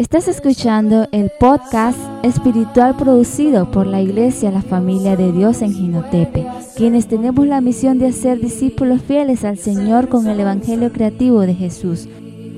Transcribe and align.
Estás 0.00 0.26
escuchando 0.28 1.06
el 1.12 1.30
podcast 1.38 1.98
espiritual 2.22 2.96
producido 2.96 3.70
por 3.70 3.86
la 3.86 4.00
Iglesia 4.00 4.50
La 4.50 4.62
Familia 4.62 5.14
de 5.14 5.30
Dios 5.30 5.60
en 5.60 5.74
Ginotepe, 5.74 6.46
quienes 6.74 7.06
tenemos 7.06 7.46
la 7.46 7.60
misión 7.60 7.98
de 7.98 8.06
hacer 8.06 8.40
discípulos 8.40 9.02
fieles 9.02 9.44
al 9.44 9.58
Señor 9.58 10.08
con 10.08 10.26
el 10.26 10.40
Evangelio 10.40 10.90
creativo 10.90 11.42
de 11.42 11.54
Jesús. 11.54 12.08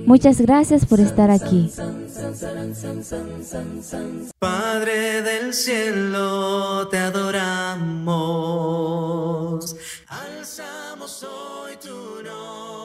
Muchas 0.06 0.40
gracias 0.40 0.86
por 0.86 1.00
estar 1.00 1.32
aquí. 1.32 1.68
Padre 4.38 5.22
del 5.22 5.52
cielo, 5.52 6.86
te 6.92 6.98
adoramos. 6.98 7.66
Alzamos 10.06 11.24
hoy 11.24 11.72
tu 11.82 12.22
nombre 12.22 12.81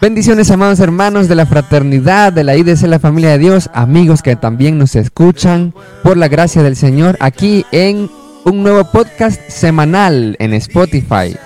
Bendiciones, 0.00 0.50
amados 0.50 0.80
hermanos 0.80 1.28
de 1.28 1.36
la 1.36 1.46
fraternidad, 1.46 2.32
de 2.32 2.42
la 2.42 2.56
IDC, 2.56 2.82
la 2.82 2.98
familia 2.98 3.30
de 3.30 3.38
Dios, 3.38 3.70
amigos 3.72 4.20
que 4.20 4.34
también 4.34 4.78
nos 4.78 4.96
escuchan 4.96 5.72
por 6.02 6.16
la 6.16 6.26
gracia 6.26 6.62
del 6.64 6.74
Señor 6.74 7.16
aquí 7.20 7.64
en 7.70 8.10
un 8.44 8.62
nuevo 8.64 8.84
podcast 8.90 9.40
semanal 9.48 10.34
en 10.40 10.54
Spotify 10.54 11.36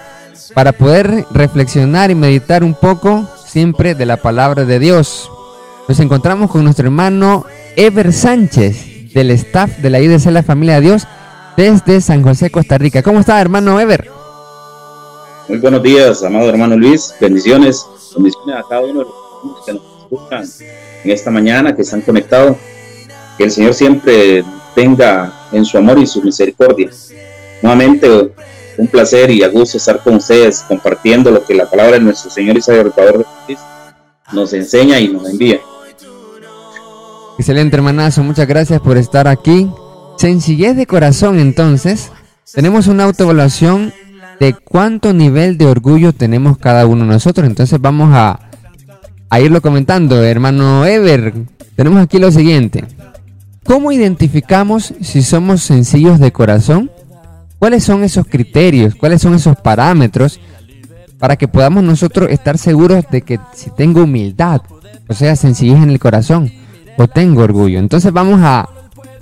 para 0.55 0.73
poder 0.73 1.27
reflexionar 1.31 2.11
y 2.11 2.15
meditar 2.15 2.65
un 2.65 2.75
poco 2.75 3.29
siempre 3.47 3.95
de 3.95 4.07
la 4.07 4.17
palabra 4.17 4.65
de 4.65 4.79
Dios. 4.79 5.31
Nos 5.87 6.01
encontramos 6.01 6.51
con 6.51 6.65
nuestro 6.65 6.87
hermano 6.87 7.45
Ever 7.77 8.11
Sánchez 8.11 9.13
del 9.13 9.31
staff 9.33 9.79
de 9.79 9.91
la 9.91 10.01
IDC, 10.01 10.27
la 10.31 10.43
familia 10.43 10.77
de 10.77 10.81
Dios 10.81 11.07
desde 11.59 12.01
San 12.01 12.23
José, 12.23 12.51
Costa 12.51 12.79
Rica. 12.79 13.03
¿Cómo 13.03 13.21
está, 13.21 13.39
hermano 13.39 13.79
Ever? 13.79 14.18
Muy 15.49 15.59
buenos 15.61 15.83
días, 15.83 16.23
amado 16.23 16.51
hermano 16.51 16.77
Luis. 16.77 17.15
Bendiciones. 17.19 17.87
Bendiciones 18.15 18.57
a 18.57 18.69
cada 18.69 18.83
uno 18.83 19.01
de 19.01 19.07
los 19.07 19.65
que 19.65 19.73
nos 19.73 19.83
escuchan 20.03 20.45
en 21.05 21.11
esta 21.11 21.31
mañana, 21.31 21.75
que 21.75 21.81
están 21.81 22.03
conectados. 22.03 22.59
Que 23.39 23.45
el 23.45 23.51
Señor 23.51 23.73
siempre 23.73 24.45
tenga 24.75 25.33
en 25.53 25.65
su 25.65 25.79
amor 25.79 25.99
y 25.99 26.07
su 26.07 26.21
misericordia. 26.23 26.91
Nuevamente, 27.63 28.31
un 28.77 28.87
placer 28.89 29.31
y 29.31 29.43
a 29.43 29.49
gusto 29.49 29.79
estar 29.79 30.03
con 30.03 30.17
ustedes 30.17 30.61
compartiendo 30.69 31.31
lo 31.31 31.43
que 31.43 31.55
la 31.55 31.69
palabra 31.69 31.95
de 31.95 32.01
nuestro 32.01 32.31
Señor 32.31 32.59
y 32.59 32.61
Salvador 32.61 33.25
nos 34.35 34.53
enseña 34.53 35.01
y 35.01 35.09
nos 35.09 35.31
envía. 35.31 35.61
Excelente, 37.39 37.75
hermanazo. 37.75 38.23
Muchas 38.23 38.47
gracias 38.47 38.83
por 38.83 38.99
estar 38.99 39.27
aquí. 39.27 39.71
Sencillez 40.19 40.77
de 40.77 40.87
corazón, 40.87 41.39
entonces. 41.39 42.13
Tenemos 42.53 42.87
una 42.87 43.05
autoevaluación 43.05 43.95
de 44.41 44.55
cuánto 44.55 45.13
nivel 45.13 45.59
de 45.59 45.67
orgullo 45.67 46.13
tenemos 46.13 46.59
cada 46.59 46.87
uno 46.87 47.05
de 47.05 47.11
nosotros. 47.11 47.47
Entonces 47.47 47.81
vamos 47.81 48.11
a, 48.15 48.41
irlo 49.41 49.61
comentando. 49.61 50.23
Hermano 50.23 50.85
Ever, 50.87 51.35
tenemos 51.77 52.03
aquí 52.03 52.19
lo 52.19 52.31
siguiente. 52.31 52.85
¿Cómo 53.65 53.93
identificamos 53.93 54.95
si 55.01 55.23
somos 55.23 55.63
sencillos 55.63 56.19
de 56.19 56.33
corazón? 56.33 56.91
¿Cuáles 57.59 57.85
son 57.85 58.05
esos 58.05 58.27
criterios? 58.27 58.95
¿Cuáles 58.95 59.21
son 59.21 59.35
esos 59.35 59.57
parámetros 59.57 60.41
para 61.19 61.37
que 61.37 61.49
podamos 61.49 61.83
nosotros 61.83 62.31
estar 62.31 62.57
seguros 62.57 63.05
de 63.11 63.23
que 63.23 63.41
si 63.53 63.71
tengo 63.71 64.05
humildad, 64.05 64.63
o 65.09 65.15
sea, 65.15 65.35
sencillez 65.37 65.83
en 65.83 65.91
el 65.91 65.99
corazón, 65.99 66.51
o 66.97 67.09
tengo 67.09 67.43
orgullo? 67.43 67.79
Entonces 67.79 68.13
vamos 68.13 68.41
a, 68.43 68.69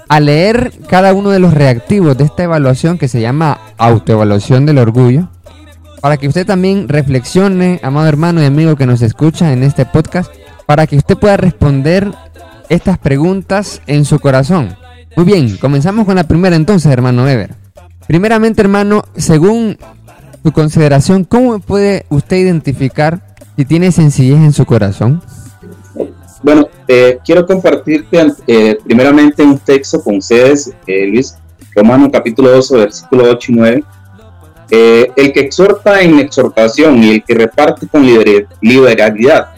a 0.09 0.21
leer 0.21 0.73
cada 0.89 1.13
uno 1.15 1.31
de 1.31 1.39
los 1.39 1.55
reactivos 1.55 2.17
de 2.17 2.25
esta 2.25 2.45
evaluación 2.45 2.99
que 2.99 3.09
se 3.09 3.21
llama 3.21 3.59
autoevaluación 3.77 4.67
del 4.67 4.79
orgullo, 4.79 5.29
para 6.01 6.17
que 6.17 6.29
usted 6.29 6.47
también 6.47 6.89
reflexione, 6.89 7.81
amado 7.83 8.07
hermano 8.07 8.43
y 8.43 8.45
amigo 8.45 8.77
que 8.77 8.87
nos 8.87 9.03
escucha 9.03 9.53
en 9.53 9.63
este 9.63 9.87
podcast, 9.87 10.33
para 10.67 10.87
que 10.87 10.97
usted 10.97 11.17
pueda 11.17 11.37
responder 11.37 12.13
estas 12.69 12.99
preguntas 12.99 13.81
en 13.87 14.05
su 14.05 14.19
corazón. 14.21 14.77
Muy 15.17 15.25
bien, 15.25 15.57
comenzamos 15.57 16.05
con 16.05 16.17
la 16.17 16.25
primera 16.25 16.57
entonces, 16.57 16.93
hermano 16.93 17.29
Ever. 17.29 17.55
Primeramente, 18.07 18.61
hermano, 18.61 19.05
según 19.17 19.79
su 20.43 20.53
consideración, 20.53 21.25
¿cómo 21.25 21.59
puede 21.59 22.07
usted 22.09 22.37
identificar 22.37 23.35
si 23.57 23.65
tiene 23.65 23.91
sencillez 23.91 24.39
en 24.39 24.53
su 24.53 24.65
corazón? 24.65 25.23
Bueno, 26.47 26.69
eh, 26.87 27.19
quiero 27.25 27.45
compartirte 27.45 28.25
eh, 28.47 28.79
primeramente 28.85 29.43
un 29.43 29.59
texto 29.59 30.01
con 30.01 30.19
ustedes, 30.19 30.73
eh, 30.87 31.05
Luis, 31.09 31.37
Romano 31.75 32.09
capítulo 32.09 32.51
12, 32.53 32.77
versículo 32.77 33.25
8 33.33 33.51
y 33.51 33.55
9. 33.57 33.85
Eh, 34.71 35.11
el 35.17 35.33
que 35.33 35.41
exhorta 35.41 36.01
en 36.03 36.21
exhortación 36.21 37.03
y 37.03 37.15
el 37.15 37.25
que 37.25 37.35
reparte 37.35 37.89
con 37.89 38.05
liber- 38.07 38.47
liberalidad, 38.61 39.49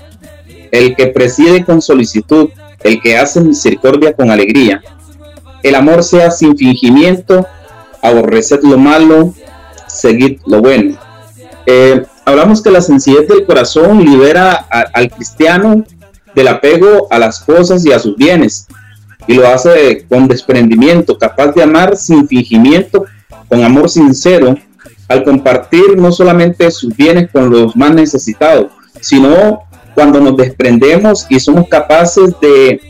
el 0.70 0.96
que 0.96 1.08
preside 1.08 1.62
con 1.62 1.82
solicitud, 1.82 2.48
el 2.82 3.02
que 3.02 3.18
hace 3.18 3.42
misericordia 3.42 4.14
con 4.14 4.30
alegría, 4.30 4.80
el 5.62 5.74
amor 5.74 6.02
sea 6.02 6.30
sin 6.30 6.56
fingimiento, 6.56 7.46
aborreced 8.00 8.60
lo 8.62 8.78
malo, 8.78 9.34
seguid 9.88 10.40
lo 10.46 10.62
bueno. 10.62 10.96
Eh, 11.66 12.02
hablamos 12.24 12.62
que 12.62 12.70
la 12.70 12.80
sencillez 12.80 13.28
del 13.28 13.44
corazón 13.44 14.02
libera 14.02 14.54
al 14.70 15.10
cristiano 15.10 15.84
del 16.38 16.48
apego 16.48 17.08
a 17.10 17.18
las 17.18 17.40
cosas 17.40 17.84
y 17.84 17.92
a 17.92 17.98
sus 17.98 18.14
bienes 18.16 18.68
y 19.26 19.34
lo 19.34 19.48
hace 19.48 20.06
con 20.08 20.28
desprendimiento, 20.28 21.18
capaz 21.18 21.48
de 21.48 21.64
amar 21.64 21.96
sin 21.96 22.28
fingimiento, 22.28 23.06
con 23.48 23.64
amor 23.64 23.90
sincero, 23.90 24.56
al 25.08 25.24
compartir 25.24 25.96
no 25.96 26.12
solamente 26.12 26.70
sus 26.70 26.96
bienes 26.96 27.28
con 27.32 27.50
los 27.50 27.74
más 27.74 27.92
necesitados, 27.92 28.68
sino 29.00 29.64
cuando 29.94 30.20
nos 30.20 30.36
desprendemos 30.36 31.26
y 31.28 31.40
somos 31.40 31.68
capaces 31.68 32.34
de, 32.40 32.80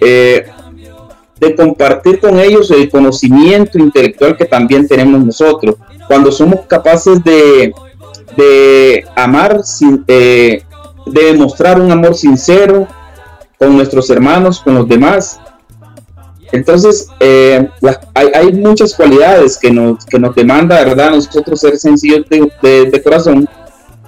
eh, 0.00 0.46
de 1.38 1.54
compartir 1.54 2.20
con 2.20 2.40
ellos 2.40 2.70
el 2.70 2.88
conocimiento 2.88 3.78
intelectual 3.78 4.34
que 4.34 4.46
también 4.46 4.88
tenemos 4.88 5.22
nosotros, 5.22 5.76
cuando 6.06 6.32
somos 6.32 6.60
capaces 6.66 7.22
de, 7.22 7.72
de 8.36 9.04
amar, 9.14 9.62
sin, 9.62 10.04
eh, 10.08 10.62
de 11.12 11.32
demostrar 11.32 11.80
un 11.80 11.90
amor 11.90 12.14
sincero 12.14 12.86
con 13.58 13.76
nuestros 13.76 14.08
hermanos, 14.10 14.60
con 14.60 14.74
los 14.74 14.88
demás. 14.88 15.40
Entonces, 16.52 17.08
eh, 17.20 17.68
hay, 18.14 18.52
muchas 18.52 18.94
cualidades 18.94 19.58
que 19.58 19.70
nos, 19.70 20.04
que 20.06 20.18
nos 20.18 20.34
demanda, 20.34 20.82
¿verdad? 20.84 21.10
Nosotros 21.10 21.60
ser 21.60 21.76
sencillos 21.76 22.24
de 22.28 23.02
corazón. 23.02 23.48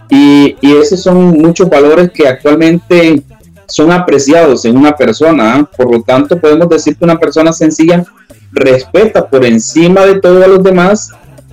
Y, 0.08 0.56
y 0.60 0.76
esos 0.76 1.02
son 1.02 1.38
muchos 1.38 1.68
valores 1.68 2.10
que 2.10 2.26
actualmente 2.26 3.22
son 3.70 3.92
apreciados 3.92 4.64
en 4.64 4.76
una 4.76 4.96
persona. 4.96 5.54
¿ah? 5.54 5.70
Por 5.76 5.92
lo 5.92 6.02
tanto, 6.02 6.38
podemos 6.38 6.68
decir 6.68 6.96
que 6.96 7.04
una 7.04 7.18
persona 7.18 7.52
sencilla 7.52 8.04
respeta 8.52 9.28
por 9.28 9.44
encima 9.44 10.04
de 10.04 10.20
todo 10.20 10.42
a 10.44 10.48
los 10.48 10.62
demás, 10.62 11.10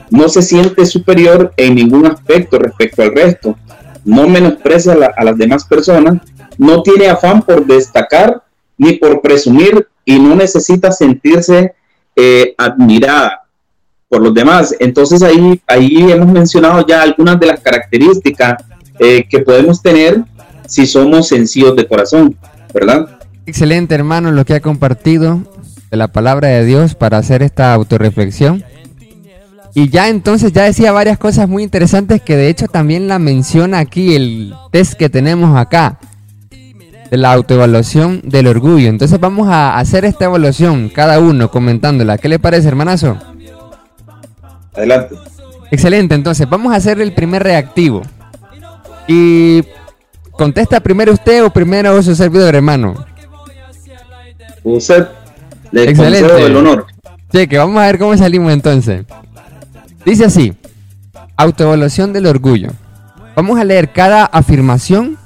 no 0.09 0.27
se 0.29 0.41
siente 0.41 0.85
superior 0.85 1.53
en 1.57 1.75
ningún 1.75 2.07
aspecto 2.07 2.57
respecto 2.57 3.03
al 3.03 3.13
resto, 3.13 3.55
no 4.07 4.27
menosprecia 4.27 4.93
a, 4.93 4.95
la- 4.95 5.13
a 5.15 5.23
las 5.23 5.37
demás 5.37 5.65
personas, 5.65 6.17
no 6.57 6.81
tiene 6.81 7.07
afán 7.09 7.41
por 7.43 7.65
destacar 7.65 8.41
ni 8.77 8.93
por 8.93 9.21
presumir 9.21 9.87
y 10.05 10.17
no 10.19 10.35
necesita 10.35 10.91
sentirse 10.91 11.73
eh, 12.15 12.55
admirada 12.57 13.41
por 14.09 14.21
los 14.21 14.33
demás. 14.33 14.73
Entonces 14.79 15.21
ahí, 15.21 15.61
ahí 15.67 16.11
hemos 16.11 16.27
mencionado 16.29 16.85
ya 16.87 17.01
algunas 17.01 17.39
de 17.39 17.47
las 17.47 17.59
características 17.59 18.63
eh, 18.99 19.25
que 19.29 19.39
podemos 19.39 19.81
tener 19.81 20.23
si 20.67 20.87
somos 20.87 21.27
sencillos 21.27 21.75
de 21.75 21.87
corazón, 21.87 22.35
¿verdad? 22.73 23.19
Excelente, 23.45 23.93
hermano, 23.95 24.31
lo 24.31 24.45
que 24.45 24.55
ha 24.55 24.59
compartido 24.61 25.41
de 25.91 25.97
la 25.97 26.07
palabra 26.09 26.47
de 26.49 26.65
Dios 26.65 26.95
para 26.95 27.17
hacer 27.17 27.41
esta 27.43 27.73
autorreflexión. 27.73 28.63
Y 29.77 29.89
ya 29.89 30.09
entonces 30.09 30.53
ya 30.53 30.63
decía 30.63 30.91
varias 30.91 31.19
cosas 31.19 31.47
muy 31.47 31.61
interesantes 31.61 32.19
que 32.19 32.35
de 32.35 32.49
hecho 32.49 32.67
también 32.67 33.07
la 33.07 33.19
menciona 33.19 33.77
aquí 33.77 34.15
el 34.15 34.55
test 34.71 34.95
que 34.95 35.07
tenemos 35.07 35.55
acá 35.55 35.99
de 37.11 37.15
la 37.15 37.31
autoevaluación 37.33 38.21
del 38.23 38.47
orgullo. 38.47 38.89
Entonces 38.89 39.19
vamos 39.19 39.49
a 39.49 39.77
hacer 39.77 40.03
esta 40.03 40.25
evaluación 40.25 40.89
cada 40.89 41.19
uno 41.19 41.51
comentándola. 41.51 42.17
¿Qué 42.17 42.27
le 42.27 42.39
parece, 42.39 42.67
hermanazo? 42.69 43.19
Adelante. 44.73 45.13
Excelente, 45.69 46.15
entonces 46.15 46.49
vamos 46.49 46.73
a 46.73 46.77
hacer 46.77 46.99
el 46.99 47.13
primer 47.13 47.43
reactivo. 47.43 48.01
Y 49.07 49.63
contesta 50.31 50.79
primero 50.79 51.13
usted 51.13 51.43
o 51.43 51.51
primero 51.51 52.01
su 52.01 52.15
servidor, 52.15 52.55
hermano. 52.55 52.95
Usted 54.63 55.07
le 55.71 55.83
Excelente. 55.83 56.45
el 56.47 56.55
honor. 56.55 56.87
Sí, 57.31 57.45
que 57.45 57.59
vamos 57.59 57.79
a 57.79 57.85
ver 57.85 57.99
cómo 57.99 58.17
salimos 58.17 58.51
entonces. 58.51 59.05
Dice 60.07 60.23
así, 60.23 60.53
autoevaluación 61.35 62.13
del 62.13 62.27
orgullo. 62.27 62.69
Vamos 63.35 63.59
a 63.59 63.65
leer 63.65 63.91
cada 63.91 64.23
afirmación 64.23 65.17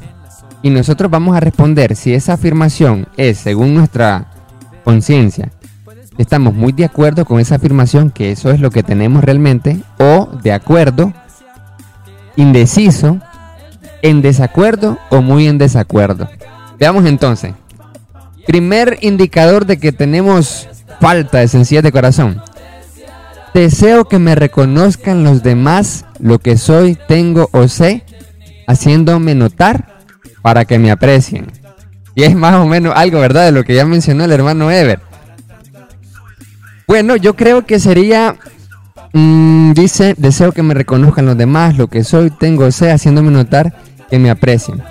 y 0.63 0.71
nosotros 0.71 1.11
vamos 1.11 1.37
a 1.37 1.39
responder 1.39 1.95
si 1.95 2.15
esa 2.15 2.33
afirmación 2.33 3.07
es 3.15 3.37
según 3.37 3.75
nuestra 3.75 4.31
conciencia. 4.83 5.51
Estamos 6.17 6.55
muy 6.55 6.71
de 6.71 6.85
acuerdo 6.85 7.25
con 7.25 7.39
esa 7.39 7.57
afirmación, 7.57 8.09
que 8.09 8.31
eso 8.31 8.49
es 8.49 8.59
lo 8.59 8.71
que 8.71 8.81
tenemos 8.81 9.23
realmente, 9.23 9.83
o 9.99 10.27
de 10.41 10.51
acuerdo, 10.51 11.13
indeciso, 12.35 13.19
en 14.01 14.23
desacuerdo 14.23 14.97
o 15.11 15.21
muy 15.21 15.45
en 15.45 15.59
desacuerdo. 15.59 16.27
Veamos 16.79 17.05
entonces. 17.05 17.53
Primer 18.47 18.97
indicador 19.01 19.67
de 19.67 19.77
que 19.77 19.91
tenemos 19.91 20.67
falta 20.99 21.37
de 21.37 21.47
sencillez 21.47 21.83
de 21.83 21.91
corazón. 21.91 22.41
Deseo 23.53 24.05
que 24.05 24.17
me 24.17 24.35
reconozcan 24.35 25.23
los 25.23 25.43
demás 25.43 26.05
lo 26.19 26.39
que 26.39 26.57
soy, 26.57 26.97
tengo 27.07 27.49
o 27.51 27.67
sé, 27.67 28.03
haciéndome 28.67 29.35
notar 29.35 29.99
para 30.41 30.65
que 30.65 30.79
me 30.79 30.91
aprecien. 30.91 31.51
Y 32.15 32.23
es 32.23 32.35
más 32.35 32.55
o 32.55 32.65
menos 32.65 32.93
algo, 32.95 33.19
¿verdad? 33.19 33.45
De 33.45 33.51
lo 33.51 33.63
que 33.63 33.75
ya 33.75 33.85
mencionó 33.85 34.23
el 34.23 34.31
hermano 34.31 34.71
Ever. 34.71 34.99
Bueno, 36.87 37.15
yo 37.15 37.35
creo 37.35 37.65
que 37.65 37.79
sería, 37.79 38.35
mm, 39.13 39.73
dice, 39.73 40.15
deseo 40.17 40.51
que 40.51 40.63
me 40.63 40.73
reconozcan 40.73 41.25
los 41.25 41.37
demás, 41.37 41.77
lo 41.77 41.87
que 41.87 42.03
soy, 42.03 42.29
tengo 42.31 42.65
o 42.65 42.71
sé, 42.71 42.91
haciéndome 42.91 43.31
notar 43.31 43.73
que 44.09 44.19
me 44.19 44.29
aprecien. 44.29 44.81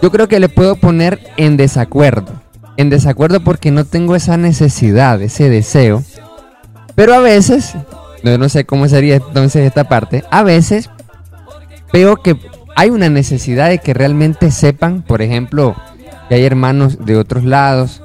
Yo 0.00 0.10
creo 0.10 0.28
que 0.28 0.40
le 0.40 0.48
puedo 0.48 0.76
poner 0.76 1.20
en 1.36 1.56
desacuerdo. 1.56 2.40
En 2.76 2.90
desacuerdo 2.90 3.40
porque 3.40 3.70
no 3.72 3.84
tengo 3.84 4.14
esa 4.14 4.36
necesidad, 4.36 5.20
ese 5.20 5.48
deseo. 5.48 6.04
Pero 6.98 7.14
a 7.14 7.20
veces, 7.20 7.74
no, 8.24 8.48
sé 8.48 8.64
cómo 8.64 8.88
sería 8.88 9.14
entonces 9.14 9.64
esta 9.64 9.84
parte, 9.84 10.24
a 10.32 10.42
veces 10.42 10.90
veo 11.92 12.16
que 12.16 12.36
hay 12.74 12.90
una 12.90 13.08
necesidad 13.08 13.68
de 13.68 13.78
que 13.78 13.94
realmente 13.94 14.50
sepan, 14.50 15.02
por 15.02 15.22
ejemplo, 15.22 15.76
que 16.28 16.34
hay 16.34 16.44
hermanos 16.44 17.06
de 17.06 17.16
otros 17.16 17.44
lados 17.44 18.02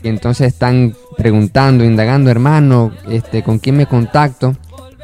que 0.00 0.10
entonces 0.10 0.46
están 0.46 0.94
preguntando, 1.18 1.82
indagando, 1.82 2.30
hermano, 2.30 2.92
este, 3.10 3.42
¿con 3.42 3.58
quién 3.58 3.78
me 3.78 3.86
contacto? 3.86 4.56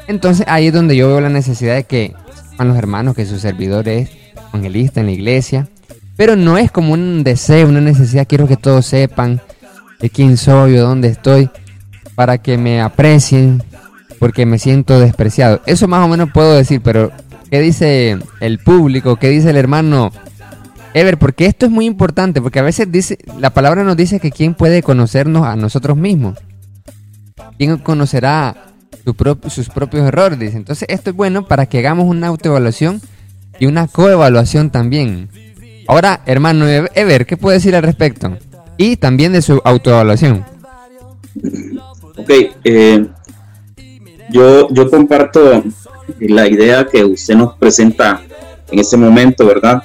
Entonces 0.07 0.45
ahí 0.47 0.67
es 0.67 0.73
donde 0.73 0.95
yo 0.95 1.09
veo 1.09 1.19
la 1.19 1.27
necesidad 1.27 1.75
de 1.75 1.83
que 1.83 2.13
a 2.57 2.63
los 2.63 2.77
hermanos 2.77 3.13
que 3.13 3.25
su 3.25 3.39
servidor 3.39 3.89
es 3.89 4.09
evangelista 4.53 5.01
en 5.01 5.07
la 5.07 5.11
iglesia, 5.11 5.67
pero 6.15 6.37
no 6.37 6.57
es 6.57 6.71
como 6.71 6.93
un 6.93 7.25
deseo, 7.25 7.67
una 7.67 7.81
necesidad, 7.81 8.25
quiero 8.25 8.47
que 8.47 8.55
todos 8.55 8.85
sepan 8.85 9.41
de 9.99 10.09
quién 10.09 10.37
soy 10.37 10.77
o 10.77 10.83
dónde 10.83 11.09
estoy, 11.09 11.49
para 12.15 12.37
que 12.37 12.57
me 12.57 12.81
aprecien, 12.81 13.63
porque 14.19 14.45
me 14.45 14.59
siento 14.59 14.99
despreciado. 14.99 15.61
Eso 15.65 15.87
más 15.87 16.05
o 16.05 16.07
menos 16.07 16.29
puedo 16.31 16.53
decir, 16.53 16.81
pero 16.81 17.11
¿qué 17.49 17.59
dice 17.59 18.17
el 18.39 18.59
público? 18.59 19.17
¿Qué 19.17 19.29
dice 19.29 19.49
el 19.49 19.57
hermano 19.57 20.11
Ever? 20.93 21.17
Porque 21.17 21.45
esto 21.45 21.65
es 21.65 21.71
muy 21.71 21.85
importante, 21.85 22.41
porque 22.41 22.59
a 22.59 22.63
veces 22.63 22.91
dice, 22.91 23.17
la 23.39 23.49
palabra 23.49 23.83
nos 23.83 23.97
dice 23.97 24.19
que 24.19 24.31
quién 24.31 24.53
puede 24.53 24.83
conocernos 24.83 25.45
a 25.45 25.55
nosotros 25.55 25.97
mismos. 25.97 26.37
¿Quién 27.57 27.77
conocerá 27.77 28.55
sus 29.03 29.69
propios 29.69 30.07
errores? 30.07 30.39
Dice. 30.39 30.57
Entonces 30.57 30.87
esto 30.89 31.09
es 31.09 31.15
bueno 31.15 31.47
para 31.47 31.65
que 31.65 31.79
hagamos 31.79 32.05
una 32.05 32.27
autoevaluación 32.27 33.01
y 33.59 33.65
una 33.65 33.87
coevaluación 33.87 34.69
también. 34.69 35.29
Ahora, 35.87 36.21
hermano 36.25 36.65
Ever, 36.67 37.25
¿qué 37.25 37.37
puede 37.37 37.57
decir 37.57 37.75
al 37.75 37.83
respecto? 37.83 38.37
Y 38.77 38.97
también 38.97 39.33
de 39.33 39.41
su 39.41 39.61
autoevaluación. 39.65 40.45
Ok, 42.17 42.29
eh, 42.63 43.05
yo, 44.29 44.69
yo 44.69 44.89
comparto 44.89 45.63
la 46.19 46.47
idea 46.47 46.85
que 46.85 47.03
usted 47.03 47.35
nos 47.35 47.55
presenta 47.57 48.21
en 48.71 48.79
este 48.79 48.97
momento, 48.97 49.45
¿verdad? 49.45 49.81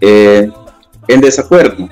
Eh, 0.00 0.50
en 1.08 1.20
desacuerdo. 1.20 1.88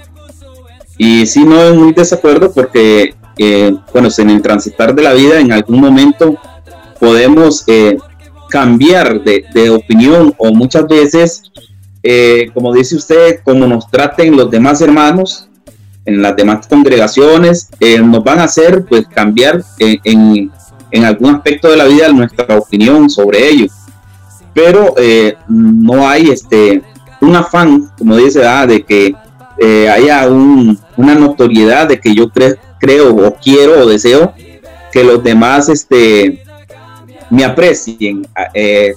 Y 0.98 1.26
si 1.26 1.44
no 1.44 1.62
es 1.62 1.74
muy 1.74 1.92
desacuerdo 1.92 2.52
porque, 2.52 3.14
eh, 3.38 3.74
bueno, 3.92 4.08
en 4.16 4.30
el 4.30 4.42
transitar 4.42 4.94
de 4.94 5.02
la 5.02 5.14
vida 5.14 5.40
en 5.40 5.52
algún 5.52 5.80
momento 5.80 6.36
podemos 6.98 7.64
cambiar 8.50 9.22
de, 9.22 9.44
de, 9.54 9.70
opinión 9.70 10.34
o 10.36 10.52
muchas 10.52 10.86
veces 10.86 11.50
eh, 12.02 12.50
como 12.54 12.72
dice 12.72 12.96
usted, 12.96 13.40
como 13.44 13.66
nos 13.66 13.90
traten 13.90 14.36
los 14.36 14.50
demás 14.50 14.80
hermanos 14.80 15.48
en 16.04 16.22
las 16.22 16.36
demás 16.36 16.66
congregaciones, 16.66 17.68
eh, 17.78 18.00
nos 18.00 18.24
van 18.24 18.40
a 18.40 18.44
hacer 18.44 18.84
pues 18.88 19.06
cambiar 19.06 19.62
en, 19.78 20.50
en, 20.90 21.04
algún 21.04 21.36
aspecto 21.36 21.70
de 21.70 21.76
la 21.76 21.84
vida 21.84 22.12
nuestra 22.12 22.58
opinión 22.58 23.08
sobre 23.10 23.48
ellos. 23.48 23.72
Pero 24.54 24.94
eh, 24.96 25.36
no 25.48 26.08
hay 26.08 26.30
este 26.30 26.82
un 27.20 27.36
afán, 27.36 27.90
como 27.98 28.16
dice, 28.16 28.46
ah, 28.46 28.66
de 28.66 28.82
que 28.82 29.14
haya 29.92 30.26
una 30.26 31.14
notoriedad 31.14 31.86
de 31.86 32.00
que 32.00 32.14
yo 32.14 32.30
creo 32.78 33.14
o 33.14 33.34
quiero 33.34 33.82
o 33.82 33.86
deseo 33.86 34.32
que 34.90 35.04
los 35.04 35.22
demás 35.22 35.68
este, 35.68 36.42
me 37.28 37.44
aprecien 37.44 38.26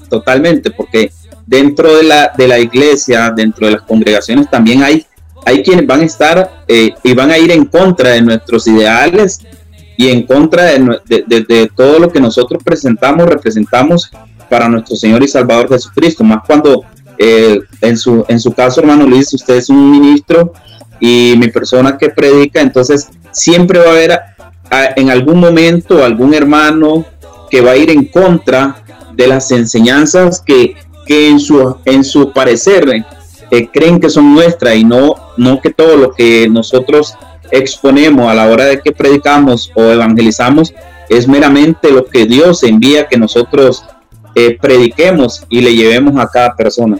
totalmente, 0.07 0.71
porque 0.71 1.11
dentro 1.45 1.95
de 1.97 2.03
la, 2.03 2.31
de 2.35 2.47
la 2.47 2.59
iglesia, 2.59 3.31
dentro 3.35 3.67
de 3.67 3.73
las 3.73 3.81
congregaciones, 3.83 4.49
también 4.49 4.83
hay, 4.83 5.05
hay 5.45 5.63
quienes 5.63 5.85
van 5.85 6.01
a 6.01 6.05
estar 6.05 6.63
eh, 6.67 6.91
y 7.03 7.13
van 7.13 7.31
a 7.31 7.37
ir 7.37 7.51
en 7.51 7.65
contra 7.65 8.11
de 8.11 8.21
nuestros 8.21 8.67
ideales 8.67 9.39
y 9.97 10.09
en 10.09 10.25
contra 10.25 10.63
de, 10.63 11.71
todo 11.75 11.99
lo 11.99 12.09
que 12.11 12.19
nosotros 12.19 12.63
presentamos, 12.63 13.27
representamos 13.27 14.11
para 14.49 14.67
nuestro 14.67 14.95
Señor 14.95 15.23
y 15.23 15.27
Salvador 15.27 15.69
Jesucristo, 15.69 16.23
más 16.23 16.39
cuando 16.45 16.83
eh, 17.17 17.59
en, 17.81 17.97
su, 17.97 18.25
en 18.27 18.39
su 18.39 18.53
caso, 18.53 18.81
hermano 18.81 19.05
Luis, 19.05 19.33
usted 19.33 19.55
es 19.57 19.69
un 19.69 19.91
ministro 19.91 20.53
y 20.99 21.35
mi 21.37 21.49
persona 21.49 21.97
que 21.97 22.09
predica, 22.09 22.61
entonces 22.61 23.09
siempre 23.31 23.79
va 23.79 23.85
a 23.85 23.91
haber 23.91 24.19
en 24.95 25.09
algún 25.09 25.39
momento 25.39 26.03
algún 26.03 26.33
hermano 26.33 27.05
que 27.51 27.61
va 27.61 27.71
a 27.71 27.77
ir 27.77 27.91
en 27.91 28.05
contra 28.05 28.83
de 29.13 29.27
las 29.27 29.51
enseñanzas 29.51 30.41
que 30.41 30.75
que 31.05 31.29
en 31.29 31.39
su, 31.39 31.77
en 31.85 32.03
su 32.03 32.31
parecer 32.31 33.05
creen 33.71 33.99
que 33.99 34.09
son 34.09 34.33
nuestras 34.33 34.75
y 34.75 34.83
no, 34.83 35.15
no 35.37 35.61
que 35.61 35.69
todo 35.69 35.95
lo 35.95 36.11
que 36.13 36.47
nosotros 36.49 37.15
exponemos 37.51 38.29
a 38.29 38.33
la 38.33 38.47
hora 38.47 38.65
de 38.65 38.79
que 38.79 38.91
predicamos 38.91 39.71
o 39.75 39.83
evangelizamos 39.83 40.73
es 41.09 41.27
meramente 41.27 41.91
lo 41.91 42.05
que 42.05 42.25
Dios 42.25 42.63
envía 42.63 43.07
que 43.07 43.17
nosotros 43.17 43.85
eh, 44.35 44.57
prediquemos 44.59 45.45
y 45.49 45.61
le 45.61 45.75
llevemos 45.75 46.17
a 46.19 46.27
cada 46.27 46.55
persona. 46.55 46.97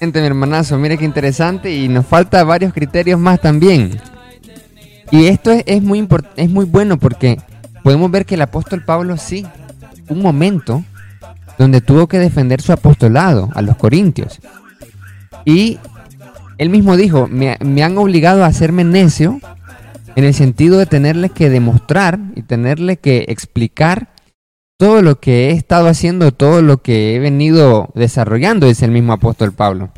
Gente, 0.00 0.20
mi 0.20 0.26
hermanazo, 0.26 0.78
mire 0.78 0.96
qué 0.96 1.04
interesante 1.04 1.70
y 1.70 1.88
nos 1.88 2.06
falta 2.06 2.42
varios 2.44 2.72
criterios 2.72 3.20
más 3.20 3.40
también. 3.40 4.00
Y 5.10 5.26
esto 5.26 5.50
es, 5.50 5.62
es 5.66 5.82
muy, 5.82 6.06
es 6.36 6.50
muy 6.50 6.64
bueno 6.64 6.98
porque 6.98 7.38
podemos 7.82 8.10
ver 8.10 8.24
que 8.24 8.34
el 8.34 8.42
apóstol 8.42 8.82
Pablo 8.84 9.16
sí 9.16 9.46
un 10.08 10.20
momento 10.20 10.82
donde 11.58 11.80
tuvo 11.80 12.06
que 12.06 12.18
defender 12.18 12.60
su 12.60 12.72
apostolado 12.72 13.50
a 13.54 13.62
los 13.62 13.76
corintios. 13.76 14.40
Y 15.44 15.78
él 16.58 16.70
mismo 16.70 16.96
dijo, 16.96 17.26
me, 17.28 17.56
han 17.82 17.98
obligado 17.98 18.44
a 18.44 18.48
hacerme 18.48 18.84
necio 18.84 19.40
en 20.16 20.24
el 20.24 20.34
sentido 20.34 20.78
de 20.78 20.86
tenerle 20.86 21.30
que 21.30 21.50
demostrar 21.50 22.18
y 22.36 22.42
tenerle 22.42 22.96
que 22.96 23.26
explicar 23.28 24.08
todo 24.76 25.02
lo 25.02 25.20
que 25.20 25.48
he 25.48 25.52
estado 25.52 25.88
haciendo, 25.88 26.32
todo 26.32 26.62
lo 26.62 26.82
que 26.82 27.14
he 27.14 27.18
venido 27.18 27.90
desarrollando, 27.94 28.66
dice 28.66 28.84
el 28.84 28.90
mismo 28.90 29.12
apóstol 29.12 29.52
Pablo. 29.52 29.90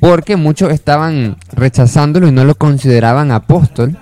Porque 0.00 0.36
muchos 0.36 0.72
estaban 0.72 1.36
rechazándolo 1.52 2.28
y 2.28 2.32
no 2.32 2.44
lo 2.44 2.54
consideraban 2.54 3.30
apóstol 3.30 3.96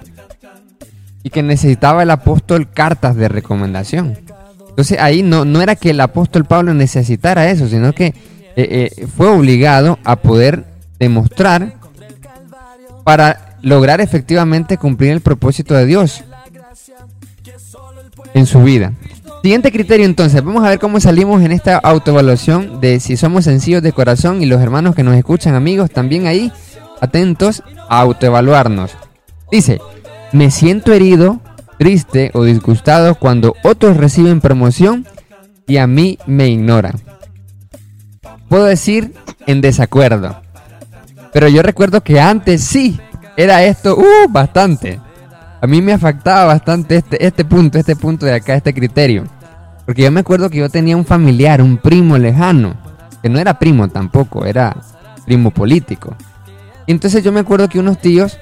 y 1.23 1.31
que 1.31 1.43
necesitaba 1.43 2.03
el 2.03 2.11
apóstol 2.11 2.71
cartas 2.71 3.17
de 3.17 3.29
recomendación. 3.29 4.19
Entonces 4.75 4.99
ahí 4.99 5.23
no, 5.23 5.45
no 5.45 5.63
era 5.63 5.77
que 5.77 5.91
el 5.91 6.01
apóstol 6.01 6.45
Pablo 6.47 6.75
necesitara 6.75 7.49
eso, 7.49 7.69
sino 7.69 7.93
que 7.93 8.07
eh, 8.07 8.13
eh, 8.97 9.07
fue 9.07 9.29
obligado 9.29 10.01
a 10.03 10.17
poder 10.17 10.65
demostrar 10.99 11.75
para 13.05 13.57
lograr 13.63 14.01
efectivamente 14.01 14.77
cumplir 14.77 15.13
el 15.13 15.21
propósito 15.21 15.75
de 15.75 15.87
Dios 15.87 16.25
en 18.35 18.47
su 18.47 18.65
vida. 18.65 18.93
Siguiente 19.43 19.71
criterio 19.71 20.07
entonces, 20.07 20.43
vamos 20.43 20.65
a 20.65 20.71
ver 20.71 20.79
cómo 20.81 20.99
salimos 20.99 21.43
en 21.43 21.53
esta 21.53 21.77
autoevaluación 21.77 22.81
de 22.81 22.99
si 22.99 23.17
somos 23.17 23.45
sencillos 23.45 23.83
de 23.83 23.93
corazón 23.93 24.43
y 24.43 24.47
los 24.47 24.61
hermanos 24.61 24.97
que 24.97 25.03
nos 25.05 25.15
escuchan 25.15 25.55
amigos 25.55 25.91
también 25.91 26.27
ahí 26.27 26.51
atentos 27.01 27.63
a 27.89 28.01
autoevaluarnos. 28.01 28.93
Dice, 29.53 29.81
me 30.33 30.51
siento 30.51 30.93
herido 30.93 31.41
triste 31.85 32.31
o 32.33 32.45
disgustado 32.45 33.15
cuando 33.15 33.57
otros 33.63 33.99
reciben 33.99 34.41
promoción 34.41 35.07
y 35.67 35.77
a 35.77 35.87
mí 35.87 36.19
me 36.27 36.49
ignoran. 36.49 36.95
Puedo 38.49 38.65
decir 38.65 39.13
en 39.47 39.61
desacuerdo. 39.61 40.41
Pero 41.35 41.47
yo 41.49 41.63
recuerdo 41.63 42.03
que 42.03 42.19
antes 42.19 42.65
sí, 42.65 42.99
era 43.37 43.65
esto, 43.65 43.99
uh, 43.99 44.31
bastante. 44.31 44.99
A 45.61 45.67
mí 45.67 45.83
me 45.83 45.93
afectaba 45.93 46.47
bastante 46.47 46.97
este, 46.97 47.23
este 47.23 47.45
punto, 47.45 47.77
este 47.77 47.97
punto 47.97 48.25
de 48.25 48.33
acá, 48.33 48.55
este 48.55 48.73
criterio. 48.73 49.25
Porque 49.85 50.05
yo 50.05 50.11
me 50.11 50.21
acuerdo 50.21 50.49
que 50.49 50.61
yo 50.61 50.71
tenía 50.71 50.97
un 50.97 51.05
familiar, 51.05 51.61
un 51.61 51.77
primo 51.77 52.17
lejano, 52.17 52.79
que 53.21 53.29
no 53.29 53.39
era 53.39 53.59
primo 53.59 53.89
tampoco, 53.89 54.47
era 54.47 54.75
primo 55.27 55.51
político. 55.51 56.17
Entonces 56.87 57.23
yo 57.23 57.31
me 57.31 57.41
acuerdo 57.41 57.69
que 57.69 57.79
unos 57.79 57.99
tíos 57.99 58.39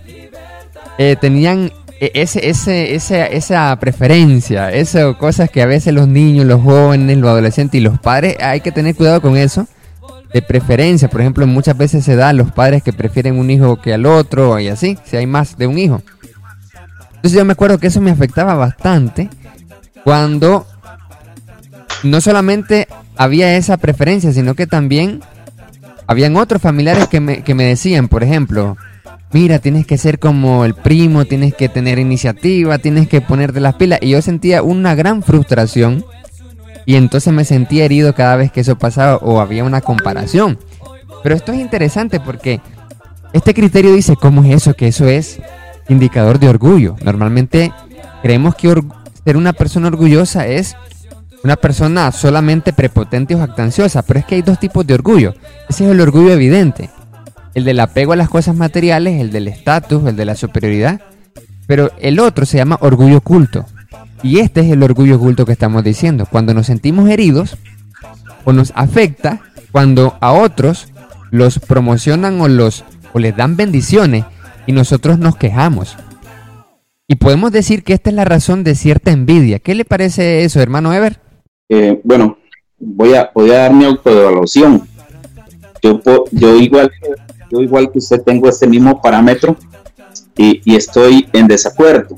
eh, 0.96 1.16
tenían 1.20 1.72
e, 2.02 2.10
ese, 2.14 2.48
ese, 2.48 2.96
esa, 2.96 3.26
esa 3.26 3.78
preferencia, 3.78 4.72
esas 4.72 5.14
cosas 5.18 5.48
que 5.48 5.62
a 5.62 5.66
veces 5.66 5.94
los 5.94 6.08
niños, 6.08 6.46
los 6.46 6.60
jóvenes, 6.60 7.16
los 7.16 7.30
adolescentes 7.30 7.80
y 7.80 7.84
los 7.84 8.00
padres 8.00 8.38
hay 8.40 8.60
que 8.60 8.72
tener 8.72 8.96
cuidado 8.96 9.22
con 9.22 9.36
eso, 9.36 9.68
de 10.34 10.42
preferencia. 10.42 11.08
Por 11.08 11.20
ejemplo, 11.20 11.46
muchas 11.46 11.78
veces 11.78 12.04
se 12.04 12.16
da 12.16 12.30
a 12.30 12.32
los 12.32 12.50
padres 12.50 12.82
que 12.82 12.92
prefieren 12.92 13.38
un 13.38 13.52
hijo 13.52 13.80
que 13.80 13.94
al 13.94 14.04
otro 14.04 14.58
y 14.58 14.66
así, 14.66 14.98
si 15.04 15.16
hay 15.16 15.28
más 15.28 15.56
de 15.56 15.68
un 15.68 15.78
hijo. 15.78 16.02
Entonces 17.14 17.38
yo 17.38 17.44
me 17.44 17.52
acuerdo 17.52 17.78
que 17.78 17.86
eso 17.86 18.00
me 18.00 18.10
afectaba 18.10 18.54
bastante 18.54 19.30
cuando 20.02 20.66
no 22.02 22.20
solamente 22.20 22.88
había 23.16 23.56
esa 23.56 23.76
preferencia, 23.76 24.32
sino 24.32 24.56
que 24.56 24.66
también 24.66 25.20
habían 26.08 26.36
otros 26.36 26.60
familiares 26.60 27.06
que 27.06 27.20
me, 27.20 27.44
que 27.44 27.54
me 27.54 27.62
decían, 27.62 28.08
por 28.08 28.24
ejemplo, 28.24 28.76
mira, 29.32 29.58
tienes 29.58 29.86
que 29.86 29.98
ser 29.98 30.18
como 30.18 30.64
el 30.64 30.74
primo, 30.74 31.24
tienes 31.24 31.54
que 31.54 31.68
tener 31.68 31.98
iniciativa, 31.98 32.78
tienes 32.78 33.08
que 33.08 33.20
ponerte 33.20 33.60
las 33.60 33.74
pilas. 33.74 33.98
Y 34.02 34.10
yo 34.10 34.22
sentía 34.22 34.62
una 34.62 34.94
gran 34.94 35.22
frustración 35.22 36.04
y 36.86 36.96
entonces 36.96 37.32
me 37.32 37.44
sentía 37.44 37.84
herido 37.84 38.14
cada 38.14 38.36
vez 38.36 38.52
que 38.52 38.60
eso 38.60 38.76
pasaba 38.76 39.16
o 39.16 39.40
había 39.40 39.64
una 39.64 39.80
comparación. 39.80 40.58
Pero 41.22 41.34
esto 41.34 41.52
es 41.52 41.60
interesante 41.60 42.20
porque 42.20 42.60
este 43.32 43.54
criterio 43.54 43.92
dice, 43.94 44.16
¿cómo 44.16 44.44
es 44.44 44.54
eso? 44.54 44.74
Que 44.74 44.88
eso 44.88 45.06
es 45.06 45.40
indicador 45.88 46.38
de 46.38 46.48
orgullo. 46.48 46.96
Normalmente 47.02 47.72
creemos 48.22 48.54
que 48.54 48.74
ser 49.24 49.36
una 49.36 49.52
persona 49.52 49.88
orgullosa 49.88 50.46
es 50.46 50.76
una 51.44 51.56
persona 51.56 52.12
solamente 52.12 52.72
prepotente 52.72 53.34
o 53.34 53.38
jactanciosa, 53.38 54.02
pero 54.02 54.20
es 54.20 54.26
que 54.26 54.36
hay 54.36 54.42
dos 54.42 54.58
tipos 54.58 54.86
de 54.86 54.94
orgullo. 54.94 55.34
Ese 55.68 55.84
es 55.84 55.90
el 55.90 56.00
orgullo 56.00 56.32
evidente, 56.32 56.90
el 57.54 57.64
del 57.64 57.80
apego 57.80 58.12
a 58.12 58.16
las 58.16 58.28
cosas 58.28 58.56
materiales, 58.56 59.20
el 59.20 59.30
del 59.30 59.48
estatus, 59.48 60.06
el 60.06 60.16
de 60.16 60.24
la 60.24 60.34
superioridad, 60.34 61.00
pero 61.66 61.90
el 62.00 62.18
otro 62.20 62.46
se 62.46 62.58
llama 62.58 62.78
orgullo 62.80 63.18
oculto. 63.18 63.66
Y 64.22 64.38
este 64.38 64.60
es 64.60 64.70
el 64.70 64.82
orgullo 64.82 65.16
oculto 65.16 65.44
que 65.44 65.52
estamos 65.52 65.82
diciendo. 65.82 66.26
Cuando 66.30 66.54
nos 66.54 66.66
sentimos 66.66 67.08
heridos 67.08 67.56
o 68.44 68.52
nos 68.52 68.72
afecta 68.74 69.40
cuando 69.72 70.16
a 70.20 70.32
otros 70.32 70.88
los 71.30 71.58
promocionan 71.58 72.40
o 72.40 72.48
los 72.48 72.84
o 73.12 73.18
les 73.18 73.36
dan 73.36 73.56
bendiciones 73.56 74.24
y 74.66 74.72
nosotros 74.72 75.18
nos 75.18 75.36
quejamos. 75.36 75.96
Y 77.08 77.16
podemos 77.16 77.52
decir 77.52 77.82
que 77.82 77.92
esta 77.92 78.10
es 78.10 78.16
la 78.16 78.24
razón 78.24 78.64
de 78.64 78.74
cierta 78.74 79.10
envidia. 79.10 79.58
¿Qué 79.58 79.74
le 79.74 79.84
parece 79.84 80.44
eso, 80.44 80.60
hermano 80.60 80.94
Ever? 80.94 81.18
Eh, 81.68 82.00
bueno, 82.04 82.38
voy 82.78 83.14
a, 83.14 83.30
voy 83.34 83.50
a 83.50 83.58
dar 83.58 83.74
mi 83.74 83.84
autoevaluación. 83.84 84.86
Yo, 85.82 86.00
yo, 86.30 86.56
igual, 86.56 86.90
yo 87.52 87.60
igual 87.60 87.92
que 87.92 87.98
usted 87.98 88.22
tengo 88.22 88.48
este 88.48 88.66
mismo 88.66 89.00
parámetro 89.00 89.56
y, 90.36 90.62
y 90.64 90.76
estoy 90.76 91.28
en 91.32 91.46
desacuerdo. 91.46 92.16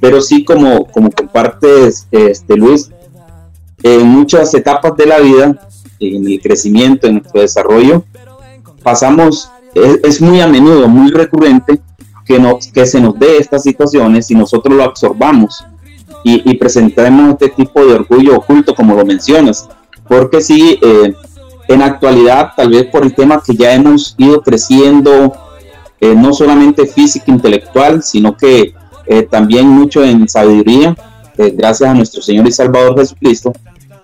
Pero 0.00 0.22
sí 0.22 0.44
como, 0.44 0.86
como 0.86 1.10
compartes, 1.10 2.08
este, 2.10 2.56
Luis, 2.56 2.90
en 3.82 4.06
muchas 4.06 4.54
etapas 4.54 4.96
de 4.96 5.06
la 5.06 5.18
vida, 5.18 5.60
en 6.00 6.26
el 6.26 6.40
crecimiento, 6.40 7.06
en 7.06 7.16
nuestro 7.16 7.42
desarrollo, 7.42 8.04
pasamos, 8.82 9.50
es, 9.74 10.22
muy 10.22 10.40
a 10.40 10.46
menudo, 10.46 10.88
muy 10.88 11.10
recurrente 11.10 11.78
que, 12.24 12.38
nos, 12.38 12.68
que 12.68 12.86
se 12.86 13.00
nos 13.00 13.18
dé 13.18 13.36
estas 13.36 13.62
situaciones 13.62 14.30
y 14.30 14.34
nosotros 14.34 14.74
lo 14.74 14.84
absorbamos 14.84 15.62
y, 16.24 16.50
y 16.50 16.54
presentemos 16.56 17.32
este 17.32 17.50
tipo 17.50 17.84
de 17.84 17.94
orgullo 17.94 18.38
oculto, 18.38 18.74
como 18.74 18.94
lo 18.94 19.04
mencionas, 19.04 19.68
porque 20.08 20.40
sí, 20.40 20.78
eh, 20.82 21.14
en 21.74 21.82
actualidad, 21.82 22.52
tal 22.56 22.70
vez 22.70 22.86
por 22.86 23.04
el 23.04 23.14
tema 23.14 23.40
que 23.44 23.54
ya 23.54 23.72
hemos 23.72 24.14
ido 24.18 24.42
creciendo, 24.42 25.32
eh, 26.00 26.14
no 26.14 26.32
solamente 26.32 26.86
físico, 26.86 27.30
intelectual, 27.30 28.02
sino 28.02 28.36
que 28.36 28.74
eh, 29.06 29.22
también 29.22 29.68
mucho 29.68 30.04
en 30.04 30.28
sabiduría, 30.28 30.96
eh, 31.38 31.54
gracias 31.56 31.88
a 31.88 31.94
nuestro 31.94 32.22
Señor 32.22 32.46
y 32.48 32.52
Salvador 32.52 32.98
Jesucristo, 32.98 33.52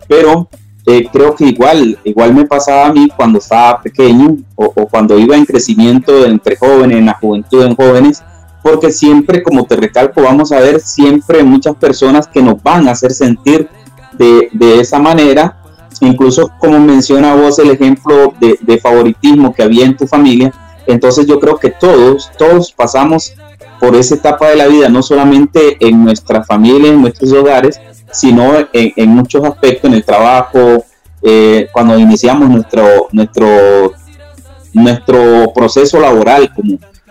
pero 0.09 0.49
eh, 0.87 1.09
creo 1.13 1.35
que 1.35 1.47
igual, 1.47 1.99
igual 2.05 2.33
me 2.33 2.45
pasaba 2.45 2.87
a 2.87 2.93
mí 2.93 3.09
cuando 3.15 3.41
estaba 3.41 3.83
pequeño 3.83 4.37
o, 4.55 4.71
cuando 4.87 5.19
iba 5.19 5.37
en 5.37 5.45
crecimiento 5.45 6.25
entre 6.25 6.57
jóvenes, 6.57 6.99
en 6.99 7.07
la 7.07 7.15
juventud 7.15 7.65
en 7.65 7.75
jóvenes, 7.75 8.23
porque 8.63 8.93
siempre, 8.93 9.43
como 9.43 9.65
te 9.65 9.77
recalco, 9.77 10.23
vamos 10.23 10.53
a 10.53 10.61
ver 10.61 10.81
siempre 10.81 11.43
muchas 11.43 11.75
personas 11.75 12.29
que 12.29 12.41
nos 12.41 12.63
van 12.63 12.87
a 12.87 12.93
hacer 12.93 13.13
sentir 13.13 13.69
de, 14.13 14.49
de 14.53 14.81
esa 14.81 15.01
manera, 15.01 15.57
incluso 16.01 16.51
como 16.59 16.79
menciona 16.81 17.35
vos 17.35 17.59
el 17.59 17.71
ejemplo 17.71 18.35
de, 18.41 18.79
favoritismo 18.79 19.55
que 19.55 19.63
había 19.63 19.85
en 19.85 19.97
tu 19.97 20.07
familia, 20.07 20.53
entonces 20.87 21.27
yo 21.27 21.41
creo 21.41 21.59
que 21.59 21.71
todos, 21.71 22.31
todos 22.39 22.73
pasamos 22.73 23.35
por 23.81 23.95
esa 23.97 24.15
etapa 24.15 24.49
de 24.49 24.57
la 24.57 24.67
vida, 24.67 24.89
no 24.89 25.03
solamente 25.03 25.77
en 25.81 26.05
nuestra 26.05 26.45
familia, 26.45 26.91
en 26.91 27.01
nuestros 27.01 27.33
hogares, 27.33 27.81
sino 28.13 28.53
en, 28.73 29.09
muchos 29.11 29.45
aspectos, 29.45 29.91
en 29.91 29.95
el 29.95 30.05
trabajo, 30.05 30.85
eh, 31.23 31.69
cuando 31.73 31.99
iniciamos 31.99 32.49
nuestro, 32.49 33.09
nuestro, 33.13 33.93
nuestro 34.73 35.53
proceso 35.55 36.01
laboral, 36.01 36.51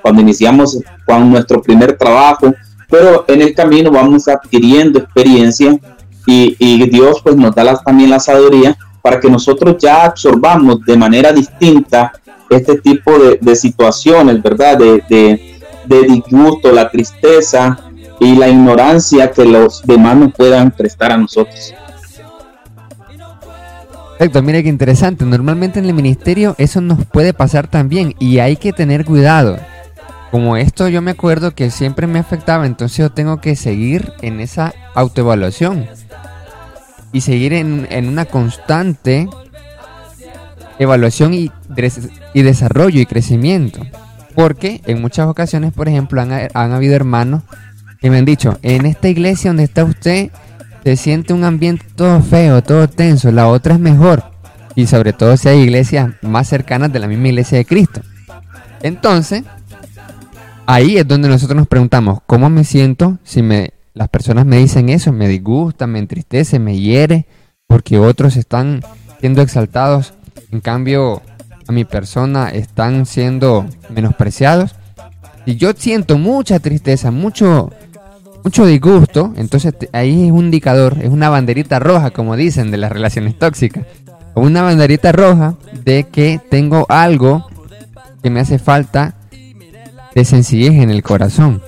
cuando 0.01 0.21
iniciamos 0.21 0.79
con 1.05 1.29
nuestro 1.29 1.61
primer 1.61 1.97
trabajo, 1.97 2.53
pero 2.89 3.25
en 3.27 3.41
el 3.41 3.53
camino 3.53 3.91
vamos 3.91 4.27
adquiriendo 4.27 4.99
experiencia 4.99 5.77
y, 6.25 6.55
y 6.59 6.89
Dios 6.89 7.21
pues 7.23 7.35
nos 7.35 7.53
da 7.53 7.75
también 7.77 8.09
la 8.09 8.19
sabiduría 8.19 8.77
para 9.01 9.19
que 9.19 9.29
nosotros 9.29 9.75
ya 9.79 10.05
absorbamos 10.05 10.81
de 10.81 10.97
manera 10.97 11.31
distinta 11.31 12.11
este 12.49 12.77
tipo 12.77 13.11
de, 13.17 13.55
situaciones, 13.55 14.41
¿verdad? 14.41 14.77
de, 14.77 15.55
de 15.87 16.03
disgusto, 16.03 16.71
la 16.71 16.89
tristeza 16.89 17.77
y 18.19 18.35
la 18.35 18.47
ignorancia 18.47 19.31
que 19.31 19.45
los 19.45 19.81
demás 19.83 20.17
nos 20.17 20.33
puedan 20.33 20.71
prestar 20.71 21.11
a 21.11 21.17
nosotros. 21.17 21.73
Perfecto, 24.17 24.41
mire 24.41 24.63
qué 24.63 24.69
interesante. 24.69 25.25
Normalmente 25.25 25.79
en 25.79 25.85
el 25.85 25.93
ministerio 25.93 26.55
eso 26.57 26.79
nos 26.79 27.05
puede 27.05 27.33
pasar 27.33 27.67
también 27.67 28.15
y 28.17 28.39
hay 28.39 28.55
que 28.55 28.71
tener 28.71 29.03
cuidado. 29.03 29.57
Como 30.31 30.57
esto 30.57 30.87
yo 30.87 31.01
me 31.01 31.11
acuerdo 31.11 31.51
que 31.53 31.69
siempre 31.69 32.07
me 32.07 32.19
afectaba, 32.19 32.65
entonces 32.65 32.97
yo 32.97 33.09
tengo 33.11 33.41
que 33.41 33.55
seguir 33.55 34.13
en 34.21 34.39
esa 34.39 34.73
autoevaluación 34.93 35.85
y 37.15 37.21
seguir 37.21 37.53
en, 37.53 37.87
una 38.09 38.25
constante 38.25 39.29
evaluación 40.79 41.33
y, 41.33 41.49
y 42.33 42.41
desarrollo 42.41 42.99
y 42.99 43.05
crecimiento. 43.05 43.79
Porque 44.35 44.81
en 44.85 45.01
muchas 45.01 45.27
ocasiones, 45.27 45.71
por 45.71 45.87
ejemplo, 45.87 46.21
han, 46.21 46.73
habido 46.73 46.93
hermanos 46.93 47.43
que 48.01 48.09
me 48.09 48.17
han 48.17 48.25
dicho, 48.25 48.59
en 48.63 48.85
esta 48.85 49.07
iglesia 49.07 49.51
donde 49.51 49.63
está 49.63 49.85
usted, 49.85 50.29
se 50.83 50.97
siente 50.97 51.31
un 51.31 51.45
ambiente 51.45 51.85
todo 51.95 52.19
feo, 52.19 52.61
todo 52.61 52.89
tenso, 52.89 53.31
la 53.31 53.47
otra 53.47 53.75
es 53.75 53.79
mejor. 53.79 54.21
Y 54.75 54.87
sobre 54.87 55.13
todo 55.13 55.37
si 55.37 55.47
hay 55.47 55.61
iglesias 55.61 56.15
más 56.21 56.49
cercanas 56.49 56.91
de 56.91 56.99
la 56.99 57.07
misma 57.07 57.29
iglesia 57.29 57.57
de 57.57 57.63
Cristo. 57.63 58.01
Entonces, 58.81 59.45
ahí 60.65 60.97
es 60.97 61.07
donde 61.07 61.29
nosotros 61.29 61.55
nos 61.55 61.67
preguntamos, 61.67 62.19
¿cómo 62.25 62.49
me 62.49 62.65
siento 62.65 63.19
si 63.23 63.41
me, 63.41 63.74
las 63.95 64.09
personas 64.09 64.45
me 64.45 64.57
dicen 64.57 64.89
eso? 64.89 65.11
Me 65.11 65.27
disgusta, 65.27 65.87
me 65.87 65.99
entristece, 65.99 66.59
me 66.59 66.77
hiere, 66.77 67.25
porque 67.65 67.97
otros 67.97 68.35
están 68.35 68.81
siendo 69.19 69.41
exaltados. 69.41 70.13
En 70.51 70.61
cambio, 70.61 71.21
a 71.67 71.71
mi 71.71 71.85
persona 71.85 72.49
están 72.49 73.05
siendo 73.05 73.65
menospreciados, 73.89 74.75
y 75.45 75.55
yo 75.55 75.71
siento 75.75 76.17
mucha 76.17 76.59
tristeza, 76.59 77.11
mucho, 77.11 77.71
mucho 78.43 78.65
disgusto, 78.65 79.33
entonces 79.37 79.73
ahí 79.93 80.25
es 80.25 80.31
un 80.31 80.45
indicador, 80.45 80.97
es 81.01 81.09
una 81.09 81.29
banderita 81.29 81.79
roja, 81.79 82.11
como 82.11 82.35
dicen, 82.35 82.71
de 82.71 82.77
las 82.77 82.91
relaciones 82.91 83.37
tóxicas. 83.37 83.85
Una 84.33 84.63
banderita 84.63 85.11
roja 85.11 85.55
de 85.83 86.05
que 86.11 86.41
tengo 86.49 86.85
algo 86.89 87.47
que 88.21 88.29
me 88.29 88.41
hace 88.41 88.59
falta 88.59 89.15
de 90.13 90.25
sencillez 90.25 90.73
en 90.73 90.89
el 90.89 91.03
corazón. 91.03 91.61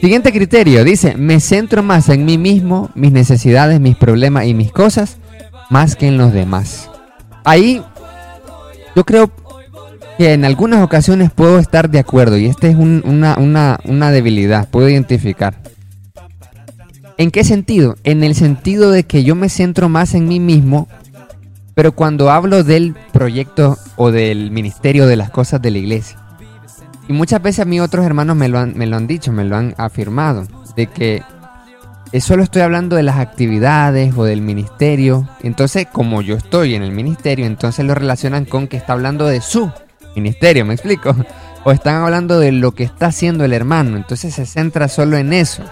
Siguiente 0.00 0.32
criterio, 0.32 0.84
dice, 0.84 1.16
me 1.16 1.40
centro 1.40 1.82
más 1.82 2.08
en 2.08 2.24
mí 2.24 2.38
mismo, 2.38 2.90
mis 2.94 3.12
necesidades, 3.12 3.80
mis 3.80 3.96
problemas 3.96 4.46
y 4.46 4.54
mis 4.54 4.70
cosas, 4.70 5.18
más 5.70 5.96
que 5.96 6.06
en 6.06 6.18
los 6.18 6.32
demás 6.32 6.90
ahí 7.46 7.80
yo 8.94 9.04
creo 9.04 9.30
que 10.18 10.32
en 10.32 10.44
algunas 10.44 10.82
ocasiones 10.82 11.30
puedo 11.30 11.58
estar 11.58 11.88
de 11.88 11.98
acuerdo 11.98 12.36
y 12.36 12.46
esta 12.46 12.66
es 12.66 12.76
una, 12.76 13.36
una 13.38 14.10
debilidad, 14.10 14.68
puedo 14.68 14.88
identificar. 14.88 15.54
¿En 17.18 17.30
qué 17.30 17.44
sentido? 17.44 17.96
En 18.04 18.24
el 18.24 18.34
sentido 18.34 18.90
de 18.90 19.04
que 19.04 19.24
yo 19.24 19.34
me 19.34 19.48
centro 19.48 19.88
más 19.88 20.14
en 20.14 20.28
mí 20.28 20.40
mismo, 20.40 20.88
pero 21.74 21.92
cuando 21.92 22.30
hablo 22.30 22.64
del 22.64 22.94
proyecto 23.12 23.78
o 23.96 24.10
del 24.10 24.50
ministerio 24.50 25.06
de 25.06 25.16
las 25.16 25.30
cosas 25.30 25.62
de 25.62 25.70
la 25.70 25.78
iglesia. 25.78 26.18
Y 27.08 27.12
muchas 27.12 27.40
veces 27.40 27.60
a 27.60 27.64
mí 27.64 27.80
otros 27.80 28.04
hermanos 28.04 28.36
me 28.36 28.48
lo 28.48 28.58
han, 28.58 28.76
me 28.76 28.86
lo 28.86 28.96
han 28.96 29.06
dicho, 29.06 29.32
me 29.32 29.44
lo 29.44 29.56
han 29.56 29.74
afirmado, 29.78 30.46
de 30.74 30.88
que 30.88 31.22
solo 32.20 32.42
estoy 32.42 32.62
hablando 32.62 32.96
de 32.96 33.02
las 33.02 33.18
actividades 33.18 34.14
o 34.16 34.24
del 34.24 34.40
ministerio. 34.40 35.28
Entonces, 35.42 35.86
como 35.90 36.22
yo 36.22 36.36
estoy 36.36 36.74
en 36.74 36.82
el 36.82 36.92
ministerio, 36.92 37.46
entonces 37.46 37.84
lo 37.84 37.94
relacionan 37.94 38.44
con 38.44 38.68
que 38.68 38.76
está 38.76 38.94
hablando 38.94 39.26
de 39.26 39.40
su 39.40 39.70
ministerio, 40.14 40.64
¿me 40.64 40.74
explico? 40.74 41.14
O 41.68 41.72
están 41.72 41.96
hablando 41.96 42.38
de 42.38 42.52
lo 42.52 42.70
que 42.76 42.84
está 42.84 43.06
haciendo 43.06 43.44
el 43.44 43.52
hermano. 43.52 43.96
Entonces 43.96 44.32
se 44.32 44.46
centra 44.46 44.86
solo 44.86 45.16
en 45.16 45.32
eso. 45.32 45.64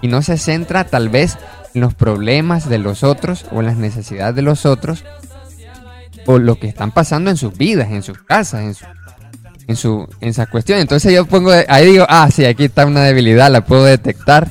Y 0.00 0.06
no 0.06 0.22
se 0.22 0.38
centra 0.38 0.84
tal 0.84 1.08
vez 1.08 1.36
en 1.74 1.80
los 1.80 1.92
problemas 1.92 2.68
de 2.68 2.78
los 2.78 3.02
otros 3.02 3.44
o 3.50 3.58
en 3.58 3.66
las 3.66 3.76
necesidades 3.76 4.36
de 4.36 4.42
los 4.42 4.64
otros. 4.64 5.04
o 6.26 6.38
lo 6.38 6.60
que 6.60 6.68
están 6.68 6.92
pasando 6.92 7.30
en 7.30 7.36
sus 7.36 7.58
vidas, 7.58 7.90
en 7.90 8.04
sus 8.04 8.22
casas, 8.22 8.62
en 8.62 8.74
su, 8.74 8.84
en 9.66 9.76
su, 9.76 10.08
en 10.20 10.28
esa 10.28 10.46
cuestión. 10.46 10.78
Entonces 10.78 11.12
yo 11.12 11.24
pongo, 11.26 11.50
ahí 11.68 11.86
digo, 11.86 12.06
ah, 12.08 12.28
sí, 12.30 12.44
aquí 12.44 12.64
está 12.64 12.86
una 12.86 13.02
debilidad, 13.02 13.50
la 13.50 13.64
puedo 13.64 13.84
detectar. 13.84 14.48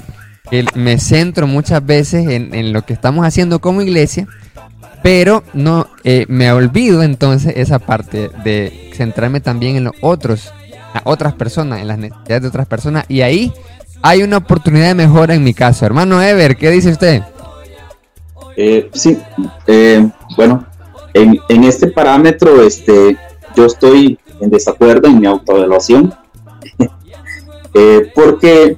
Que 0.50 0.66
me 0.76 1.00
centro 1.00 1.48
muchas 1.48 1.84
veces 1.84 2.28
en, 2.28 2.54
en 2.54 2.74
lo 2.74 2.84
que 2.84 2.94
estamos 2.94 3.26
haciendo 3.26 3.60
como 3.60 3.82
iglesia, 3.82 4.28
pero 5.02 5.44
no 5.54 5.88
eh, 6.04 6.26
me 6.28 6.52
olvido 6.52 7.04
entonces 7.04 7.54
esa 7.56 7.80
parte 7.80 8.30
de 8.44 8.92
centrarme 8.94 9.42
también 9.42 9.76
en 9.76 9.86
los 9.86 9.94
otros, 10.02 10.52
a 10.94 11.02
otras 11.06 11.34
personas, 11.34 11.82
en 11.82 11.88
las 11.88 11.98
necesidades 11.98 12.44
de 12.44 12.48
otras 12.48 12.68
personas. 12.68 13.06
Y 13.08 13.22
ahí 13.22 13.52
hay 14.02 14.24
una 14.24 14.38
oportunidad 14.38 14.88
de 14.88 14.96
mejora 14.96 15.34
en 15.34 15.44
mi 15.44 15.54
caso. 15.54 15.86
Hermano 15.86 16.22
Ever, 16.22 16.56
¿qué 16.56 16.70
dice 16.70 16.92
usted? 16.92 17.24
Eh, 18.56 18.90
sí, 18.94 19.18
eh, 19.68 20.08
bueno, 20.38 20.66
en, 21.14 21.40
en, 21.50 21.64
este 21.64 21.88
parámetro 21.88 22.62
este, 22.62 23.18
yo 23.56 23.66
estoy 23.66 24.20
en 24.44 24.50
desacuerdo 24.50 25.08
en 25.08 25.20
mi 25.20 25.26
autoevaluación, 25.26 26.14
eh, 27.74 28.12
porque, 28.14 28.78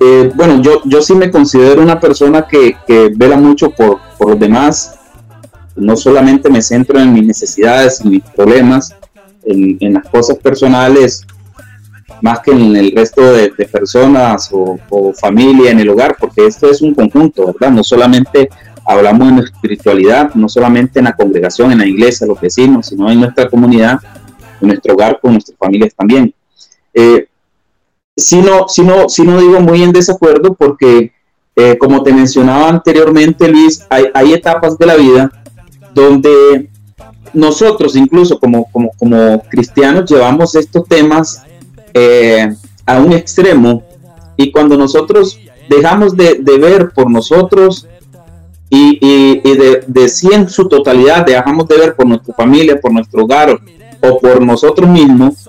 eh, 0.00 0.32
bueno, 0.34 0.62
yo, 0.62 0.80
yo 0.84 1.02
sí 1.02 1.14
me 1.14 1.30
considero 1.30 1.82
una 1.82 2.00
persona 2.00 2.46
que, 2.48 2.76
que 2.86 3.12
vela 3.14 3.36
mucho 3.36 3.70
por, 3.70 3.98
por, 4.18 4.30
los 4.30 4.40
demás, 4.40 4.98
no 5.76 5.96
solamente 5.96 6.48
me 6.48 6.62
centro 6.62 6.98
en 6.98 7.12
mis 7.12 7.26
necesidades 7.26 8.00
y 8.04 8.08
mis 8.08 8.22
problemas, 8.22 8.94
en, 9.44 9.76
en, 9.80 9.94
las 9.94 10.08
cosas 10.08 10.38
personales, 10.38 11.26
más 12.22 12.40
que 12.40 12.52
en 12.52 12.74
el 12.76 12.92
resto 12.96 13.20
de, 13.20 13.52
de 13.56 13.66
personas 13.66 14.48
o, 14.52 14.78
o 14.88 15.12
familia 15.12 15.70
en 15.70 15.80
el 15.80 15.90
hogar, 15.90 16.16
porque 16.18 16.46
esto 16.46 16.70
es 16.70 16.80
un 16.80 16.94
conjunto, 16.94 17.46
¿verdad? 17.46 17.70
No 17.70 17.84
solamente 17.84 18.48
hablamos 18.86 19.28
en 19.28 19.38
espiritualidad, 19.38 20.34
no 20.34 20.48
solamente 20.48 20.98
en 20.98 21.06
la 21.06 21.14
congregación, 21.14 21.72
en 21.72 21.78
la 21.78 21.86
iglesia, 21.86 22.26
los 22.26 22.40
vecinos, 22.40 22.86
sino 22.86 23.10
en 23.10 23.20
nuestra 23.20 23.48
comunidad, 23.48 23.98
nuestro 24.66 24.94
hogar, 24.94 25.18
con 25.20 25.32
nuestras 25.32 25.58
familias 25.58 25.94
también. 25.94 26.34
Eh, 26.94 27.26
si, 28.16 28.40
no, 28.40 28.68
si, 28.68 28.82
no, 28.82 29.08
si 29.08 29.22
no 29.22 29.40
digo 29.40 29.60
muy 29.60 29.82
en 29.82 29.92
desacuerdo 29.92 30.54
porque, 30.54 31.12
eh, 31.56 31.76
como 31.78 32.02
te 32.02 32.12
mencionaba 32.12 32.68
anteriormente, 32.68 33.48
Luis, 33.48 33.84
hay, 33.90 34.32
etapas 34.32 34.78
de 34.78 34.86
la 34.86 34.94
vida 34.94 35.30
donde 35.92 36.70
nosotros, 37.32 37.96
incluso 37.96 38.38
como, 38.38 38.70
como, 38.70 38.90
como 38.96 39.42
cristianos, 39.50 40.08
llevamos 40.08 40.54
estos 40.54 40.86
temas 40.86 41.42
eh, 41.92 42.54
a 42.86 43.00
un 43.00 43.12
extremo 43.12 43.82
y 44.36 44.52
cuando 44.52 44.76
nosotros 44.76 45.40
dejamos 45.68 46.16
de, 46.16 46.38
ver 46.60 46.90
por 46.90 47.10
nosotros 47.10 47.88
y 48.70 48.98
de, 48.98 49.84
de, 49.86 50.08
sí 50.08 50.28
en 50.32 50.48
su 50.48 50.68
totalidad 50.68 51.24
dejamos 51.24 51.68
de 51.68 51.78
ver 51.78 51.94
por 51.94 52.06
nuestra 52.06 52.34
familia, 52.34 52.80
por 52.80 52.92
nuestro 52.92 53.22
hogar 53.22 53.56
o 54.08 54.18
por 54.18 54.42
nosotros 54.42 54.88
mismos 54.88 55.48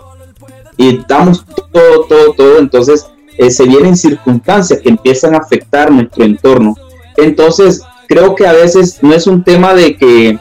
y 0.77 0.99
damos 1.07 1.45
todo, 1.71 2.05
todo, 2.07 2.33
todo, 2.33 2.59
entonces 2.59 3.07
eh, 3.37 3.49
se 3.49 3.65
vienen 3.65 3.95
circunstancias 3.95 4.79
que 4.81 4.89
empiezan 4.89 5.35
a 5.35 5.39
afectar 5.39 5.91
nuestro 5.91 6.23
entorno. 6.23 6.75
Entonces 7.17 7.81
creo 8.07 8.35
que 8.35 8.47
a 8.47 8.53
veces 8.53 8.99
no 9.01 9.13
es 9.13 9.27
un 9.27 9.43
tema 9.43 9.73
de 9.73 9.95
que 9.95 10.37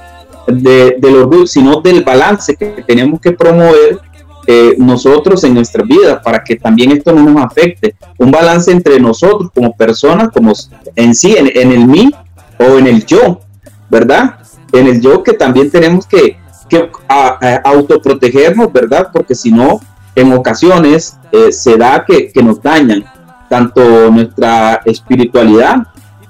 de, 0.46 0.96
del 0.98 1.16
orgullo, 1.16 1.46
sino 1.46 1.80
del 1.80 2.04
balance 2.04 2.54
que 2.56 2.84
tenemos 2.86 3.20
que 3.20 3.32
promover 3.32 3.98
eh, 4.46 4.74
nosotros 4.76 5.42
en 5.44 5.54
nuestras 5.54 5.86
vidas 5.86 6.20
para 6.22 6.44
que 6.44 6.56
también 6.56 6.92
esto 6.92 7.12
no 7.12 7.22
nos 7.22 7.44
afecte. 7.44 7.96
Un 8.18 8.30
balance 8.30 8.70
entre 8.70 9.00
nosotros 9.00 9.50
como 9.54 9.74
personas, 9.74 10.28
como 10.30 10.52
en 10.96 11.14
sí, 11.14 11.34
en, 11.36 11.50
en 11.54 11.72
el 11.72 11.86
mí 11.86 12.12
o 12.58 12.78
en 12.78 12.86
el 12.86 13.06
yo, 13.06 13.40
¿verdad? 13.88 14.38
En 14.72 14.86
el 14.86 15.00
yo 15.00 15.22
que 15.22 15.32
también 15.32 15.70
tenemos 15.70 16.06
que, 16.06 16.36
que 16.68 16.90
a, 17.08 17.60
autoprotegernos, 17.64 18.72
¿verdad? 18.72 19.08
Porque 19.12 19.34
si 19.34 19.50
no, 19.50 19.80
en 20.14 20.32
ocasiones 20.32 21.16
eh, 21.32 21.52
se 21.52 21.76
da 21.76 22.04
que, 22.06 22.30
que, 22.32 22.42
nos 22.42 22.62
dañan 22.62 23.04
tanto 23.48 24.10
nuestra 24.10 24.80
espiritualidad 24.84 25.86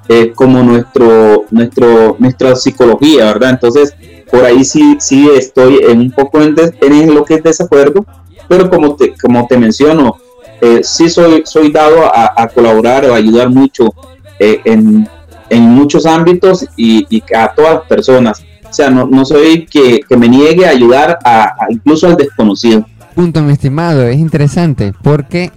eh, 0.09 0.33
como 0.35 0.63
nuestro, 0.63 1.45
nuestro, 1.51 2.17
nuestra 2.19 2.57
psicología, 2.57 3.27
¿verdad? 3.27 3.51
Entonces, 3.51 3.95
por 4.31 4.45
ahí 4.45 4.65
sí, 4.65 4.97
sí 5.01 5.29
estoy 5.35 5.81
en 5.89 6.01
un 6.01 6.11
poco 6.11 6.41
en, 6.43 6.55
des, 6.55 6.73
en 6.81 7.15
lo 7.15 7.25
que 7.25 7.35
es 7.35 7.43
desacuerdo, 7.43 8.05
pero 8.49 8.69
como 8.69 8.97
te, 8.97 9.15
como 9.17 9.47
te 9.47 9.57
menciono, 9.57 10.17
eh, 10.61 10.81
sí 10.83 11.09
soy, 11.09 11.43
soy 11.47 11.71
dado 11.71 12.05
a, 12.05 12.49
colaborar 12.49 13.05
o 13.07 13.15
ayudar 13.15 13.51
mucho 13.51 13.93
en, 14.39 15.09
en 15.51 15.63
muchos 15.63 16.07
ámbitos 16.07 16.67
y, 16.77 17.07
y, 17.09 17.23
a 17.35 17.55
todas 17.55 17.75
las 17.75 17.83
personas. 17.85 18.44
O 18.75 18.77
sea, 18.77 18.91
no, 18.91 19.07
no 19.07 19.25
soy 19.25 19.67
que, 19.67 20.01
que, 20.01 20.17
me 20.17 20.29
niegue 20.29 20.67
a 20.67 20.71
ayudar 20.71 21.21
a, 21.25 21.45
a, 21.45 21.67
incluso 21.71 22.09
al 22.09 22.17
desconocido. 22.17 22.85
Punto, 23.15 23.41
mi 23.41 23.53
estimado, 23.53 24.03
es 24.03 24.19
interesante 24.19 24.93
porque 25.01 25.53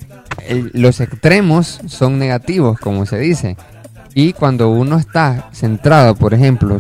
el, 0.48 0.70
los 0.76 1.00
extremos 1.00 1.82
son 1.88 2.20
negativos, 2.20 2.80
como 2.80 3.08
se 3.08 3.18
dice. 3.18 3.58
Y 4.14 4.34
cuando 4.34 4.70
uno 4.70 4.98
está 4.98 5.50
centrado, 5.52 6.14
por 6.14 6.36
ejemplo, 6.36 6.80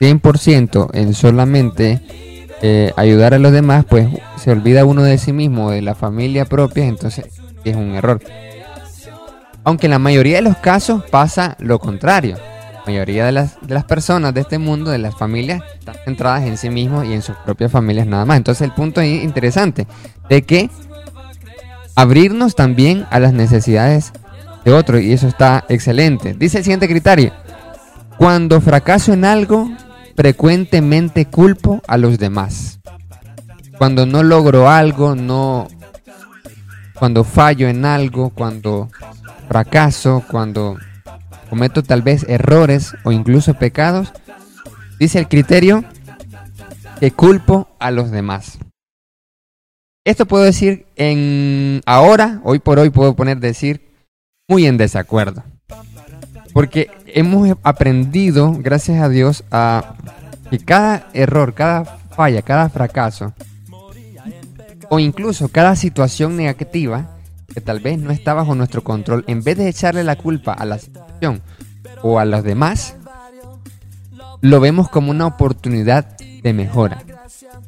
100% 0.00 0.90
en 0.94 1.14
solamente 1.14 2.02
eh, 2.60 2.92
ayudar 2.96 3.34
a 3.34 3.38
los 3.38 3.52
demás, 3.52 3.84
pues 3.88 4.08
se 4.34 4.50
olvida 4.50 4.84
uno 4.84 5.04
de 5.04 5.16
sí 5.16 5.32
mismo, 5.32 5.70
de 5.70 5.80
la 5.80 5.94
familia 5.94 6.44
propia, 6.44 6.86
entonces 6.86 7.26
es 7.62 7.76
un 7.76 7.94
error. 7.94 8.20
Aunque 9.62 9.86
en 9.86 9.92
la 9.92 10.00
mayoría 10.00 10.38
de 10.38 10.42
los 10.42 10.56
casos 10.56 11.04
pasa 11.04 11.56
lo 11.60 11.78
contrario. 11.78 12.36
Mayoría 12.88 13.26
de 13.26 13.32
las, 13.32 13.58
de 13.60 13.74
las 13.74 13.84
personas 13.84 14.32
de 14.32 14.40
este 14.40 14.56
mundo, 14.56 14.90
de 14.90 14.96
las 14.96 15.14
familias, 15.14 15.60
están 15.78 15.96
centradas 16.06 16.44
en 16.44 16.56
sí 16.56 16.70
mismos 16.70 17.04
y 17.04 17.12
en 17.12 17.20
sus 17.20 17.36
propias 17.36 17.70
familias 17.70 18.06
nada 18.06 18.24
más. 18.24 18.38
Entonces 18.38 18.62
el 18.62 18.72
punto 18.72 19.02
es 19.02 19.22
interesante 19.22 19.86
de 20.30 20.40
que 20.40 20.70
abrirnos 21.94 22.54
también 22.54 23.04
a 23.10 23.20
las 23.20 23.34
necesidades 23.34 24.14
de 24.64 24.72
otro 24.72 24.98
y 24.98 25.12
eso 25.12 25.28
está 25.28 25.66
excelente. 25.68 26.32
Dice 26.32 26.56
el 26.56 26.64
siguiente 26.64 26.88
criterio. 26.88 27.34
Cuando 28.16 28.58
fracaso 28.62 29.12
en 29.12 29.26
algo, 29.26 29.70
frecuentemente 30.16 31.26
culpo 31.26 31.82
a 31.86 31.98
los 31.98 32.18
demás. 32.18 32.80
Cuando 33.76 34.06
no 34.06 34.22
logro 34.22 34.70
algo, 34.70 35.14
no... 35.14 35.68
Cuando 36.94 37.22
fallo 37.22 37.68
en 37.68 37.84
algo, 37.84 38.30
cuando 38.30 38.88
fracaso, 39.46 40.24
cuando 40.30 40.78
cometo 41.48 41.82
tal 41.82 42.02
vez 42.02 42.24
errores 42.28 42.94
o 43.04 43.12
incluso 43.12 43.54
pecados, 43.54 44.12
dice 44.98 45.18
el 45.18 45.28
criterio 45.28 45.84
que 47.00 47.10
culpo 47.10 47.68
a 47.78 47.90
los 47.90 48.10
demás. 48.10 48.58
Esto 50.04 50.26
puedo 50.26 50.44
decir 50.44 50.86
en 50.96 51.80
ahora, 51.84 52.40
hoy 52.44 52.58
por 52.58 52.78
hoy 52.78 52.90
puedo 52.90 53.14
poner 53.14 53.40
decir 53.40 53.88
muy 54.48 54.66
en 54.66 54.78
desacuerdo. 54.78 55.44
Porque 56.54 56.90
hemos 57.06 57.56
aprendido, 57.62 58.54
gracias 58.58 59.02
a 59.02 59.08
Dios, 59.08 59.44
a 59.50 59.96
que 60.50 60.58
cada 60.58 61.08
error, 61.12 61.54
cada 61.54 61.84
falla, 61.84 62.42
cada 62.42 62.68
fracaso 62.70 63.34
o 64.88 64.98
incluso 64.98 65.48
cada 65.48 65.76
situación 65.76 66.36
negativa 66.36 67.18
que 67.52 67.60
tal 67.60 67.80
vez 67.80 67.98
no 67.98 68.10
está 68.10 68.34
bajo 68.34 68.54
nuestro 68.54 68.82
control, 68.82 69.24
en 69.26 69.42
vez 69.42 69.58
de 69.58 69.68
echarle 69.68 70.04
la 70.04 70.16
culpa 70.16 70.52
a 70.52 70.64
la 70.64 70.78
o 72.02 72.18
a 72.18 72.24
los 72.24 72.42
demás, 72.42 72.96
lo 74.40 74.60
vemos 74.60 74.88
como 74.88 75.10
una 75.10 75.26
oportunidad 75.26 76.16
de 76.18 76.52
mejora, 76.52 77.02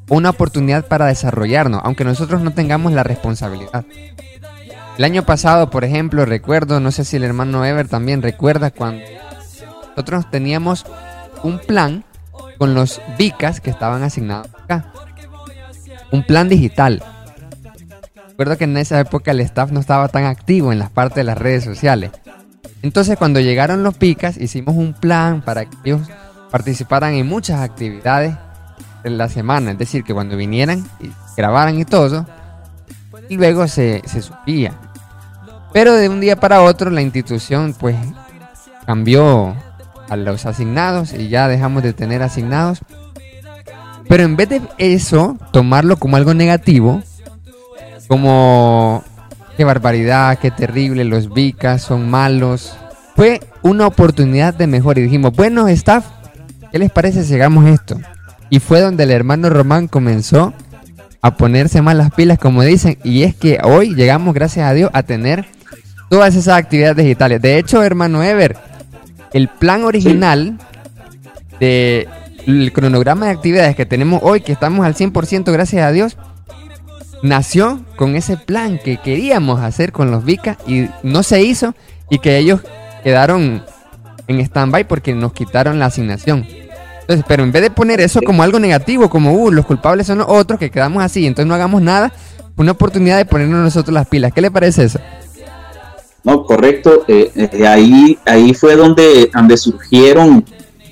una 0.09 0.31
oportunidad 0.31 0.87
para 0.87 1.07
desarrollarnos, 1.07 1.81
aunque 1.85 2.05
nosotros 2.05 2.41
no 2.43 2.53
tengamos 2.53 2.93
la 2.93 3.03
responsabilidad. 3.03 3.85
El 4.99 5.05
año 5.05 5.25
pasado, 5.25 5.71
por 5.71 5.85
ejemplo, 5.85 6.25
recuerdo, 6.25 6.79
no 6.81 6.91
sé 6.93 7.05
si 7.05 7.17
el 7.17 7.25
hermano 7.25 7.65
Ever 7.65 7.89
también 7.89 8.23
recuerda 8.23 8.71
cuando 8.71 9.05
nosotros 9.91 10.31
teníamos 10.31 10.85
un 11.43 11.59
plan 11.59 12.05
con 12.59 12.75
los 12.75 13.01
vicas 13.17 13.61
que 13.61 13.71
estaban 13.71 14.03
asignados 14.03 14.49
acá. 14.55 14.93
Un 16.13 16.25
plan 16.25 16.49
digital 16.49 17.03
recuerdo 18.41 18.57
que 18.57 18.65
en 18.65 18.79
esa 18.79 18.99
época 18.99 19.33
el 19.33 19.41
staff 19.41 19.71
no 19.71 19.81
estaba 19.81 20.09
tan 20.09 20.25
activo 20.25 20.73
en 20.73 20.79
las 20.79 20.89
partes 20.89 21.17
de 21.17 21.25
las 21.25 21.37
redes 21.37 21.63
sociales. 21.63 22.11
Entonces 22.83 23.19
cuando 23.19 23.41
llegaron 23.41 23.83
los 23.83 23.97
picas 23.97 24.37
hicimos 24.37 24.75
un 24.77 24.95
plan 24.95 25.43
para 25.43 25.65
que 25.65 25.77
ellos 25.85 26.03
participaran 26.51 27.15
en 27.15 27.27
muchas 27.27 27.61
actividades 27.61 28.35
en 29.05 29.19
la 29.19 29.29
semana. 29.29 29.73
Es 29.73 29.79
decir, 29.79 30.05
que 30.05 30.15
cuando 30.15 30.37
vinieran 30.37 30.85
y 31.01 31.11
grabaran 31.37 31.79
y 31.79 31.85
todo, 31.85 32.27
y 33.29 33.37
luego 33.37 33.69
se, 33.69 34.03
se 34.07 34.23
subía. 34.23 34.75
Pero 35.73 35.95
de 35.95 36.09
un 36.09 36.21
día 36.21 36.37
para 36.37 36.63
otro 36.63 36.91
la 36.91 37.03
institución 37.03 37.75
pues 37.79 37.97
cambió 38.87 39.55
a 40.09 40.17
los 40.17 40.45
asignados 40.45 41.13
y 41.13 41.29
ya 41.29 41.49
dejamos 41.49 41.83
de 41.83 41.93
tener 41.93 42.23
asignados. 42.23 42.81
Pero 44.09 44.25
en 44.25 44.35
vez 44.35 44.49
de 44.49 44.61
eso, 44.79 45.37
tomarlo 45.53 45.97
como 45.97 46.17
algo 46.17 46.35
negativo, 46.35 47.01
como 48.09 49.05
qué 49.61 49.65
barbaridad, 49.67 50.39
qué 50.39 50.51
terrible, 50.51 51.05
los 51.05 51.35
vicas 51.35 51.83
son 51.83 52.09
malos. 52.09 52.75
Fue 53.15 53.41
una 53.61 53.87
oportunidad 53.87 54.55
de 54.55 54.67
mejor 54.67 54.97
y 54.97 55.03
dijimos, 55.03 55.35
bueno, 55.37 55.69
staff, 55.69 56.07
¿qué 56.73 56.79
les 56.79 56.91
parece 56.91 57.25
si 57.25 57.35
hagamos 57.35 57.67
esto? 57.69 58.01
Y 58.49 58.59
fue 58.59 58.81
donde 58.81 59.03
el 59.03 59.11
hermano 59.11 59.51
Román 59.51 59.87
comenzó 59.87 60.55
a 61.21 61.37
ponerse 61.37 61.83
más 61.83 61.95
las 61.95 62.11
pilas, 62.11 62.39
como 62.39 62.63
dicen. 62.63 62.97
Y 63.05 63.25
es 63.25 63.35
que 63.35 63.59
hoy 63.63 63.95
llegamos, 63.95 64.33
gracias 64.33 64.67
a 64.67 64.73
Dios, 64.73 64.91
a 64.95 65.03
tener 65.03 65.45
todas 66.09 66.35
esas 66.37 66.57
actividades 66.57 66.97
digitales. 66.97 67.43
De 67.43 67.59
hecho, 67.59 67.83
hermano 67.83 68.23
Ever, 68.23 68.57
el 69.35 69.49
plan 69.49 69.85
original 69.85 70.57
del 71.61 72.73
cronograma 72.73 73.27
de 73.27 73.33
actividades 73.33 73.77
que 73.77 73.85
tenemos 73.85 74.23
hoy, 74.23 74.41
que 74.41 74.53
estamos 74.53 74.87
al 74.87 74.95
100%, 74.95 75.53
gracias 75.53 75.85
a 75.85 75.93
Dios, 75.93 76.17
nació 77.23 77.81
con 77.97 78.17
ese 78.17 78.37
plan 78.37 78.79
que 78.79 78.97
queríamos 78.99 79.61
hacer 79.61 79.93
con 79.93 80.11
los 80.11 80.25
Vicas 80.25 80.57
y 80.67 80.89
no 81.03 81.23
se 81.23 81.43
hizo 81.43 81.75
y 82.09 82.19
que 82.19 82.39
ellos 82.39 82.61
quedaron 83.03 83.63
en 84.27 84.41
stand-by 84.41 84.87
porque 84.87 85.15
nos 85.15 85.33
quitaron 85.33 85.79
la 85.79 85.87
asignación. 85.87 86.47
Entonces, 87.01 87.25
pero 87.27 87.43
en 87.43 87.53
vez 87.53 87.63
de 87.63 87.71
poner 87.71 88.01
eso 88.01 88.21
como 88.23 88.43
algo 88.43 88.61
negativo, 88.61 89.11
como 89.11 89.33
uh, 89.33 89.51
los 89.51 89.67
culpables 89.67 90.07
son 90.07 90.19
los 90.19 90.29
otros, 90.29 90.61
que 90.61 90.71
quedamos 90.71 91.03
así, 91.03 91.27
entonces 91.27 91.49
no 91.49 91.55
hagamos 91.55 91.83
nada, 91.83 92.13
una 92.57 92.73
oportunidad 92.73 93.17
de 93.17 93.25
ponernos 93.25 93.65
nosotros 93.65 93.93
las 93.93 94.07
pilas. 94.07 94.33
¿Qué 94.33 94.41
le 94.41 94.51
parece 94.51 94.85
eso? 94.85 95.01
No, 96.23 96.45
correcto. 96.45 97.05
Eh, 97.09 97.31
eh, 97.35 97.67
ahí, 97.67 98.19
ahí 98.27 98.55
fue 98.55 98.77
donde, 98.77 99.31
donde 99.35 99.57
surgieron, 99.57 100.45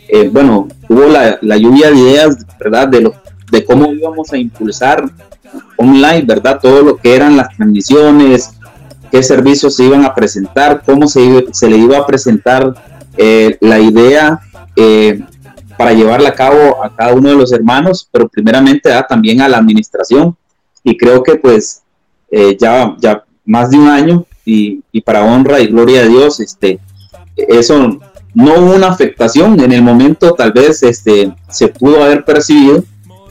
eh, 0.09 0.29
bueno, 0.33 0.69
hubo 0.89 1.07
la, 1.07 1.39
la, 1.43 1.57
lluvia 1.57 1.91
de 1.91 1.99
ideas, 1.99 2.39
¿verdad? 2.59 2.89
De, 2.89 3.03
lo, 3.03 3.15
de 3.51 3.65
cómo 3.65 3.93
íbamos 3.93 4.33
a 4.33 4.39
impulsar 4.39 5.05
online, 5.77 6.23
¿verdad? 6.23 6.59
Todo 6.61 6.83
lo 6.83 6.97
que 6.97 7.15
eran 7.15 7.37
las 7.37 7.57
transmisiones, 7.57 8.51
qué 9.11 9.23
servicios 9.23 9.77
se 9.77 9.85
iban 9.85 10.05
a 10.05 10.15
presentar, 10.15 10.83
cómo 10.85 11.07
se, 11.09 11.47
se 11.53 11.69
le 11.69 11.77
iba 11.77 11.99
a 11.99 12.07
presentar 12.07 12.75
la 13.61 13.81
idea 13.81 14.41
para 15.77 15.93
llevarla 15.93 16.29
a 16.29 16.35
cabo 16.35 16.85
a 16.85 16.95
cada 16.95 17.15
uno 17.15 17.31
de 17.31 17.35
los 17.35 17.53
hermanos, 17.53 18.09
pero 18.13 18.29
primeramente 18.29 18.91
también 19.09 19.41
a 19.41 19.49
la 19.49 19.59
administración. 19.59 20.37
Y 20.85 20.97
creo 20.97 21.23
que 21.23 21.35
pues 21.35 21.83
ya, 22.59 22.95
ya 23.01 23.25
más 23.45 23.71
de 23.71 23.79
un 23.79 23.89
año 23.89 24.27
y, 24.45 25.01
para 25.01 25.25
honra 25.25 25.61
y 25.61 25.67
gloria 25.69 26.03
de 26.03 26.09
Dios, 26.09 26.41
este, 26.41 26.81
eso 27.37 27.99
no 28.35 28.55
hubo 28.55 28.77
una 28.77 28.89
afectación 28.89 29.59
en 29.61 29.73
el 29.73 29.83
momento, 29.83 30.33
tal 30.33 30.53
vez 30.53 30.83
este, 30.83 31.33
se 31.49 31.69
pudo 31.69 32.03
haber 32.03 32.25
percibido, 32.25 32.85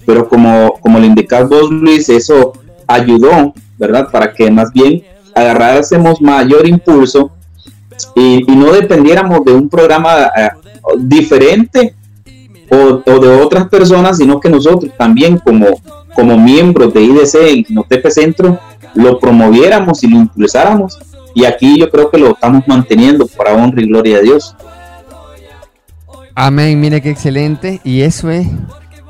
pero 0.07 0.29
como, 0.29 0.79
como 0.79 0.99
le 0.99 1.07
indicas 1.07 1.49
vos, 1.49 1.69
Luis, 1.69 2.07
eso 2.07 2.53
ayudó, 2.87 3.53
¿verdad? 3.77 4.07
Para 4.09 4.33
que 4.33 4.49
más 4.49 4.71
bien 4.71 5.03
agarrásemos 5.35 6.21
mayor 6.21 6.65
impulso 6.65 7.29
y, 8.15 8.41
no 8.47 8.71
dependiéramos 8.71 9.43
de 9.43 9.51
un 9.51 9.67
programa 9.67 10.31
eh, 10.37 10.49
diferente 10.97 11.93
o, 12.69 13.19
de 13.19 13.27
otras 13.27 13.67
personas, 13.67 14.17
sino 14.17 14.39
que 14.39 14.49
nosotros 14.49 14.93
también 14.97 15.39
como, 15.39 15.67
como 16.15 16.37
miembros 16.37 16.93
de 16.93 17.01
IDC 17.01 17.35
en 17.35 17.65
Notepe 17.75 18.09
Centro 18.09 18.57
lo 18.95 19.19
promoviéramos 19.19 20.01
y 20.03 20.07
lo 20.07 20.19
impulsáramos. 20.19 20.97
Y 21.35 21.43
aquí 21.43 21.77
yo 21.77 21.89
creo 21.89 22.09
que 22.09 22.17
lo 22.17 22.29
estamos 22.29 22.65
manteniendo 22.65 23.27
para 23.27 23.53
honra 23.53 23.81
y 23.81 23.87
gloria 23.87 24.19
de 24.19 24.23
Dios. 24.23 24.55
Amén, 26.33 26.79
mire 26.79 27.01
qué 27.01 27.09
excelente. 27.09 27.81
Y 27.83 28.01
eso 28.01 28.29
es 28.29 28.47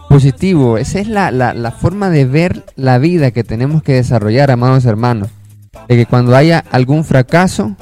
positivo. 0.09 0.77
Esa 0.77 0.99
es 0.99 1.07
la, 1.07 1.31
la, 1.31 1.71
forma 1.71 2.09
de 2.09 2.25
ver 2.25 2.65
la 2.75 2.97
vida 2.97 3.31
que 3.31 3.43
tenemos 3.43 3.83
que 3.83 3.93
desarrollar, 3.93 4.51
amados 4.51 4.85
hermanos. 4.85 5.29
De 5.87 5.95
que 5.95 6.05
cuando 6.05 6.35
haya 6.35 6.63
algún 6.71 7.03
fracaso, 7.03 7.75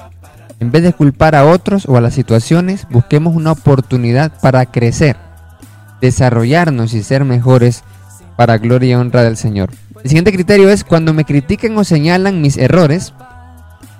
en 0.60 0.72
vez 0.72 0.84
de 0.84 0.94
culpar 0.94 1.36
a 1.36 1.46
otros 1.46 1.88
o 1.88 1.98
a 1.98 2.02
las 2.02 2.14
situaciones, 2.14 2.88
busquemos 2.90 3.36
una 3.36 3.52
oportunidad 3.52 4.32
para 4.42 4.66
crecer, 4.66 5.18
desarrollarnos 6.02 6.94
y 6.94 7.04
ser 7.04 7.26
mejores 7.26 7.84
para 8.36 8.58
gloria 8.58 8.92
y 8.92 8.96
honra 8.96 9.24
del 9.24 9.38
Señor. 9.38 9.72
El 10.04 10.10
siguiente 10.10 10.34
criterio 10.34 10.70
es 10.70 10.84
cuando 10.84 11.14
me 11.14 11.26
critiquen 11.26 11.78
o 11.78 11.84
señalan 11.84 12.42
mis 12.42 12.58
errores, 12.58 13.14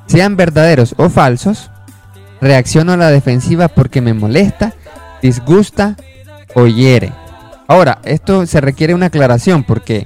sean 0.08 0.36
verdaderos 0.36 0.94
o 0.98 1.10
falsos, 1.10 1.72
reacciono 2.42 2.94
a 2.94 2.98
la 2.98 3.10
defensiva 3.10 3.70
porque 3.70 4.02
me 4.02 4.14
molesta, 4.14 4.74
disgusta 5.22 5.96
o 6.54 6.68
hiere. 6.68 7.12
Ahora, 7.68 8.00
esto 8.04 8.46
se 8.46 8.62
requiere 8.62 8.94
una 8.94 9.08
aclaración 9.08 9.64
porque 9.64 10.06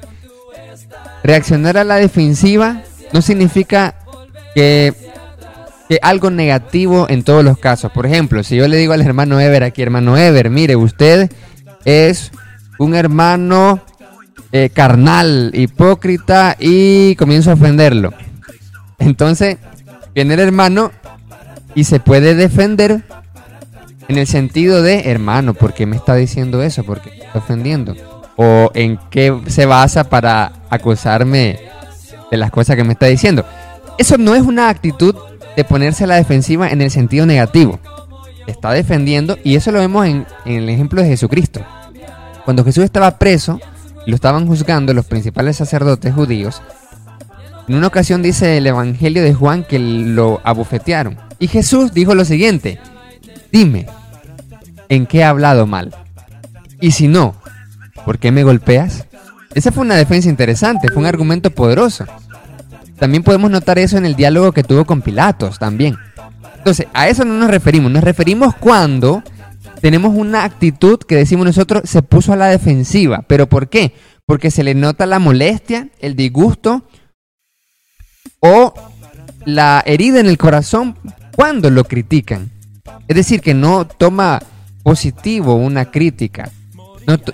reaccionar 1.24 1.78
a 1.78 1.84
la 1.84 1.96
defensiva 1.96 2.84
no 3.12 3.22
significa 3.22 3.96
que, 4.56 4.94
algo 6.02 6.30
negativo 6.30 7.08
en 7.10 7.24
todos 7.24 7.44
los 7.44 7.58
casos. 7.58 7.92
Por 7.92 8.06
ejemplo, 8.06 8.44
si 8.44 8.56
yo 8.56 8.68
le 8.68 8.78
digo 8.78 8.94
al 8.94 9.02
hermano 9.02 9.40
Ever 9.40 9.64
aquí, 9.64 9.82
hermano 9.82 10.18
Ever, 10.18 10.52
mire, 10.52 10.76
usted 10.76 11.32
es 11.84 12.32
un 12.78 12.94
hermano 12.96 13.82
eh, 14.52 14.70
carnal, 14.70 15.52
hipócrita 15.54 16.56
y 16.60 17.16
comienzo 17.16 17.50
a 17.50 17.56
ofenderlo. 17.56 18.14
Entonces, 19.00 19.58
viene 20.14 20.36
el 20.36 20.42
hermano 20.42 20.92
y 21.74 21.86
se 21.86 22.00
puede 22.00 22.36
defender 22.36 23.04
en 24.10 24.18
el 24.18 24.28
sentido 24.28 24.82
de, 24.82 25.10
hermano, 25.10 25.54
¿por 25.54 25.74
qué 25.74 25.86
me 25.86 25.96
está 25.96 26.16
diciendo 26.16 26.62
eso? 26.62 26.84
¿Por 26.84 27.00
qué 27.00 27.12
me 27.12 27.26
está 27.26 27.40
ofendiendo? 27.40 27.96
¿O 28.36 28.72
en 28.74 29.00
qué 29.10 29.34
se 29.48 29.66
basa 29.66 30.10
para 30.10 30.52
acusarme 30.70 31.60
de 32.30 32.38
las 32.38 32.52
cosas 32.52 32.76
que 32.76 32.84
me 32.84 32.94
está 32.94 33.06
diciendo? 33.06 33.46
Eso 33.98 34.18
no 34.18 34.36
es 34.36 34.42
una 34.42 34.68
actitud 34.68 35.16
de 35.56 35.64
ponerse 35.64 36.04
a 36.04 36.08
la 36.08 36.16
defensiva 36.16 36.70
en 36.70 36.82
el 36.82 36.92
sentido 36.92 37.26
negativo. 37.26 37.80
Está 38.48 38.72
defendiendo 38.72 39.38
y 39.44 39.56
eso 39.56 39.72
lo 39.72 39.80
vemos 39.80 40.06
en, 40.08 40.26
en 40.44 40.54
el 40.54 40.70
ejemplo 40.70 41.02
de 41.02 41.08
Jesucristo. 41.08 41.62
Cuando 42.44 42.66
Jesús 42.66 42.84
estaba 42.84 43.20
preso, 43.20 43.62
lo 44.08 44.16
estaban 44.16 44.48
juzgando 44.48 44.94
los 44.94 45.06
principales 45.06 45.56
sacerdotes 45.58 46.14
judíos, 46.14 46.62
en 47.68 47.76
una 47.76 47.86
ocasión 47.86 48.24
dice 48.24 48.58
el 48.58 48.66
Evangelio 48.66 49.22
de 49.22 49.36
Juan 49.36 49.64
que 49.64 49.78
lo 49.78 50.42
abofetearon. 50.44 51.20
Y 51.38 51.46
Jesús 51.46 51.94
dijo 51.94 52.16
lo 52.16 52.26
siguiente, 52.26 52.80
dime, 53.52 53.86
¿en 54.90 55.06
qué 55.06 55.20
he 55.20 55.24
hablado 55.24 55.66
mal? 55.66 55.96
Y 56.82 56.92
si 56.92 57.08
no, 57.08 57.36
¿por 58.06 58.20
qué 58.20 58.32
me 58.32 58.44
golpeas? 58.44 59.06
Esa 59.54 59.72
fue 59.72 59.84
una 59.84 59.96
defensa 59.96 60.30
interesante, 60.30 60.90
fue 60.90 60.98
un 60.98 61.06
argumento 61.06 61.52
poderoso. 61.52 62.06
También 62.98 63.24
podemos 63.24 63.50
notar 63.50 63.80
eso 63.80 63.98
en 63.98 64.06
el 64.06 64.16
diálogo 64.16 64.52
que 64.52 64.64
tuvo 64.64 64.86
con 64.86 65.02
Pilatos 65.02 65.58
también. 65.58 65.98
Entonces, 66.58 66.88
a 66.94 67.08
eso 67.08 67.24
no 67.24 67.34
nos 67.36 67.50
referimos, 67.50 67.92
nos 67.92 68.04
referimos 68.04 68.54
cuando 68.56 69.24
tenemos 69.82 70.14
una 70.14 70.44
actitud 70.44 71.00
que 71.00 71.16
decimos 71.16 71.46
nosotros 71.46 71.84
se 71.86 72.02
puso 72.02 72.34
a 72.34 72.36
la 72.36 72.48
defensiva. 72.48 73.24
¿Pero 73.28 73.48
por 73.48 73.70
qué? 73.70 73.94
Porque 74.26 74.52
se 74.52 74.64
le 74.64 74.76
nota 74.76 75.06
la 75.06 75.20
molestia, 75.20 75.90
el 76.00 76.16
disgusto 76.16 76.84
o 78.42 78.74
la 79.46 79.82
herida 79.86 80.20
en 80.20 80.28
el 80.28 80.38
corazón 80.38 80.98
cuando 81.36 81.70
lo 81.70 81.86
critican. 81.86 82.52
Es 83.08 83.16
decir, 83.16 83.42
que 83.42 83.54
no 83.54 83.88
toma 83.88 84.42
positivo 84.84 85.56
una 85.56 85.92
crítica, 85.92 86.52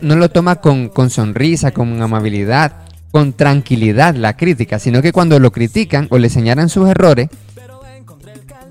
no, 0.02 0.16
lo 0.16 0.30
toma 0.30 0.58
con, 0.58 0.90
con 0.90 1.10
sonrisa, 1.10 1.72
con 1.72 2.02
amabilidad, 2.02 2.74
con 3.12 3.34
tranquilidad 3.34 4.16
la 4.16 4.38
crítica, 4.38 4.80
sino 4.80 5.02
que 5.02 5.12
cuando 5.12 5.40
lo 5.40 5.52
critican 5.52 6.08
o 6.12 6.18
le 6.18 6.30
señalan 6.30 6.70
sus 6.70 6.90
errores, 6.90 7.30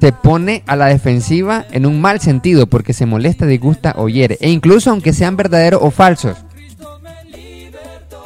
se 0.00 0.12
pone 0.12 0.62
a 0.66 0.76
la 0.76 0.86
defensiva 0.86 1.64
en 1.70 1.86
un 1.86 2.00
mal 2.00 2.20
sentido 2.20 2.66
porque 2.66 2.92
se 2.92 3.06
molesta, 3.06 3.46
disgusta 3.46 3.94
o 3.96 4.08
hiere. 4.08 4.36
E 4.40 4.50
incluso 4.50 4.90
aunque 4.90 5.14
sean 5.14 5.36
verdaderos 5.36 5.80
o 5.82 5.90
falsos. 5.90 6.36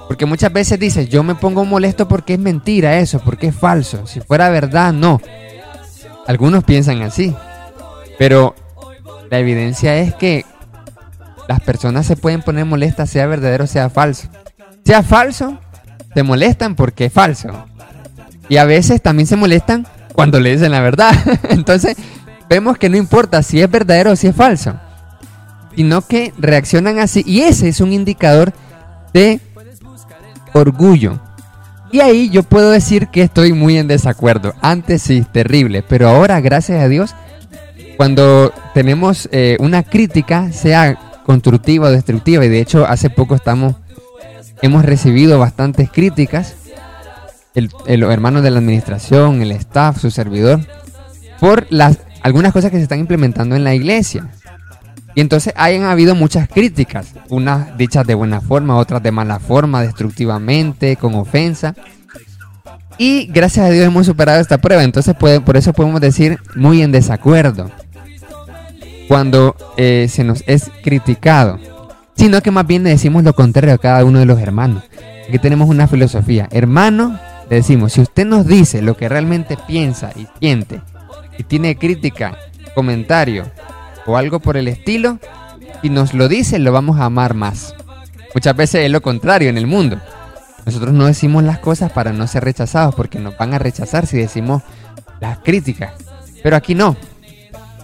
Porque 0.08 0.26
muchas 0.26 0.52
veces 0.52 0.80
dices, 0.80 1.08
yo 1.08 1.22
me 1.22 1.34
pongo 1.34 1.64
molesto 1.64 2.08
porque 2.08 2.32
es 2.32 2.40
mentira 2.40 2.98
eso, 2.98 3.20
porque 3.20 3.48
es 3.48 3.54
falso. 3.54 4.06
Si 4.06 4.20
fuera 4.20 4.48
verdad, 4.48 4.92
no. 4.92 5.20
Algunos 6.26 6.64
piensan 6.64 7.02
así. 7.02 7.32
Pero 8.18 8.56
la 9.30 9.38
evidencia 9.38 9.96
es 9.96 10.14
que 10.14 10.44
las 11.48 11.60
personas 11.60 12.06
se 12.06 12.16
pueden 12.16 12.42
poner 12.42 12.64
molestas, 12.64 13.10
sea 13.10 13.26
verdadero 13.26 13.64
o 13.64 13.66
sea 13.66 13.90
falso. 13.90 14.28
Sea 14.84 15.02
falso, 15.02 15.58
se 16.14 16.22
molestan 16.22 16.74
porque 16.74 17.06
es 17.06 17.12
falso. 17.12 17.48
Y 18.48 18.56
a 18.56 18.64
veces 18.64 19.02
también 19.02 19.26
se 19.26 19.36
molestan 19.36 19.86
cuando 20.14 20.40
le 20.40 20.52
dicen 20.52 20.72
la 20.72 20.80
verdad. 20.80 21.12
Entonces, 21.50 21.96
vemos 22.48 22.78
que 22.78 22.88
no 22.88 22.96
importa 22.96 23.42
si 23.42 23.60
es 23.60 23.70
verdadero 23.70 24.12
o 24.12 24.16
si 24.16 24.26
es 24.26 24.36
falso, 24.36 24.74
sino 25.74 26.02
que 26.02 26.32
reaccionan 26.38 26.98
así. 26.98 27.22
Y 27.26 27.40
ese 27.40 27.68
es 27.68 27.80
un 27.80 27.92
indicador 27.92 28.52
de 29.12 29.40
orgullo. 30.52 31.20
Y 31.90 32.00
ahí 32.00 32.28
yo 32.28 32.42
puedo 32.42 32.70
decir 32.70 33.08
que 33.08 33.22
estoy 33.22 33.52
muy 33.52 33.78
en 33.78 33.88
desacuerdo. 33.88 34.54
Antes 34.60 35.02
sí, 35.02 35.24
terrible, 35.32 35.82
pero 35.82 36.08
ahora, 36.08 36.40
gracias 36.40 36.82
a 36.82 36.88
Dios, 36.88 37.14
cuando 37.98 38.52
tenemos 38.74 39.28
eh, 39.32 39.56
una 39.58 39.82
crítica, 39.82 40.52
sea 40.52 40.96
constructiva 41.26 41.88
o 41.88 41.90
destructiva, 41.90 42.44
y 42.44 42.48
de 42.48 42.60
hecho 42.60 42.86
hace 42.86 43.10
poco 43.10 43.34
estamos, 43.34 43.74
hemos 44.62 44.84
recibido 44.84 45.40
bastantes 45.40 45.90
críticas, 45.90 46.54
el, 47.56 47.70
los 47.98 48.12
hermanos 48.12 48.44
de 48.44 48.52
la 48.52 48.60
administración, 48.60 49.42
el 49.42 49.50
staff, 49.50 49.98
su 49.98 50.12
servidor, 50.12 50.60
por 51.40 51.66
las 51.70 51.98
algunas 52.22 52.52
cosas 52.52 52.70
que 52.70 52.76
se 52.76 52.84
están 52.84 53.00
implementando 53.00 53.56
en 53.56 53.64
la 53.64 53.74
iglesia. 53.74 54.28
Y 55.16 55.20
entonces 55.20 55.52
hayan 55.56 55.82
habido 55.82 56.14
muchas 56.14 56.48
críticas, 56.48 57.14
unas 57.30 57.76
dichas 57.76 58.06
de 58.06 58.14
buena 58.14 58.40
forma, 58.40 58.76
otras 58.76 59.02
de 59.02 59.10
mala 59.10 59.40
forma, 59.40 59.82
destructivamente, 59.82 60.94
con 60.94 61.16
ofensa. 61.16 61.74
Y 62.96 63.26
gracias 63.26 63.66
a 63.66 63.70
Dios 63.70 63.86
hemos 63.86 64.06
superado 64.06 64.40
esta 64.40 64.58
prueba, 64.58 64.84
entonces 64.84 65.16
puede, 65.18 65.40
por 65.40 65.56
eso 65.56 65.72
podemos 65.72 66.00
decir 66.00 66.38
muy 66.54 66.82
en 66.82 66.92
desacuerdo 66.92 67.72
cuando 69.08 69.56
eh, 69.76 70.06
se 70.10 70.22
nos 70.22 70.44
es 70.46 70.70
criticado, 70.82 71.58
sino 72.14 72.40
que 72.42 72.50
más 72.50 72.66
bien 72.66 72.84
le 72.84 72.90
decimos 72.90 73.24
lo 73.24 73.34
contrario 73.34 73.74
a 73.74 73.78
cada 73.78 74.04
uno 74.04 74.18
de 74.18 74.26
los 74.26 74.38
hermanos. 74.38 74.84
Aquí 75.26 75.38
tenemos 75.38 75.68
una 75.68 75.88
filosofía. 75.88 76.48
Hermano, 76.50 77.18
le 77.48 77.56
decimos, 77.56 77.94
si 77.94 78.02
usted 78.02 78.26
nos 78.26 78.46
dice 78.46 78.82
lo 78.82 78.96
que 78.96 79.08
realmente 79.08 79.56
piensa 79.66 80.12
y 80.14 80.26
siente, 80.38 80.80
y 81.38 81.42
tiene 81.44 81.76
crítica, 81.76 82.36
comentario 82.74 83.50
o 84.06 84.16
algo 84.16 84.40
por 84.40 84.56
el 84.56 84.68
estilo, 84.68 85.18
y 85.82 85.90
nos 85.90 86.12
lo 86.12 86.28
dice, 86.28 86.58
lo 86.58 86.72
vamos 86.72 86.98
a 86.98 87.04
amar 87.04 87.34
más. 87.34 87.74
Muchas 88.34 88.56
veces 88.56 88.84
es 88.84 88.90
lo 88.90 89.00
contrario 89.00 89.48
en 89.48 89.56
el 89.56 89.66
mundo. 89.66 89.98
Nosotros 90.66 90.92
no 90.92 91.06
decimos 91.06 91.44
las 91.44 91.60
cosas 91.60 91.92
para 91.92 92.12
no 92.12 92.26
ser 92.26 92.44
rechazados, 92.44 92.94
porque 92.94 93.18
nos 93.18 93.36
van 93.38 93.54
a 93.54 93.58
rechazar 93.58 94.06
si 94.06 94.18
decimos 94.18 94.62
las 95.20 95.38
críticas. 95.38 95.92
Pero 96.42 96.56
aquí 96.56 96.74
no. 96.74 96.96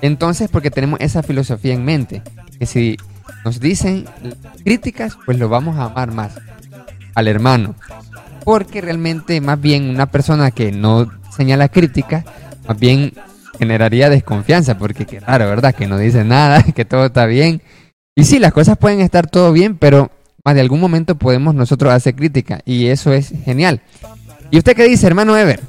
Entonces, 0.03 0.49
porque 0.51 0.71
tenemos 0.71 1.01
esa 1.01 1.23
filosofía 1.23 1.75
en 1.75 1.85
mente, 1.85 2.23
que 2.59 2.67
si 2.67 2.97
nos 3.45 3.61
dicen 3.61 4.05
críticas, 4.65 5.17
pues 5.25 5.39
lo 5.39 5.49
vamos 5.49 5.77
a 5.79 5.85
amar 5.85 6.13
más 6.13 6.33
al 7.15 7.29
hermano. 7.29 7.75
Porque 8.45 8.81
realmente 8.81 9.41
más 9.41 9.61
bien 9.61 9.89
una 9.89 10.07
persona 10.11 10.51
que 10.51 10.73
no 10.73 11.11
señala 11.35 11.69
críticas, 11.69 12.25
más 12.69 12.79
bien 12.79 13.13
generaría 13.59 14.11
desconfianza, 14.11 14.77
porque 14.77 15.07
qué 15.07 15.21
raro, 15.21 15.47
¿verdad? 15.49 15.75
Que 15.75 15.87
no 15.87 15.97
dice 15.99 16.25
nada, 16.25 16.63
que 16.75 16.85
todo 16.85 17.07
está 17.07 17.27
bien. 17.27 17.63
Y 18.17 18.25
sí, 18.25 18.39
las 18.39 18.53
cosas 18.53 18.77
pueden 18.79 19.01
estar 19.01 19.27
todo 19.29 19.53
bien, 19.53 19.77
pero 19.77 20.11
más 20.45 20.55
de 20.55 20.61
algún 20.61 20.81
momento 20.81 21.17
podemos 21.17 21.55
nosotros 21.55 21.93
hacer 21.93 22.15
crítica 22.15 22.61
y 22.65 22.87
eso 22.87 23.13
es 23.13 23.33
genial. 23.45 23.81
¿Y 24.51 24.59
usted 24.59 24.77
qué 24.77 24.85
dice, 24.85 25.07
hermano 25.07 25.37
Ever? 25.37 25.61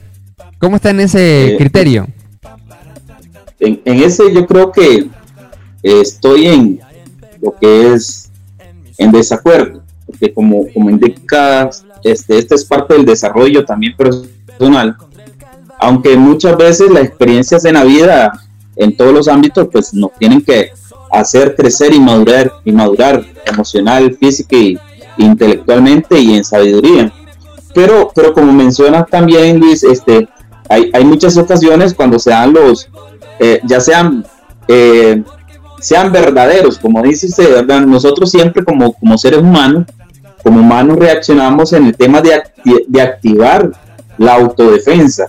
¿Cómo 0.60 0.76
está 0.76 0.90
en 0.90 1.00
ese 1.00 1.54
Eh, 1.54 1.58
criterio? 1.58 2.08
En, 3.66 3.82
ese 4.04 4.34
yo 4.34 4.46
creo 4.46 4.72
que 4.72 5.10
eh, 5.84 6.02
estoy 6.02 6.48
en 6.48 6.80
lo 7.42 7.56
que 7.56 7.94
es 7.94 8.30
en 8.98 9.12
desacuerdo, 9.12 9.82
porque 10.06 10.34
como, 10.34 10.66
como 10.74 10.90
indica, 10.90 11.70
este, 12.04 12.38
esta 12.38 12.56
es 12.56 12.66
parte 12.66 12.94
del 12.94 13.06
desarrollo 13.06 13.66
también 13.66 13.96
personal, 13.98 14.96
aunque 15.80 16.16
muchas 16.16 16.56
veces 16.58 16.90
las 16.92 17.04
experiencias 17.04 17.66
en 17.66 17.74
la 17.74 17.84
vida, 17.84 18.40
en 18.76 18.96
todos 18.96 19.14
los 19.14 19.28
ámbitos, 19.28 19.68
pues 19.72 19.94
nos 19.94 20.14
tienen 20.14 20.42
que 20.42 20.72
hacer 21.12 21.56
crecer 21.56 21.94
y 21.94 22.00
madurar, 22.00 22.52
y 22.64 22.72
madurar 22.72 23.26
emocional, 23.46 24.16
física 24.20 24.56
y 24.56 24.78
intelectualmente 25.18 26.20
y 26.20 26.36
en 26.36 26.44
sabiduría. 26.44 27.12
Pero, 27.74 28.12
pero 28.14 28.34
como 28.34 28.54
mencionas 28.54 29.08
también, 29.08 29.60
Luis, 29.60 29.84
este, 29.84 30.28
hay, 30.70 30.90
hay 30.94 31.04
muchas 31.04 31.38
ocasiones 31.38 31.94
cuando 31.94 32.20
se 32.20 32.30
dan 32.30 32.54
los, 32.54 32.90
eh, 33.40 33.60
ya 33.64 33.80
sean, 33.80 34.26
eh, 34.68 35.24
sean 35.80 36.12
verdaderos, 36.12 36.78
como 36.80 37.02
dice 37.02 37.28
usted, 37.28 37.52
¿verdad? 37.54 37.82
Nosotros 37.82 38.32
siempre 38.32 38.64
como, 38.64 38.94
como 38.94 39.18
seres 39.18 39.40
humanos, 39.40 39.86
como 40.44 40.60
humanos 40.60 40.98
reaccionamos 40.98 41.74
en 41.74 41.88
el 41.88 41.98
tema 41.98 42.22
de, 42.22 42.42
de 42.88 43.02
activar 43.02 43.72
la 44.18 44.36
autodefensa. 44.36 45.28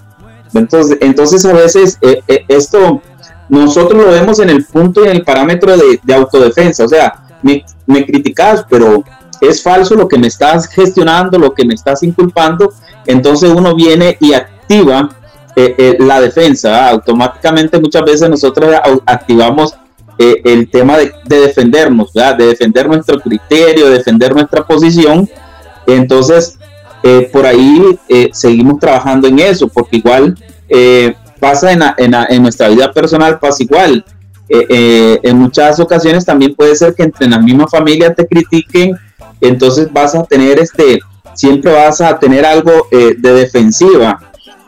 Entonces, 0.55 0.99
entonces 1.01 1.45
a 1.45 1.53
veces 1.53 1.99
eh, 2.03 2.23
esto 2.49 3.03
nosotros 3.49 4.05
lo 4.05 4.11
vemos 4.11 4.39
en 4.41 4.51
el 4.51 4.65
punto 4.65 5.05
y 5.05 5.09
en 5.09 5.17
el 5.17 5.25
parámetro 5.25 5.77
de, 5.77 6.01
de 6.03 6.15
autodefensa, 6.15 6.85
o 6.85 6.89
sea, 6.89 7.23
me 7.43 8.05
criticas, 8.05 8.65
pero 8.69 9.05
es 9.41 9.63
falso 9.63 9.95
lo 9.95 10.09
que 10.09 10.19
me 10.19 10.27
estás 10.27 10.67
gestionando, 10.69 11.39
lo 11.39 11.55
que 11.55 11.65
me 11.65 11.75
estás 11.75 12.03
inculpando, 12.03 12.73
entonces 13.07 13.51
uno 13.51 13.75
viene 13.75 14.17
y 14.21 14.33
activa 14.33 15.11
eh, 15.57 15.75
eh, 15.77 15.97
la 15.99 16.21
defensa. 16.21 16.71
¿verdad? 16.71 16.91
Automáticamente 16.91 17.81
muchas 17.81 18.05
veces 18.05 18.31
nosotros 18.31 18.75
activamos 19.07 19.75
eh, 20.19 20.41
el 20.45 20.71
tema 20.71 20.97
de, 20.97 21.13
de 21.25 21.41
defendernos, 21.41 22.11
de 22.15 22.47
defender 22.47 22.89
nuestro 22.89 23.21
criterio, 23.21 23.87
de 23.87 23.99
defender 23.99 24.35
nuestra 24.35 24.67
posición. 24.67 25.29
Entonces, 25.87 26.59
eh, 27.03 27.29
por 27.31 27.45
ahí 27.45 27.99
eh, 28.09 28.31
seguimos 28.33 28.81
trabajando 28.81 29.29
en 29.29 29.39
eso, 29.39 29.69
porque 29.69 29.99
igual 29.99 30.37
pasa 31.39 31.71
en, 31.99 32.43
nuestra 32.43 32.69
vida 32.69 32.91
personal, 32.93 33.39
pasa 33.39 33.63
igual. 33.63 34.05
En 34.49 35.37
muchas 35.37 35.79
ocasiones 35.81 36.25
también 36.25 36.55
puede 36.55 36.75
ser 36.77 36.95
que 36.95 37.03
entre 37.03 37.29
la 37.29 37.39
misma 37.39 37.67
familia 37.69 38.15
te 38.15 38.27
critiquen, 38.27 38.97
entonces 39.41 39.93
vas 39.93 40.15
a 40.15 40.25
tener 40.25 40.59
este, 40.59 41.01
siempre 41.35 41.73
vas 41.73 42.01
a 42.01 42.19
tener 42.19 42.47
algo 42.47 42.89
de 42.91 43.33
defensiva, 43.33 44.19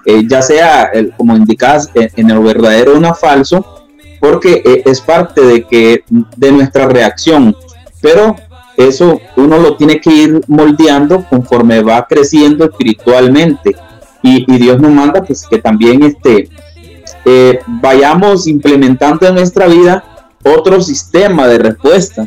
eh, 0.08 0.26
ya 0.26 0.40
sea, 0.40 0.90
como 1.18 1.36
indicas, 1.36 1.90
en, 1.92 2.30
el 2.30 2.38
verdadero 2.38 2.96
o 2.96 2.98
no 2.98 3.14
falso, 3.14 3.84
porque 4.18 4.62
eh, 4.64 4.82
es 4.86 5.02
parte 5.02 5.42
de 5.42 5.64
que 5.64 6.02
de 6.08 6.50
nuestra 6.50 6.88
reacción, 6.88 7.54
pero 8.00 8.34
eso 8.78 9.20
uno 9.36 9.58
lo 9.58 9.76
tiene 9.76 10.00
que 10.00 10.10
ir 10.10 10.40
moldeando 10.48 11.26
conforme 11.28 11.82
va 11.82 12.06
creciendo 12.08 12.64
espiritualmente. 12.64 13.76
Y, 14.22 14.46
Dios 14.56 14.80
nos 14.80 14.92
manda 14.92 15.20
pues 15.20 15.46
que 15.46 15.58
también 15.58 16.02
este 16.02 16.48
eh, 17.26 17.58
vayamos 17.66 18.46
implementando 18.46 19.26
en 19.26 19.34
nuestra 19.34 19.66
vida 19.66 20.02
otro 20.42 20.80
sistema 20.80 21.46
de 21.46 21.58
respuesta 21.58 22.26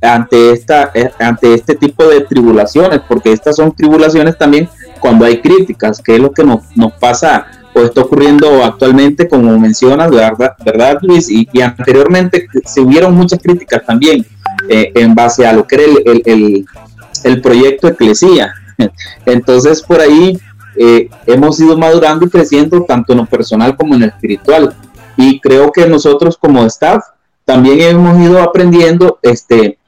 ante 0.00 0.52
esta 0.52 0.92
ante 1.18 1.52
este 1.54 1.74
tipo 1.74 2.06
de 2.06 2.20
tribulaciones 2.20 3.00
porque 3.08 3.32
estas 3.32 3.56
son 3.56 3.72
tribulaciones 3.72 4.38
también 4.38 4.68
cuando 4.98 5.24
hay 5.24 5.40
críticas 5.40 6.00
que 6.00 6.16
es 6.16 6.20
lo 6.20 6.32
que 6.32 6.44
nos, 6.44 6.62
pasa 7.00 7.46
o 7.74 7.80
está 7.80 8.02
ocurriendo 8.02 8.64
actualmente 8.64 9.28
como 9.28 9.58
mencionas 9.58 10.10
verdad, 10.10 10.54
¿verdad 10.64 10.98
Luis 11.02 11.28
y, 11.30 11.48
anteriormente 11.60 12.46
se 12.64 12.80
hubieron 12.80 13.14
muchas 13.14 13.40
críticas 13.40 13.84
también 13.84 14.26
eh, 14.68 14.92
en 14.94 15.14
base 15.14 15.46
a 15.46 15.52
lo 15.52 15.66
que 15.66 15.74
era 15.76 15.84
el, 15.84 16.22
el, 16.26 16.66
el, 17.24 17.40
proyecto 17.40 17.88
Eclesía. 17.88 18.52
Entonces 19.26 19.82
por 19.82 20.00
ahí 20.00 20.38
eh, 20.76 21.08
hemos 21.26 21.60
ido 21.60 21.76
madurando 21.76 22.26
y 22.26 22.30
creciendo 22.30 22.82
tanto 22.82 23.12
en 23.12 23.18
lo 23.18 23.26
personal 23.26 23.76
como 23.76 23.94
en 23.94 24.00
lo 24.00 24.06
espiritual. 24.06 24.74
Y 25.16 25.40
creo 25.40 25.72
que 25.72 25.86
nosotros 25.86 26.36
como 26.36 26.64
staff 26.66 27.04
también 27.44 27.80
hemos 27.80 28.20
ido 28.20 28.40
aprendiendo 28.40 29.18
este, 29.22 29.78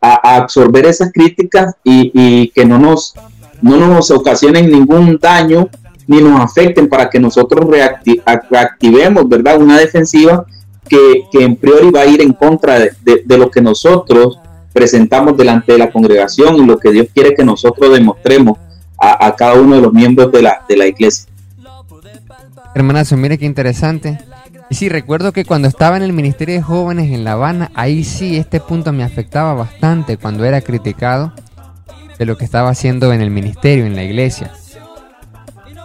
a, 0.00 0.36
absorber 0.36 0.86
esas 0.86 1.12
críticas 1.12 1.74
y 1.84 2.48
que 2.50 2.64
no 2.64 2.78
nos, 2.78 3.14
no 3.62 3.76
nos 3.76 4.10
ocasionen 4.10 4.70
ningún 4.70 5.18
daño 5.20 5.68
ni 6.06 6.20
nos 6.20 6.40
afecten 6.40 6.88
para 6.88 7.08
que 7.08 7.20
nosotros 7.20 7.68
reacti 7.68 8.20
reactivemos 8.50 9.28
¿verdad? 9.28 9.60
una 9.60 9.78
defensiva 9.78 10.44
que, 10.88 11.24
que, 11.30 11.44
en 11.44 11.56
priori 11.56 11.90
va 11.90 12.00
a 12.00 12.06
ir 12.06 12.20
en 12.20 12.32
contra 12.32 12.78
de, 12.78 12.92
de, 13.02 13.22
de 13.24 13.38
lo 13.38 13.50
que 13.50 13.60
nosotros 13.60 14.38
presentamos 14.72 15.36
delante 15.36 15.72
de 15.72 15.78
la 15.78 15.90
congregación 15.90 16.56
y 16.56 16.66
lo 16.66 16.78
que 16.78 16.90
Dios 16.90 17.06
quiere 17.14 17.34
que 17.34 17.44
nosotros 17.44 17.92
demostremos 17.92 18.58
a, 18.98 19.26
a, 19.26 19.36
cada 19.36 19.54
uno 19.54 19.76
de 19.76 19.82
los 19.82 19.92
miembros 19.92 20.30
de 20.32 20.42
la, 20.42 20.64
de 20.68 20.76
la 20.76 20.86
iglesia. 20.86 21.30
Hermanazo, 22.74 23.16
mire 23.16 23.38
qué 23.38 23.46
interesante. 23.46 24.18
Y 24.68 24.76
sí, 24.76 24.88
recuerdo 24.88 25.32
que 25.32 25.44
cuando 25.44 25.66
estaba 25.66 25.96
en 25.96 26.04
el 26.04 26.12
Ministerio 26.12 26.54
de 26.54 26.62
Jóvenes 26.62 27.12
en 27.12 27.24
La 27.24 27.32
Habana, 27.32 27.72
ahí 27.74 28.04
sí 28.04 28.36
este 28.36 28.60
punto 28.60 28.92
me 28.92 29.02
afectaba 29.02 29.54
bastante 29.54 30.16
cuando 30.16 30.44
era 30.44 30.60
criticado 30.60 31.32
de 32.20 32.26
lo 32.26 32.36
que 32.36 32.44
estaba 32.44 32.68
haciendo 32.68 33.14
en 33.14 33.22
el 33.22 33.30
ministerio, 33.30 33.86
en 33.86 33.96
la 33.96 34.04
iglesia. 34.04 34.50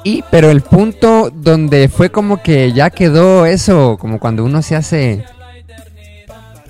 Y, 0.04 0.22
pero 0.30 0.52
el 0.52 0.60
punto 0.60 1.32
donde 1.34 1.88
fue 1.88 2.12
como 2.12 2.44
que 2.44 2.74
ya 2.74 2.90
quedó 2.90 3.46
eso, 3.46 3.98
como 3.98 4.20
cuando 4.20 4.44
uno 4.44 4.62
se 4.62 4.76
hace 4.76 5.24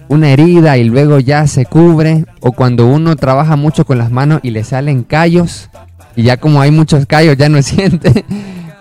una 0.08 0.30
herida 0.30 0.78
y 0.78 0.84
luego 0.84 1.18
ya 1.18 1.48
se 1.48 1.66
cubre, 1.66 2.26
o 2.42 2.52
cuando 2.52 2.86
uno 2.86 3.16
trabaja 3.16 3.56
mucho 3.56 3.86
con 3.86 3.98
las 3.98 4.12
manos 4.12 4.40
y 4.44 4.52
le 4.52 4.64
salen 4.64 5.02
callos, 5.02 5.72
y 6.16 6.22
ya 6.22 6.38
como 6.38 6.62
hay 6.62 6.70
muchos 6.70 7.08
callos 7.08 7.36
ya 7.36 7.50
no 7.50 7.60
siente, 7.64 8.24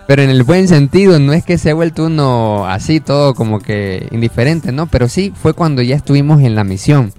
pero 0.07 0.20
en 0.20 0.29
el 0.29 0.42
buen 0.42 0.68
sentido, 0.68 1.18
no 1.18 1.33
es 1.33 1.44
que 1.44 1.57
se 1.57 1.70
ha 1.70 1.75
vuelto 1.75 2.05
uno 2.05 2.66
así 2.66 3.01
todo 3.01 3.33
como 3.33 3.59
que 3.59 4.07
indiferente, 4.11 4.70
¿no? 4.70 4.85
Pero 4.87 5.09
sí 5.09 5.33
fue 5.35 5.55
cuando 5.55 5.81
ya 5.81 5.97
estuvimos 5.97 6.42
en 6.42 6.55
la 6.55 6.62
misión, 6.62 7.11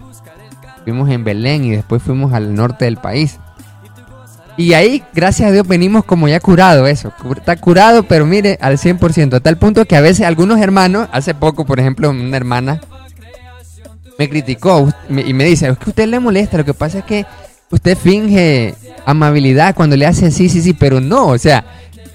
fuimos 0.83 1.09
en 1.09 1.23
Belén 1.23 1.65
y 1.65 1.71
después 1.71 2.03
fuimos 2.03 2.31
al 2.31 2.53
norte 2.53 2.85
del 2.85 2.97
país. 2.97 3.39
Y 4.57 4.73
ahí, 4.73 5.03
gracias 5.13 5.49
a 5.49 5.51
Dios, 5.51 5.67
venimos 5.67 6.05
como 6.05 6.27
ya 6.27 6.39
curado 6.39 6.87
eso. 6.87 7.13
Está 7.35 7.57
curado, 7.57 8.03
pero 8.03 8.25
mire, 8.25 8.57
al 8.61 8.77
100%. 8.77 9.35
A 9.35 9.39
tal 9.41 9.57
punto 9.57 9.85
que 9.85 9.97
a 9.97 10.01
veces 10.01 10.25
algunos 10.25 10.59
hermanos, 10.61 11.09
hace 11.11 11.33
poco, 11.33 11.65
por 11.65 11.79
ejemplo, 11.79 12.09
una 12.09 12.37
hermana 12.37 12.81
me 14.17 14.29
criticó 14.29 14.93
y 15.09 15.33
me 15.33 15.43
dice, 15.43 15.67
es 15.67 15.77
que 15.77 15.89
usted 15.89 16.07
le 16.07 16.19
molesta, 16.19 16.57
lo 16.57 16.65
que 16.65 16.73
pasa 16.73 16.99
es 16.99 17.05
que 17.05 17.25
usted 17.69 17.97
finge 17.97 18.75
amabilidad 19.05 19.75
cuando 19.75 19.97
le 19.97 20.05
hace 20.05 20.31
sí, 20.31 20.47
sí, 20.47 20.61
sí, 20.61 20.73
pero 20.73 21.01
no, 21.01 21.27
o 21.27 21.37
sea, 21.37 21.65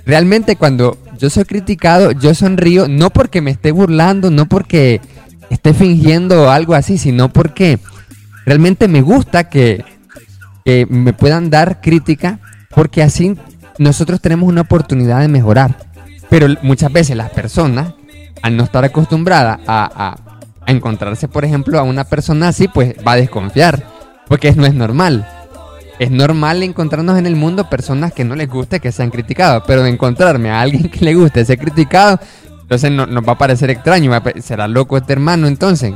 realmente 0.07 0.57
cuando 0.57 0.97
yo 1.19 1.29
soy 1.29 1.45
criticado, 1.45 2.13
yo 2.13 2.35
sonrío, 2.35 2.89
no 2.89 3.11
porque 3.11 3.43
me 3.43 3.51
esté 3.51 3.71
burlando, 3.71 4.31
no 4.31 4.47
porque 4.47 5.03
esté 5.51 5.75
fingiendo 5.75 6.51
algo 6.51 6.75
así, 6.75 6.97
sino 6.97 7.31
porque 7.31 7.79
realmente 8.47 8.89
me 8.89 9.03
gusta 9.03 9.51
que, 9.51 9.85
que 10.65 10.87
me 10.89 11.13
puedan 11.13 11.51
dar 11.51 11.81
crítica, 11.81 12.41
porque 12.75 13.03
así 13.03 13.37
nosotros 13.79 14.21
tenemos 14.21 14.49
una 14.49 14.63
oportunidad 14.63 15.21
de 15.21 15.29
mejorar. 15.29 15.77
Pero 16.29 16.47
muchas 16.63 16.93
veces 16.93 17.17
las 17.17 17.31
personas, 17.31 17.95
al 18.43 18.57
no 18.57 18.65
estar 18.65 18.85
acostumbradas 18.85 19.59
a, 19.67 19.91
a, 19.97 20.71
encontrarse, 20.71 21.27
por 21.27 21.45
ejemplo, 21.45 21.79
a 21.79 21.83
una 21.83 22.05
persona 22.05 22.49
así, 22.49 22.69
pues 22.69 22.95
va 23.07 23.13
a 23.13 23.17
desconfiar, 23.17 23.85
porque 24.29 24.53
no 24.53 24.67
es 24.67 24.75
normal. 24.75 25.27
Es 25.99 26.11
normal 26.11 26.63
encontrarnos 26.63 27.19
en 27.19 27.27
el 27.27 27.37
mundo 27.37 27.69
personas 27.69 28.13
que 28.13 28.25
no 28.25 28.37
les 28.37 28.49
guste 28.49 28.81
que 28.81 28.93
sean 28.93 29.11
criticados, 29.11 29.65
pero 29.67 29.83
de 29.83 29.91
encontrarme 29.91 30.51
a 30.51 30.61
alguien 30.61 30.89
que 30.89 31.05
le 31.05 31.15
guste 31.15 31.45
ser 31.45 31.59
criticado, 31.59 32.21
entonces 32.63 32.93
no, 32.93 33.05
nos 33.07 33.27
va 33.27 33.33
a 33.33 33.39
parecer 33.39 33.69
extraño, 33.71 34.13
será 34.41 34.69
loco 34.69 34.97
este 34.97 35.13
hermano 35.13 35.49
entonces, 35.49 35.93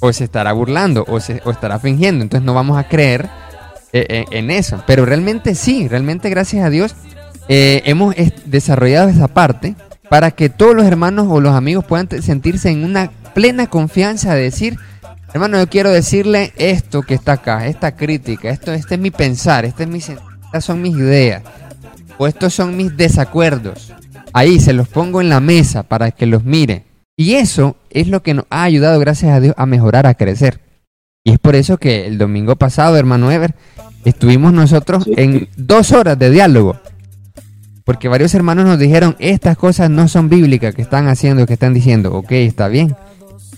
o 0.00 0.12
se 0.12 0.24
estará 0.24 0.52
burlando, 0.52 1.04
o, 1.08 1.18
se, 1.18 1.42
estará 1.46 1.78
fingiendo, 1.78 2.22
entonces 2.22 2.44
no 2.44 2.52
vamos 2.52 2.76
a 2.76 2.84
creer 2.84 3.30
eh, 3.94 4.06
eh, 4.08 4.24
en 4.32 4.50
eso. 4.50 4.82
Pero 4.86 5.06
realmente 5.06 5.54
sí, 5.54 5.88
realmente 5.88 6.28
gracias 6.28 6.66
a 6.66 6.70
Dios 6.70 6.96
eh, 7.48 7.82
hemos 7.86 8.14
desarrollado 8.44 9.08
esa 9.08 9.28
parte 9.28 9.76
para 10.10 10.32
que 10.32 10.48
todos 10.48 10.74
los 10.74 10.84
hermanos 10.84 11.28
o 11.30 11.40
los 11.40 11.54
amigos 11.54 11.84
puedan 11.84 12.08
sentirse 12.20 12.70
en 12.70 12.84
una 12.84 13.10
plena 13.34 13.68
confianza 13.68 14.34
de 14.34 14.42
decir, 14.42 14.78
Hermano, 15.32 15.58
yo 15.58 15.68
quiero 15.68 15.90
decirle 15.90 16.52
esto 16.56 17.02
que 17.02 17.14
está 17.14 17.32
acá, 17.32 17.66
esta 17.66 17.96
crítica, 17.96 18.50
esto, 18.50 18.72
este 18.72 18.94
es 18.94 19.00
mi 19.00 19.10
pensar, 19.10 19.64
este 19.64 19.82
es 19.82 19.88
mi, 19.88 19.98
estas 19.98 20.64
son 20.64 20.80
mis 20.80 20.96
ideas, 20.96 21.42
o 22.18 22.28
estos 22.28 22.54
son 22.54 22.76
mis 22.76 22.96
desacuerdos. 22.96 23.92
Ahí 24.32 24.60
se 24.60 24.72
los 24.72 24.88
pongo 24.88 25.20
en 25.20 25.28
la 25.28 25.40
mesa 25.40 25.84
para 25.84 26.12
que 26.12 26.26
los 26.26 26.44
mire. 26.44 26.84
Y 27.16 27.34
eso 27.34 27.76
es 27.90 28.06
lo 28.08 28.22
que 28.22 28.34
nos 28.34 28.44
ha 28.50 28.64
ayudado, 28.64 28.98
gracias 28.98 29.32
a 29.32 29.40
Dios, 29.40 29.54
a 29.56 29.66
mejorar, 29.66 30.06
a 30.06 30.14
crecer. 30.14 30.60
Y 31.26 31.32
es 31.32 31.38
por 31.38 31.56
eso 31.56 31.78
que 31.78 32.06
el 32.06 32.18
domingo 32.18 32.54
pasado, 32.56 32.98
hermano 32.98 33.32
Ever, 33.32 33.54
estuvimos 34.04 34.52
nosotros 34.52 35.08
en 35.16 35.48
dos 35.56 35.92
horas 35.92 36.18
de 36.18 36.30
diálogo. 36.30 36.76
Porque 37.86 38.08
varios 38.08 38.34
hermanos 38.34 38.66
nos 38.66 38.78
dijeron, 38.78 39.16
estas 39.18 39.56
cosas 39.56 39.88
no 39.88 40.06
son 40.06 40.28
bíblicas 40.28 40.74
que 40.74 40.82
están 40.82 41.08
haciendo, 41.08 41.46
que 41.46 41.54
están 41.54 41.72
diciendo. 41.72 42.12
Ok, 42.12 42.32
está 42.32 42.68
bien. 42.68 42.94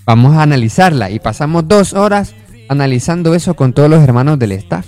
Vamos 0.05 0.37
a 0.37 0.43
analizarla 0.43 1.11
y 1.11 1.19
pasamos 1.19 1.67
dos 1.67 1.93
horas 1.93 2.35
analizando 2.69 3.35
eso 3.35 3.55
con 3.55 3.73
todos 3.73 3.91
los 3.91 4.03
hermanos 4.03 4.39
del 4.39 4.53
staff. 4.53 4.87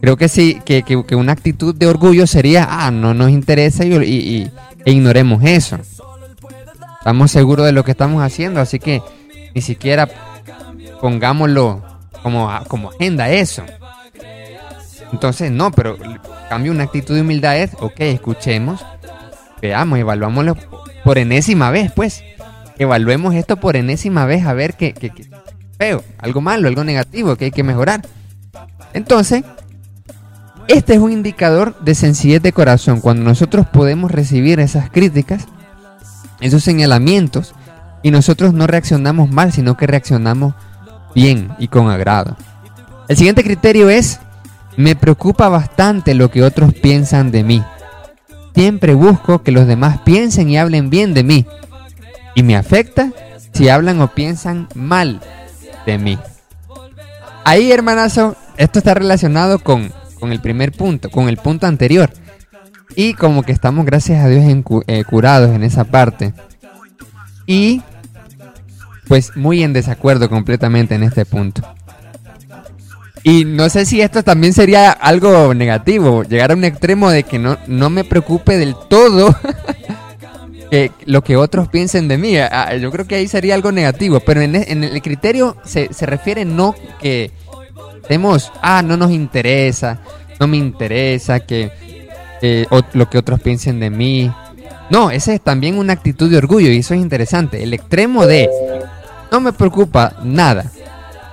Creo 0.00 0.16
que 0.16 0.28
sí, 0.28 0.58
que, 0.64 1.14
una 1.14 1.32
actitud 1.32 1.74
de 1.74 1.86
orgullo 1.86 2.26
sería, 2.26 2.66
ah, 2.70 2.90
no 2.90 3.12
nos 3.12 3.28
interesa 3.30 3.84
y, 3.84 4.50
e 4.84 4.90
ignoremos 4.90 5.42
eso. 5.44 5.78
Estamos 6.98 7.30
seguros 7.30 7.66
de 7.66 7.72
lo 7.72 7.84
que 7.84 7.90
estamos 7.90 8.22
haciendo, 8.22 8.60
así 8.60 8.78
que 8.78 9.02
ni 9.54 9.60
siquiera 9.60 10.08
pongámoslo 11.00 11.82
como, 12.22 12.50
como 12.68 12.90
agenda 12.90 13.30
eso. 13.30 13.64
Entonces, 15.12 15.50
no, 15.50 15.70
pero 15.70 15.96
cambio 16.48 16.72
una 16.72 16.84
actitud 16.84 17.14
de 17.14 17.22
humildad 17.22 17.58
es, 17.58 17.74
ok, 17.80 18.00
escuchemos, 18.00 18.84
veamos, 19.62 19.98
evaluámoslo 19.98 20.56
por 21.04 21.18
enésima 21.18 21.70
vez, 21.70 21.92
pues 21.92 22.22
evaluemos 22.78 23.34
esto 23.34 23.56
por 23.56 23.76
enésima 23.76 24.26
vez 24.26 24.44
a 24.46 24.52
ver 24.52 24.74
qué, 24.74 24.92
qué, 24.92 25.12
feo, 25.78 26.02
algo 26.18 26.40
malo, 26.40 26.68
algo 26.68 26.84
negativo 26.84 27.36
que 27.36 27.46
hay 27.46 27.50
que 27.50 27.62
mejorar. 27.62 28.02
Entonces, 28.92 29.44
este 30.66 30.94
es 30.94 30.98
un 30.98 31.12
indicador 31.12 31.78
de 31.80 31.94
sencillez 31.94 32.42
de 32.42 32.52
corazón. 32.52 33.00
Cuando 33.00 33.24
nosotros 33.24 33.66
podemos 33.66 34.10
recibir 34.10 34.60
esas 34.60 34.90
críticas, 34.90 35.46
esos 36.40 36.62
señalamientos, 36.62 37.54
y 38.02 38.10
nosotros 38.10 38.52
no 38.52 38.66
reaccionamos 38.66 39.30
mal, 39.30 39.52
sino 39.52 39.76
que 39.76 39.86
reaccionamos 39.86 40.54
bien 41.14 41.50
y 41.58 41.68
con 41.68 41.90
agrado. 41.90 42.36
El 43.08 43.16
siguiente 43.16 43.42
criterio 43.42 43.88
es, 43.88 44.20
me 44.76 44.94
preocupa 44.94 45.48
bastante 45.48 46.14
lo 46.14 46.30
que 46.30 46.42
otros 46.42 46.74
piensan 46.74 47.30
de 47.30 47.42
mí. 47.42 47.62
Siempre 48.54 48.94
busco 48.94 49.42
que 49.42 49.52
los 49.52 49.66
demás 49.66 49.98
piensen 50.04 50.50
y 50.50 50.58
hablen 50.58 50.90
bien 50.90 51.14
de 51.14 51.24
mí 51.24 51.46
y 52.34 52.42
me 52.42 52.56
afecta 52.56 53.10
si 53.52 53.68
hablan 53.68 54.00
o 54.00 54.08
piensan 54.08 54.68
mal 54.74 55.20
de 55.86 55.98
mí. 55.98 56.18
Ahí, 57.44 57.72
hermanazo, 57.72 58.36
esto 58.56 58.78
está 58.78 58.94
relacionado 58.94 59.58
con, 59.58 59.92
el 60.20 60.40
primer 60.40 60.72
punto, 60.72 61.10
con 61.10 61.28
el 61.28 61.38
punto 61.38 61.66
anterior. 61.66 62.10
Y 62.94 63.14
como 63.14 63.42
que 63.42 63.52
estamos, 63.52 63.86
gracias 63.86 64.24
a 64.24 64.28
Dios, 64.28 64.44
eh, 64.86 65.04
curados 65.04 65.50
en 65.50 65.62
esa 65.62 65.84
parte. 65.84 66.34
Y 67.46 67.82
pues 69.08 69.36
muy 69.36 69.62
en 69.62 69.72
desacuerdo 69.72 70.28
completamente 70.28 70.94
en 70.94 71.02
este 71.02 71.24
punto. 71.24 71.62
Y 73.24 73.44
no 73.44 73.68
sé 73.68 73.84
si 73.84 74.00
esto 74.00 74.22
también 74.22 74.52
sería 74.52 74.92
algo 74.92 75.52
negativo, 75.54 76.22
llegar 76.22 76.52
a 76.52 76.54
un 76.54 76.64
extremo 76.64 77.10
de 77.10 77.24
que 77.24 77.38
no, 77.38 77.58
no 77.66 77.90
me 77.90 78.04
preocupe 78.04 78.56
del 78.56 78.74
todo 78.88 79.36
que 80.70 80.92
lo 81.04 81.22
que 81.22 81.36
otros 81.36 81.68
piensen 81.68 82.08
de 82.08 82.18
mí. 82.18 82.36
Ah, 82.38 82.74
yo 82.76 82.90
creo 82.90 83.06
que 83.06 83.16
ahí 83.16 83.28
sería 83.28 83.54
algo 83.54 83.72
negativo, 83.72 84.20
pero 84.20 84.40
en, 84.40 84.54
el 84.54 85.02
criterio 85.02 85.56
se, 85.64 85.88
refiere 86.02 86.44
no 86.44 86.74
que 87.00 87.32
tenemos, 88.06 88.52
ah, 88.62 88.82
no 88.82 88.96
nos 88.96 89.10
interesa, 89.10 90.00
no 90.38 90.46
me 90.46 90.56
interesa 90.56 91.40
que 91.40 91.72
lo 92.92 93.10
que 93.10 93.18
otros 93.18 93.40
piensen 93.40 93.80
de 93.80 93.90
mí. 93.90 94.30
No, 94.90 95.10
esa 95.10 95.34
es 95.34 95.42
también 95.42 95.76
una 95.76 95.92
actitud 95.92 96.30
de 96.30 96.38
orgullo 96.38 96.70
y 96.70 96.78
eso 96.78 96.94
es 96.94 97.00
interesante. 97.00 97.62
El 97.62 97.74
extremo 97.74 98.26
de 98.26 98.48
no 99.30 99.40
me 99.40 99.52
preocupa 99.52 100.14
nada. 100.22 100.70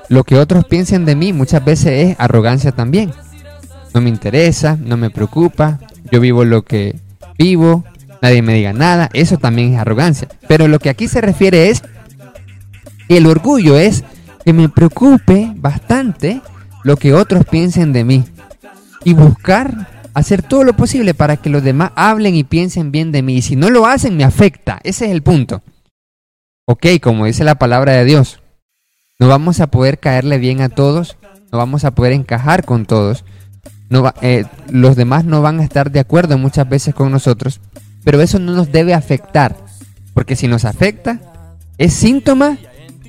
Lo 0.10 0.24
que 0.24 0.38
otros 0.38 0.66
piensen 0.66 1.06
de 1.06 1.16
mí 1.16 1.34
muchas 1.34 1.64
veces 1.64 2.10
es 2.10 2.20
arrogancia 2.20 2.72
también. 2.72 3.12
No 3.94 4.02
me 4.02 4.10
interesa, 4.10 4.78
no 4.80 4.98
me 4.98 5.10
preocupa, 5.10 5.80
yo 6.12 6.20
vivo 6.20 6.44
lo 6.44 6.64
que 6.64 7.00
vivo, 7.38 7.84
nadie 8.22 8.42
me 8.42 8.54
diga 8.54 8.74
nada, 8.74 9.10
eso 9.14 9.38
también 9.38 9.74
es 9.74 9.80
arrogancia. 9.80 10.28
Pero 10.48 10.68
lo 10.68 10.80
que 10.80 10.90
aquí 10.90 11.08
se 11.08 11.22
refiere 11.22 11.70
es 11.70 11.82
el 13.08 13.26
orgullo 13.26 13.78
es 13.78 14.04
que 14.44 14.54
me 14.54 14.70
preocupe 14.70 15.52
bastante 15.56 16.42
lo 16.84 16.98
que 16.98 17.14
otros 17.14 17.46
piensen 17.46 17.94
de 17.94 18.04
mí 18.04 18.24
y 19.04 19.14
buscar 19.14 19.88
hacer 20.14 20.42
todo 20.42 20.64
lo 20.64 20.74
posible 20.74 21.14
para 21.14 21.38
que 21.38 21.50
los 21.50 21.64
demás 21.64 21.92
hablen 21.96 22.36
y 22.36 22.44
piensen 22.44 22.92
bien 22.92 23.12
de 23.12 23.22
mí. 23.22 23.38
Y 23.38 23.42
si 23.42 23.56
no 23.56 23.70
lo 23.70 23.86
hacen, 23.86 24.18
me 24.18 24.24
afecta. 24.24 24.80
Ese 24.84 25.06
es 25.06 25.12
el 25.12 25.22
punto. 25.22 25.62
Ok, 26.66 26.88
como 27.00 27.26
dice 27.26 27.44
la 27.44 27.56
palabra 27.56 27.94
de 27.94 28.06
Dios, 28.06 28.42
no 29.20 29.28
vamos 29.28 29.60
a 29.60 29.68
poder 29.68 30.00
caerle 30.00 30.40
bien 30.40 30.62
a 30.62 30.70
todos, 30.70 31.16
no 31.52 31.60
vamos 31.60 31.86
a 31.86 31.92
poder 31.92 32.14
encajar 32.14 32.66
con 32.66 32.88
todos. 32.88 33.24
No 33.88 34.12
eh, 34.24 34.46
los 34.72 34.96
demás 34.96 35.26
no 35.26 35.44
van 35.44 35.60
a 35.60 35.64
estar 35.64 35.92
de 35.92 36.00
acuerdo 36.00 36.40
muchas 36.40 36.68
veces 36.68 36.96
con 36.96 37.12
nosotros, 37.12 37.62
pero 38.04 38.20
eso 38.20 38.40
no 38.40 38.54
nos 38.54 38.72
debe 38.72 38.96
afectar, 38.96 39.56
porque 40.16 40.36
si 40.36 40.48
nos 40.48 40.66
afecta, 40.66 41.20
es 41.78 41.94
síntoma 41.94 42.58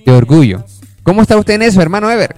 de 0.05 0.13
orgullo. 0.13 0.63
¿Cómo 1.03 1.23
está 1.23 1.39
usted 1.39 1.55
en 1.55 1.63
eso, 1.63 1.81
hermano 1.81 2.11
Ever? 2.11 2.37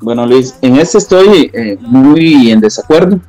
Bueno, 0.00 0.26
Luis, 0.26 0.56
en 0.60 0.76
eso 0.76 0.98
estoy 0.98 1.52
eh, 1.54 1.78
muy 1.80 2.50
en 2.50 2.60
desacuerdo. 2.60 3.20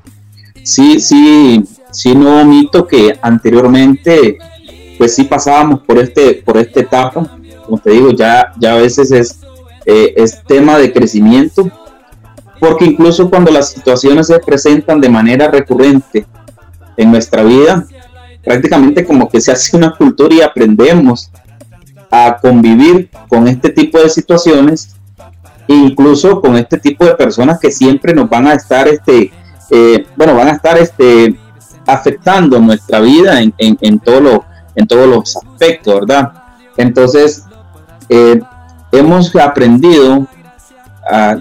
Sí, 0.63 0.99
sí, 0.99 1.63
sí 1.91 2.15
no 2.15 2.41
omito 2.41 2.87
que 2.87 3.19
anteriormente, 3.21 4.39
pues 4.97 5.15
sí 5.15 5.23
pasábamos 5.23 5.81
por 5.81 5.97
este, 5.97 6.41
por 6.45 6.57
esta 6.57 6.79
etapa. 6.79 7.37
Como 7.65 7.77
te 7.77 7.91
digo, 7.91 8.11
ya, 8.11 8.53
ya 8.57 8.73
a 8.73 8.77
veces 8.77 9.11
es, 9.11 9.39
eh, 9.85 10.13
es 10.15 10.43
tema 10.43 10.77
de 10.77 10.91
crecimiento, 10.91 11.69
porque 12.59 12.85
incluso 12.85 13.29
cuando 13.29 13.51
las 13.51 13.69
situaciones 13.69 14.27
se 14.27 14.39
presentan 14.39 15.01
de 15.01 15.09
manera 15.09 15.49
recurrente 15.49 16.25
en 16.97 17.11
nuestra 17.11 17.43
vida, 17.43 17.85
prácticamente 18.43 19.05
como 19.05 19.29
que 19.29 19.41
se 19.41 19.51
hace 19.51 19.75
una 19.75 19.95
cultura 19.95 20.35
y 20.35 20.41
aprendemos 20.41 21.31
a 22.11 22.37
convivir 22.39 23.09
con 23.27 23.47
este 23.47 23.69
tipo 23.69 23.99
de 23.99 24.09
situaciones, 24.09 24.95
incluso 25.67 26.39
con 26.39 26.55
este 26.55 26.77
tipo 26.77 27.05
de 27.05 27.15
personas 27.15 27.59
que 27.59 27.71
siempre 27.71 28.13
nos 28.13 28.29
van 28.29 28.47
a 28.47 28.53
estar, 28.53 28.87
este, 28.87 29.31
eh, 29.71 30.05
bueno, 30.15 30.35
van 30.35 30.49
a 30.49 30.51
estar 30.51 30.77
este, 30.77 31.35
afectando 31.85 32.59
nuestra 32.59 32.99
vida 32.99 33.41
en, 33.41 33.53
en, 33.57 33.77
en, 33.81 33.99
todo 33.99 34.45
en 34.75 34.87
todos 34.87 35.07
los 35.07 35.35
aspectos, 35.37 36.01
¿verdad? 36.01 36.31
Entonces, 36.77 37.43
eh, 38.09 38.41
hemos 38.91 39.35
aprendido, 39.35 40.27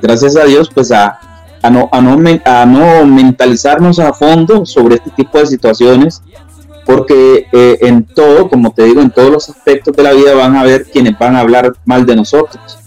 gracias 0.01 0.37
a 0.37 0.45
Dios, 0.45 0.71
pues 0.73 0.93
a, 0.93 1.19
a, 1.63 1.71
no, 1.71 1.89
a, 1.91 2.01
no, 2.01 2.19
a 2.45 2.67
no 2.67 3.07
mentalizarnos 3.07 3.99
a 3.99 4.13
fondo 4.13 4.65
sobre 4.67 4.97
este 4.97 5.11
tipo 5.11 5.39
de 5.39 5.47
situaciones 5.47 6.23
porque 6.85 7.47
eh, 7.53 7.79
en 7.81 8.05
todo, 8.05 8.49
como 8.49 8.73
te 8.73 8.85
digo, 8.85 9.01
en 9.01 9.11
todos 9.11 9.31
los 9.31 9.49
aspectos 9.49 9.97
de 9.97 10.03
la 10.03 10.13
vida 10.13 10.35
van 10.35 10.57
a 10.57 10.61
haber 10.61 10.85
quienes 10.85 11.19
van 11.19 11.37
a 11.37 11.41
hablar 11.41 11.73
mal 11.85 12.05
de 12.05 12.17
nosotros. 12.17 12.79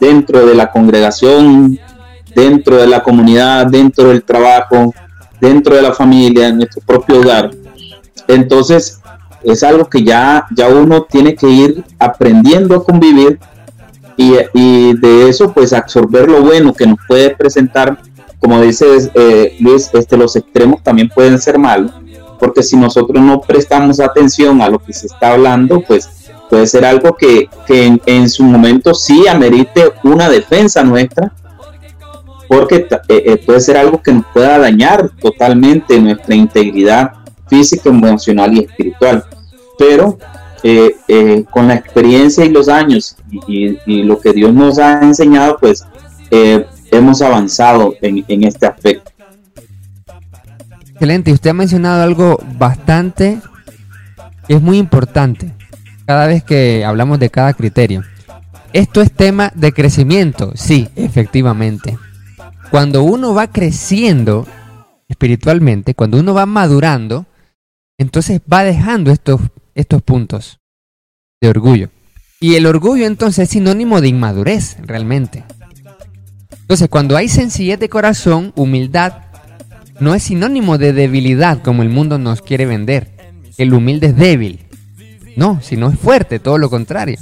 Dentro 0.00 0.44
de 0.44 0.54
la 0.54 0.70
congregación, 0.70 1.78
dentro 2.34 2.76
de 2.76 2.86
la 2.86 3.02
comunidad, 3.02 3.66
dentro 3.66 4.08
del 4.08 4.24
trabajo, 4.24 4.92
dentro 5.40 5.76
de 5.76 5.82
la 5.82 5.92
familia, 5.92 6.48
en 6.48 6.56
nuestro 6.56 6.82
propio 6.84 7.20
hogar. 7.20 7.50
Entonces, 8.26 9.00
es 9.44 9.62
algo 9.62 9.88
que 9.88 10.02
ya, 10.02 10.46
ya 10.54 10.68
uno 10.68 11.02
tiene 11.02 11.34
que 11.34 11.48
ir 11.48 11.84
aprendiendo 11.98 12.76
a 12.76 12.84
convivir 12.84 13.38
y, 14.16 14.34
y 14.52 14.94
de 14.94 15.28
eso 15.28 15.52
pues 15.52 15.72
absorber 15.72 16.28
lo 16.28 16.42
bueno 16.42 16.72
que 16.72 16.86
nos 16.86 16.98
puede 17.06 17.30
presentar, 17.30 17.98
como 18.38 18.60
dice 18.60 18.86
eh, 19.14 19.56
Luis, 19.60 19.90
este, 19.92 20.16
los 20.16 20.36
extremos 20.36 20.82
también 20.82 21.08
pueden 21.08 21.38
ser 21.38 21.58
malos, 21.58 21.92
porque 22.38 22.62
si 22.62 22.76
nosotros 22.76 23.22
no 23.22 23.40
prestamos 23.40 24.00
atención 24.00 24.60
a 24.62 24.68
lo 24.68 24.78
que 24.78 24.92
se 24.92 25.06
está 25.06 25.32
hablando, 25.32 25.80
pues 25.80 26.08
puede 26.48 26.66
ser 26.66 26.84
algo 26.84 27.16
que, 27.16 27.48
que 27.66 27.98
en, 28.06 28.28
su 28.28 28.44
momento 28.44 28.94
sí 28.94 29.26
amerite 29.26 29.92
una 30.04 30.28
defensa 30.28 30.84
nuestra, 30.84 31.32
porque 32.46 32.86
eh, 33.08 33.22
eh, 33.26 33.42
puede 33.44 33.60
ser 33.60 33.76
algo 33.76 34.00
que 34.00 34.12
nos 34.12 34.26
pueda 34.32 34.58
dañar 34.58 35.10
totalmente 35.20 35.98
nuestra 35.98 36.34
integridad 36.34 37.12
física, 37.48 37.88
emocional 37.88 38.54
y 38.54 38.60
espiritual. 38.60 39.24
Pero 39.78 40.18
eh, 40.62 40.96
eh, 41.08 41.44
con 41.50 41.68
la 41.68 41.74
experiencia 41.74 42.44
y 42.44 42.48
los 42.48 42.68
años 42.68 43.16
y, 43.46 44.02
lo 44.02 44.18
que 44.20 44.32
Dios 44.32 44.52
nos 44.54 44.78
ha 44.78 45.00
enseñado, 45.02 45.58
pues 45.60 45.84
eh, 46.30 46.66
hemos 46.90 47.20
avanzado 47.20 47.94
en, 48.00 48.44
este 48.44 48.66
aspecto. 48.66 49.10
Excelente, 50.92 51.32
usted 51.32 51.50
ha 51.50 51.54
mencionado 51.54 52.02
algo 52.02 52.38
bastante 52.56 53.40
es 54.48 54.60
muy 54.60 54.78
importante 54.78 55.52
cada 56.06 56.26
vez 56.26 56.42
que 56.44 56.84
hablamos 56.84 57.18
de 57.18 57.30
cada 57.30 57.52
criterio. 57.54 58.02
Esto 58.72 59.00
es 59.00 59.12
tema 59.12 59.52
de 59.54 59.72
crecimiento, 59.72 60.52
sí, 60.54 60.88
efectivamente. 60.96 61.96
Cuando 62.70 63.04
uno 63.04 63.34
va 63.34 63.46
creciendo 63.46 64.46
espiritualmente, 65.08 65.94
cuando 65.94 66.18
uno 66.18 66.34
va 66.34 66.46
madurando, 66.46 67.26
entonces 67.98 68.40
va 68.52 68.64
dejando 68.64 69.12
estos 69.12 69.40
estos 69.74 70.02
puntos 70.02 70.60
de 71.40 71.48
orgullo. 71.48 71.90
Y 72.40 72.56
el 72.56 72.66
orgullo 72.66 73.06
entonces 73.06 73.44
es 73.44 73.50
sinónimo 73.50 74.00
de 74.00 74.08
inmadurez, 74.08 74.76
realmente. 74.82 75.44
Entonces, 76.60 76.88
cuando 76.88 77.16
hay 77.16 77.28
sencillez 77.28 77.78
de 77.78 77.88
corazón, 77.88 78.52
humildad, 78.56 79.14
no 80.00 80.14
es 80.14 80.24
sinónimo 80.24 80.78
de 80.78 80.92
debilidad 80.92 81.62
como 81.62 81.82
el 81.82 81.88
mundo 81.88 82.18
nos 82.18 82.42
quiere 82.42 82.66
vender. 82.66 83.10
El 83.58 83.72
humilde 83.72 84.08
es 84.08 84.16
débil. 84.16 84.60
No, 85.36 85.60
sino 85.62 85.88
es 85.88 85.98
fuerte, 85.98 86.38
todo 86.38 86.58
lo 86.58 86.70
contrario. 86.70 87.18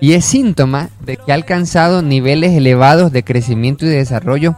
Y 0.00 0.12
es 0.12 0.24
síntoma 0.24 0.90
de 1.04 1.16
que 1.16 1.32
ha 1.32 1.34
alcanzado 1.34 2.02
niveles 2.02 2.52
elevados 2.52 3.12
de 3.12 3.22
crecimiento 3.22 3.86
y 3.86 3.88
de 3.88 3.96
desarrollo 3.96 4.56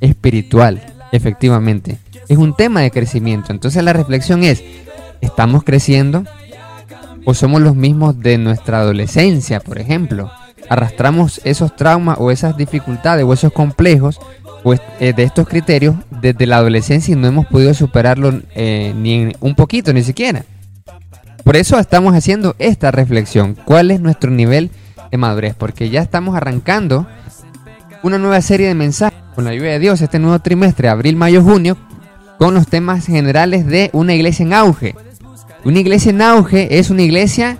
espiritual, 0.00 0.82
efectivamente. 1.12 1.98
Es 2.28 2.38
un 2.38 2.54
tema 2.54 2.80
de 2.80 2.90
crecimiento. 2.90 3.52
Entonces 3.52 3.82
la 3.82 3.92
reflexión 3.92 4.44
es, 4.44 4.62
¿estamos 5.20 5.64
creciendo? 5.64 6.24
O 7.26 7.34
somos 7.34 7.60
los 7.60 7.76
mismos 7.76 8.18
de 8.20 8.38
nuestra 8.38 8.78
adolescencia, 8.78 9.60
por 9.60 9.78
ejemplo. 9.78 10.30
Arrastramos 10.70 11.40
esos 11.44 11.76
traumas 11.76 12.16
o 12.18 12.30
esas 12.30 12.56
dificultades 12.56 13.24
o 13.24 13.32
esos 13.32 13.52
complejos 13.52 14.18
pues, 14.62 14.80
de 14.98 15.22
estos 15.22 15.46
criterios 15.46 15.96
desde 16.10 16.46
la 16.46 16.56
adolescencia 16.56 17.12
y 17.12 17.16
no 17.16 17.26
hemos 17.26 17.46
podido 17.46 17.74
superarlo 17.74 18.40
eh, 18.54 18.94
ni 18.96 19.32
un 19.40 19.54
poquito, 19.54 19.92
ni 19.92 20.02
siquiera. 20.02 20.44
Por 21.44 21.56
eso 21.56 21.78
estamos 21.78 22.14
haciendo 22.14 22.56
esta 22.58 22.90
reflexión. 22.90 23.56
¿Cuál 23.64 23.90
es 23.90 24.00
nuestro 24.00 24.30
nivel 24.30 24.70
de 25.10 25.18
madurez? 25.18 25.54
Porque 25.54 25.90
ya 25.90 26.02
estamos 26.02 26.36
arrancando 26.36 27.06
una 28.02 28.18
nueva 28.18 28.40
serie 28.40 28.68
de 28.68 28.74
mensajes 28.74 29.18
con 29.34 29.44
la 29.44 29.50
ayuda 29.50 29.70
de 29.70 29.78
Dios 29.78 30.00
este 30.00 30.18
nuevo 30.18 30.38
trimestre, 30.38 30.88
abril, 30.88 31.16
mayo, 31.16 31.42
junio, 31.42 31.76
con 32.38 32.54
los 32.54 32.66
temas 32.66 33.06
generales 33.06 33.66
de 33.66 33.90
una 33.92 34.14
iglesia 34.14 34.44
en 34.44 34.52
auge. 34.54 34.94
Una 35.66 35.80
iglesia 35.80 36.10
en 36.10 36.22
auge 36.22 36.78
es 36.78 36.90
una 36.90 37.02
iglesia 37.02 37.58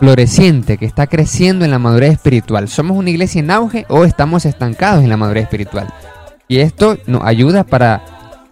floreciente, 0.00 0.78
que 0.78 0.84
está 0.84 1.06
creciendo 1.06 1.64
en 1.64 1.70
la 1.70 1.78
madurez 1.78 2.14
espiritual. 2.14 2.68
¿Somos 2.68 2.96
una 2.96 3.10
iglesia 3.10 3.38
en 3.38 3.52
auge 3.52 3.86
o 3.88 4.04
estamos 4.04 4.44
estancados 4.44 5.04
en 5.04 5.10
la 5.10 5.16
madurez 5.16 5.44
espiritual? 5.44 5.86
Y 6.48 6.58
esto 6.58 6.98
nos 7.06 7.22
ayuda 7.22 7.62
para 7.62 8.02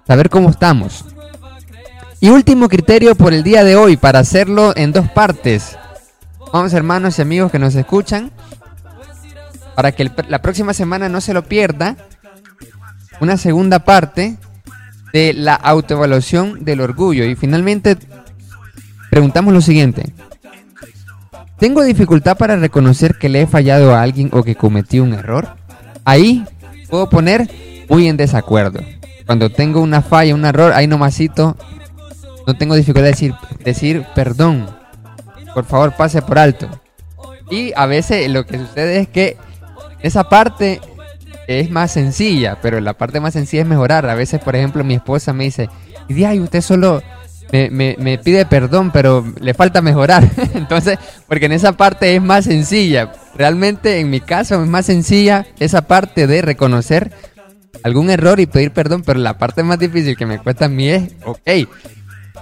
saber 0.07 0.31
cómo 0.31 0.49
estamos. 0.49 1.05
Y 2.21 2.29
último 2.29 2.69
criterio 2.69 3.17
por 3.17 3.35
el 3.35 3.43
día 3.43 3.65
de 3.65 3.75
hoy, 3.75 3.97
para 3.97 4.21
hacerlo 4.21 4.73
en 4.77 4.93
dos 4.93 5.09
partes. 5.09 5.77
Vamos 6.53 6.73
hermanos 6.73 7.19
y 7.19 7.23
amigos 7.23 7.51
que 7.51 7.59
nos 7.59 7.75
escuchan, 7.75 8.31
para 9.75 9.91
que 9.91 10.09
la 10.29 10.41
próxima 10.41 10.73
semana 10.73 11.09
no 11.09 11.21
se 11.21 11.35
lo 11.35 11.43
pierda, 11.43 11.97
una 13.21 13.39
segunda 13.39 13.81
parte 13.81 14.37
de 15.13 15.33
la 15.33 15.57
autoevaluación 15.57 16.65
del 16.65 16.81
orgullo. 16.81 17.25
Y 17.25 17.35
finalmente 17.35 17.99
preguntamos 19.15 19.55
lo 19.55 19.61
siguiente. 19.61 20.13
¿Tengo 21.57 21.85
dificultad 21.85 22.37
para 22.37 22.57
reconocer 22.57 23.15
que 23.17 23.29
le 23.29 23.43
he 23.43 23.47
fallado 23.47 23.95
a 23.95 24.03
alguien 24.03 24.29
o 24.33 24.43
que 24.43 24.57
cometí 24.57 24.99
un 24.99 25.15
error? 25.15 25.55
Ahí 26.05 26.45
puedo 26.91 27.09
poner 27.09 27.49
muy 27.89 28.09
en 28.09 28.17
desacuerdo. 28.17 28.81
Cuando 29.25 29.51
tengo 29.51 29.81
una 29.81 30.03
falla, 30.03 30.35
un 30.35 30.45
error, 30.45 30.73
ahí 30.73 30.89
nomasito, 30.89 31.57
no 32.45 32.57
tengo 32.57 32.75
dificultad 32.75 33.05
de 33.05 33.11
decir, 33.11 33.35
decir 33.65 34.05
perdón. 34.17 34.67
Por 35.55 35.65
favor, 35.65 35.95
pase 35.95 36.21
por 36.21 36.41
alto. 36.41 36.69
Y 37.53 37.73
a 37.77 37.87
veces 37.87 38.29
lo 38.29 38.45
que 38.45 38.59
sucede 38.59 38.99
es 38.99 39.07
que 39.07 39.37
esa 40.01 40.29
parte 40.29 40.81
es 41.47 41.71
más 41.71 41.93
sencilla, 41.93 42.59
pero 42.61 42.81
la 42.81 42.95
parte 42.95 43.21
más 43.21 43.35
sencilla 43.35 43.63
es 43.63 43.69
mejorar. 43.69 44.11
A 44.11 44.17
veces, 44.17 44.41
por 44.41 44.57
ejemplo, 44.57 44.83
mi 44.83 44.95
esposa 44.95 45.33
me 45.33 45.45
dice, 45.45 45.71
y 46.09 46.41
usted 46.41 46.63
solo 46.63 47.01
me, 47.71 48.19
pide 48.19 48.47
perdón, 48.47 48.91
pero 48.91 49.25
le 49.41 49.55
falta 49.55 49.81
mejorar. 49.81 50.29
Entonces, 50.55 50.99
porque 51.29 51.47
en 51.47 51.53
esa 51.53 51.73
parte 51.73 52.15
es 52.15 52.23
más 52.23 52.45
sencilla. 52.45 53.13
Realmente 53.37 54.01
en 54.01 54.11
mi 54.11 54.21
caso 54.21 54.63
es 54.63 54.69
más 54.69 54.87
sencilla 54.87 55.47
esa 55.59 55.83
parte 55.83 56.27
de 56.27 56.43
reconocer 56.43 57.13
algún 57.83 58.11
error 58.11 58.41
y 58.41 58.47
pedir 58.47 58.73
perdón, 58.73 59.03
pero 59.05 59.21
la 59.21 59.39
parte 59.39 59.63
más 59.63 59.79
difícil 59.79 60.17
que 60.17 60.27
me 60.27 60.39
cuesta 60.39 60.67
a 60.67 60.69
mí 60.69 60.89
es, 60.89 61.13
ok, 61.25 61.69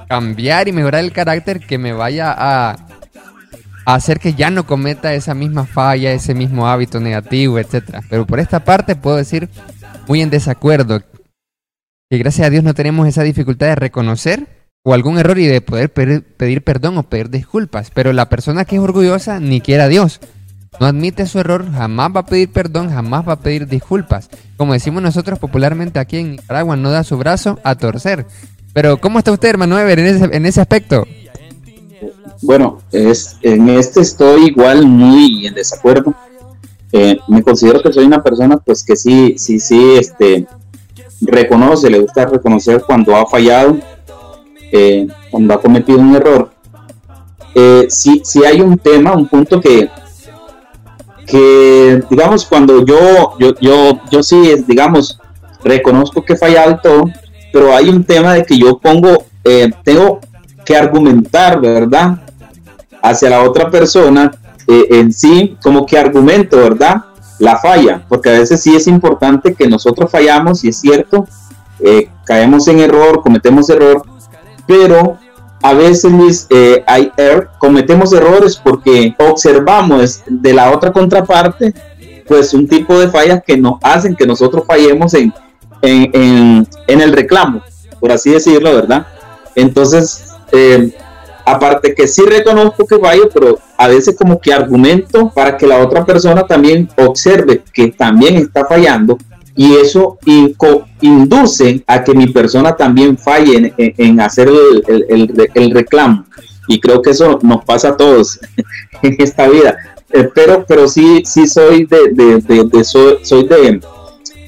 cambiar 0.08 0.68
y 0.68 0.72
mejorar 0.72 1.04
el 1.04 1.12
carácter 1.12 1.60
que 1.60 1.78
me 1.78 1.92
vaya 1.92 2.32
a, 2.32 2.70
a 3.84 3.94
hacer 3.94 4.18
que 4.18 4.34
ya 4.34 4.50
no 4.50 4.66
cometa 4.66 5.14
esa 5.14 5.34
misma 5.34 5.66
falla, 5.66 6.12
ese 6.12 6.34
mismo 6.34 6.68
hábito 6.68 7.00
negativo, 7.00 7.58
etcétera. 7.58 8.02
Pero 8.08 8.26
por 8.26 8.40
esta 8.40 8.64
parte 8.64 8.96
puedo 8.96 9.16
decir 9.16 9.48
muy 10.06 10.22
en 10.22 10.30
desacuerdo 10.30 11.00
que 12.08 12.18
gracias 12.18 12.46
a 12.46 12.50
Dios 12.50 12.64
no 12.64 12.74
tenemos 12.74 13.08
esa 13.08 13.22
dificultad 13.22 13.68
de 13.68 13.74
reconocer 13.74 14.61
o 14.84 14.94
algún 14.94 15.18
error 15.18 15.38
y 15.38 15.46
de 15.46 15.60
poder 15.60 15.92
pedir, 15.92 16.64
perdón 16.64 16.98
o 16.98 17.02
pedir 17.04 17.30
disculpas. 17.30 17.90
Pero 17.94 18.12
la 18.12 18.28
persona 18.28 18.64
que 18.64 18.76
es 18.76 18.82
orgullosa 18.82 19.40
ni 19.40 19.60
quiera 19.60 19.84
a 19.84 19.88
Dios. 19.88 20.20
No 20.80 20.86
admite 20.86 21.26
su 21.26 21.38
error, 21.38 21.70
jamás 21.70 22.10
va 22.16 22.20
a 22.20 22.26
pedir 22.26 22.50
perdón, 22.50 22.90
jamás 22.90 23.28
va 23.28 23.34
a 23.34 23.40
pedir 23.40 23.68
disculpas. 23.68 24.30
Como 24.56 24.72
decimos 24.72 25.02
nosotros 25.02 25.38
popularmente 25.38 25.98
aquí 25.98 26.16
en 26.16 26.32
Nicaragua, 26.32 26.76
no 26.76 26.90
da 26.90 27.04
su 27.04 27.18
brazo 27.18 27.58
a 27.62 27.74
torcer. 27.74 28.26
Pero 28.72 28.98
¿cómo 28.98 29.18
está 29.18 29.30
usted, 29.32 29.50
hermano 29.50 29.78
Ever, 29.78 29.98
en 29.98 30.06
ese, 30.06 30.24
en 30.32 30.46
ese 30.46 30.60
aspecto? 30.62 31.06
Bueno, 32.40 32.80
es, 32.90 33.36
en 33.42 33.68
este 33.68 34.00
estoy 34.00 34.46
igual 34.46 34.86
muy 34.86 35.46
en 35.46 35.54
desacuerdo. 35.54 36.14
Eh, 36.90 37.18
me 37.28 37.42
considero 37.42 37.82
que 37.82 37.92
soy 37.92 38.06
una 38.06 38.22
persona 38.22 38.56
pues 38.56 38.82
que 38.82 38.96
sí, 38.96 39.34
sí, 39.36 39.60
sí, 39.60 39.96
este, 39.98 40.46
reconoce, 41.20 41.90
le 41.90 42.00
gusta 42.00 42.26
reconocer 42.26 42.82
cuando 42.86 43.14
ha 43.14 43.26
fallado, 43.26 43.78
eh, 44.72 45.06
cuando 45.30 45.54
ha 45.54 45.60
cometido 45.60 45.98
un 45.98 46.16
error, 46.16 46.50
eh, 47.54 47.86
si, 47.90 48.22
si 48.24 48.44
hay 48.44 48.60
un 48.60 48.78
tema, 48.78 49.12
un 49.12 49.28
punto 49.28 49.60
que, 49.60 49.90
que 51.26 52.02
digamos, 52.08 52.46
cuando 52.46 52.84
yo, 52.84 53.36
yo, 53.38 53.54
yo, 53.60 54.00
yo 54.10 54.22
sí, 54.22 54.64
digamos, 54.66 55.20
reconozco 55.62 56.22
que 56.22 56.32
he 56.32 56.36
fallado 56.36 56.78
todo, 56.82 57.04
pero 57.52 57.74
hay 57.76 57.90
un 57.90 58.04
tema 58.04 58.34
de 58.34 58.44
que 58.44 58.58
yo 58.58 58.78
pongo, 58.78 59.24
eh, 59.44 59.70
tengo 59.84 60.20
que 60.64 60.76
argumentar, 60.76 61.60
¿verdad? 61.60 62.22
Hacia 63.02 63.30
la 63.30 63.42
otra 63.42 63.70
persona 63.70 64.30
eh, 64.66 64.86
en 64.90 65.12
sí, 65.12 65.56
como 65.62 65.84
que 65.84 65.98
argumento, 65.98 66.56
¿verdad? 66.56 67.04
La 67.38 67.58
falla, 67.58 68.02
porque 68.08 68.30
a 68.30 68.38
veces 68.38 68.62
sí 68.62 68.74
es 68.74 68.86
importante 68.86 69.54
que 69.54 69.68
nosotros 69.68 70.10
fallamos, 70.10 70.64
y 70.64 70.68
es 70.68 70.80
cierto, 70.80 71.26
caemos 72.24 72.68
en 72.68 72.78
error, 72.78 73.20
cometemos 73.22 73.68
error, 73.68 74.04
pero 74.66 75.18
a 75.62 75.74
veces 75.74 76.46
eh, 76.50 76.82
hay 76.86 77.12
er, 77.16 77.48
cometemos 77.58 78.12
errores 78.12 78.56
porque 78.56 79.14
observamos 79.18 80.22
de 80.26 80.52
la 80.52 80.70
otra 80.72 80.92
contraparte 80.92 81.72
pues 82.26 82.52
un 82.54 82.66
tipo 82.66 82.98
de 82.98 83.08
fallas 83.08 83.42
que 83.46 83.56
nos 83.56 83.74
hacen 83.82 84.16
que 84.16 84.26
nosotros 84.26 84.64
fallemos 84.66 85.14
en, 85.14 85.32
en, 85.82 86.66
el 86.86 87.12
reclamo, 87.12 87.62
por 88.00 88.12
así 88.12 88.30
decirlo, 88.30 88.74
¿verdad? 88.74 89.06
Entonces, 89.54 90.24
eh, 90.52 90.94
aparte 91.44 91.94
que 91.94 92.06
sí 92.06 92.22
reconozco 92.22 92.86
que 92.86 92.98
fallo, 92.98 93.28
pero 93.32 93.58
a 93.76 93.88
veces 93.88 94.16
como 94.16 94.40
que 94.40 94.52
argumento 94.52 95.30
para 95.30 95.56
que 95.56 95.66
la 95.66 95.78
otra 95.78 96.04
persona 96.04 96.46
también 96.46 96.88
observe 96.96 97.62
que 97.72 97.88
también 97.88 98.36
está 98.36 98.64
fallando 98.64 99.18
y 99.54 99.74
eso 99.74 100.18
induce 101.00 101.82
a 101.86 102.02
que 102.02 102.14
mi 102.14 102.28
persona 102.28 102.74
también 102.74 103.18
falle 103.18 103.74
en, 103.76 104.20
hacer 104.20 104.48
el, 104.48 105.72
reclamo. 105.74 106.24
y 106.68 106.80
creo 106.80 107.02
que 107.02 107.10
eso 107.10 107.38
nos 107.42 107.64
pasa 107.64 107.90
a 107.90 107.96
todos 107.96 108.40
en 109.02 109.16
esta 109.18 109.48
vida. 109.48 109.76
Eh, 110.10 110.28
pero, 110.34 110.64
pero 110.66 110.88
sí, 110.88 111.22
sí 111.24 111.46
soy 111.46 111.86
de, 111.86 112.10
de, 112.12 112.84
soy, 112.84 113.46
de 113.46 113.80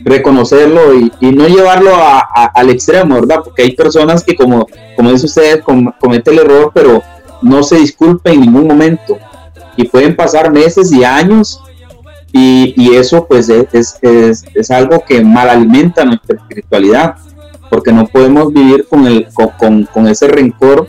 reconocerlo 0.02 0.94
y, 0.94 1.10
no 1.32 1.48
llevarlo 1.48 1.94
a, 1.94 2.20
al 2.54 2.70
extremo, 2.70 3.16
¿verdad? 3.16 3.40
Porque 3.44 3.62
hay 3.62 3.72
personas 3.72 4.22
que, 4.24 4.34
como, 4.34 4.66
como 4.96 5.10
dice 5.10 5.26
usted, 5.26 5.60
cometen 5.62 6.34
el 6.34 6.40
error, 6.40 6.70
pero 6.74 7.02
no 7.42 7.62
se 7.62 7.76
disculpen 7.76 8.34
en 8.34 8.40
ningún 8.42 8.66
momento. 8.66 9.18
Y 9.76 9.88
pueden 9.88 10.14
pasar 10.14 10.52
meses 10.52 10.92
y 10.92 11.02
años 11.02 11.60
y, 12.36 12.74
y 12.76 12.96
eso 12.96 13.26
pues 13.26 13.48
es, 13.48 13.96
es, 14.02 14.44
es, 14.52 14.70
algo 14.72 15.04
que 15.06 15.22
mal 15.22 15.48
alimenta 15.48 16.04
nuestra 16.04 16.36
espiritualidad, 16.36 17.14
porque 17.70 17.92
no 17.92 18.08
podemos 18.08 18.52
vivir 18.52 18.88
con, 18.88 19.06
el, 19.06 19.28
con, 19.56 19.84
con 19.84 20.08
ese 20.08 20.26
rencor 20.26 20.88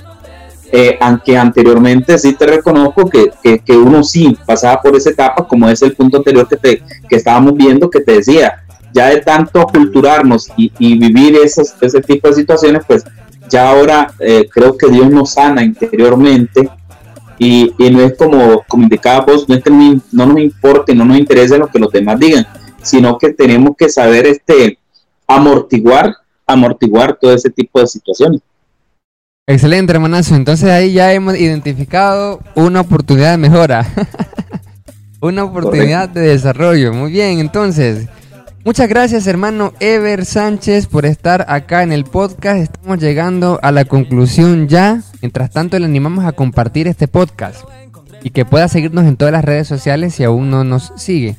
eh, 0.71 0.97
aunque 0.99 1.37
anteriormente 1.37 2.17
sí 2.17 2.33
te 2.33 2.47
reconozco 2.47 3.07
que, 3.07 3.31
que, 3.63 3.77
uno 3.77 4.03
sí 4.03 4.35
pasaba 4.45 4.81
por 4.81 4.95
esa 4.95 5.11
etapa, 5.11 5.47
como 5.47 5.69
es 5.69 5.81
el 5.83 5.95
punto 5.95 6.17
anterior 6.17 6.47
que, 6.49 6.57
te, 6.57 6.83
que 7.07 7.15
estábamos 7.15 7.53
viendo, 7.53 7.89
que 7.89 8.01
te 8.01 8.13
decía, 8.13 8.63
ya 8.91 9.09
de 9.09 9.21
tanto 9.21 9.65
culturarnos 9.67 10.51
y, 10.57 10.71
y 10.79 10.97
vivir 10.97 11.37
esos, 11.37 11.75
ese 11.79 12.01
tipo 12.01 12.27
de 12.27 12.33
situaciones, 12.33 12.81
pues 12.87 13.05
ya 13.47 13.69
ahora 13.69 14.11
eh, 14.19 14.49
creo 14.51 14.75
que 14.75 14.87
Dios 14.87 15.09
nos 15.11 15.33
sana 15.33 15.63
interiormente 15.63 16.69
y, 17.37 17.73
y, 17.77 17.89
no 17.89 18.01
es 18.01 18.17
como, 18.17 18.63
como 18.67 18.83
indicaba 18.83 19.25
vos, 19.25 19.47
no 19.47 19.55
es 19.55 19.63
que 19.63 19.69
no 19.69 20.25
nos 20.25 20.39
importe, 20.39 20.95
no 20.95 21.05
nos 21.05 21.17
interese 21.17 21.57
lo 21.57 21.67
que 21.67 21.79
los 21.79 21.91
demás 21.91 22.19
digan, 22.19 22.47
sino 22.81 23.17
que 23.17 23.33
tenemos 23.33 23.75
que 23.77 23.89
saber 23.89 24.25
este 24.27 24.77
amortiguar, 25.27 26.15
amortiguar 26.45 27.17
todo 27.19 27.33
ese 27.33 27.49
tipo 27.49 27.79
de 27.79 27.87
situaciones. 27.87 28.41
Excelente, 29.47 29.93
hermanazo. 29.93 30.35
Entonces 30.35 30.69
ahí 30.69 30.93
ya 30.93 31.13
hemos 31.13 31.37
identificado 31.37 32.39
una 32.55 32.81
oportunidad 32.81 33.31
de 33.31 33.37
mejora. 33.37 33.85
una 35.21 35.43
oportunidad 35.43 36.09
de 36.09 36.21
desarrollo. 36.21 36.93
Muy 36.93 37.11
bien, 37.11 37.39
entonces. 37.39 38.07
Muchas 38.63 38.89
gracias, 38.89 39.27
hermano 39.27 39.73
Ever 39.79 40.25
Sánchez, 40.25 40.87
por 40.87 41.05
estar 41.05 41.45
acá 41.49 41.83
en 41.83 41.91
el 41.91 42.03
podcast. 42.03 42.61
Estamos 42.61 42.97
llegando 42.97 43.59
a 43.61 43.71
la 43.71 43.85
conclusión 43.85 44.67
ya. 44.67 45.03
Mientras 45.25 45.49
tanto, 45.49 45.79
le 45.79 45.85
animamos 45.85 46.23
a 46.23 46.33
compartir 46.33 46.87
este 46.87 47.07
podcast 47.07 47.67
y 48.21 48.29
que 48.29 48.45
pueda 48.45 48.67
seguirnos 48.67 49.05
en 49.05 49.17
todas 49.17 49.31
las 49.31 49.43
redes 49.43 49.67
sociales 49.67 50.13
si 50.13 50.23
aún 50.23 50.51
no 50.51 50.63
nos 50.63 50.93
sigue. 50.97 51.35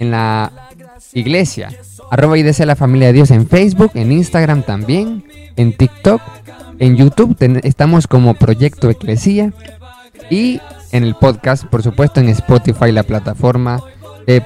En 0.00 0.10
la 0.10 0.50
iglesia, 1.12 1.68
arroba 2.10 2.36
y 2.36 2.42
la 2.42 2.74
familia 2.74 3.06
de 3.06 3.12
Dios 3.12 3.30
en 3.30 3.46
Facebook, 3.46 3.92
en 3.94 4.10
Instagram 4.10 4.64
también, 4.64 5.24
en 5.54 5.72
TikTok 5.72 6.20
en 6.80 6.96
YouTube 6.96 7.36
estamos 7.62 8.08
como 8.08 8.34
Proyecto 8.34 8.90
Eclesía 8.90 9.52
y 10.28 10.60
en 10.90 11.04
el 11.04 11.14
podcast, 11.14 11.64
por 11.66 11.84
supuesto, 11.84 12.18
en 12.18 12.30
Spotify, 12.30 12.90
la 12.90 13.04
plataforma 13.04 13.80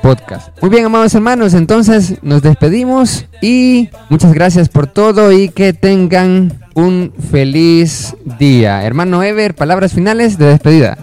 podcast. 0.00 0.48
Muy 0.62 0.70
bien, 0.70 0.84
amados 0.84 1.14
hermanos, 1.14 1.54
entonces 1.54 2.16
nos 2.22 2.42
despedimos 2.42 3.26
y 3.40 3.90
muchas 4.08 4.32
gracias 4.32 4.68
por 4.68 4.86
todo 4.86 5.32
y 5.32 5.48
que 5.48 5.72
tengan 5.72 6.52
un 6.74 7.12
feliz 7.30 8.14
día. 8.38 8.84
Hermano 8.84 9.22
Ever, 9.22 9.54
palabras 9.54 9.92
finales 9.92 10.38
de 10.38 10.46
despedida. 10.46 10.96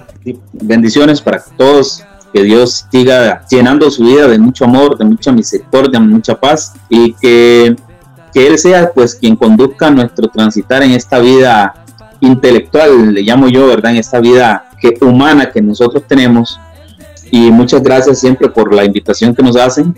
Bendiciones 0.53 1.21
para 1.21 1.43
todos. 1.57 2.03
Que 2.31 2.43
Dios 2.43 2.85
siga 2.91 3.43
llenando 3.49 3.89
su 3.89 4.03
vida 4.03 4.27
de 4.27 4.37
mucho 4.37 4.65
amor, 4.65 4.97
de 4.99 5.03
mucha 5.03 5.31
misericordia, 5.31 5.99
de 5.99 6.05
mucha 6.05 6.39
paz 6.39 6.73
y 6.87 7.13
que 7.13 7.75
que 8.33 8.47
Él 8.47 8.57
sea 8.57 8.91
pues 8.93 9.15
quien 9.15 9.35
conduzca 9.35 9.89
nuestro 9.89 10.27
transitar 10.27 10.83
en 10.83 10.91
esta 10.91 11.19
vida 11.19 11.73
intelectual, 12.21 13.13
le 13.13 13.21
llamo 13.21 13.47
yo, 13.47 13.67
¿verdad? 13.67 13.91
En 13.91 13.97
esta 13.97 14.19
vida 14.19 14.69
que, 14.79 14.97
humana 15.01 15.51
que 15.51 15.61
nosotros 15.61 16.03
tenemos. 16.07 16.59
Y 17.31 17.51
muchas 17.51 17.83
gracias 17.83 18.19
siempre 18.19 18.49
por 18.49 18.73
la 18.73 18.85
invitación 18.85 19.35
que 19.35 19.43
nos 19.43 19.55
hacen 19.55 19.95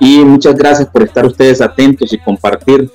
y 0.00 0.18
muchas 0.18 0.54
gracias 0.54 0.88
por 0.88 1.02
estar 1.02 1.24
ustedes 1.24 1.60
atentos 1.60 2.12
y 2.12 2.18
compartir 2.18 2.90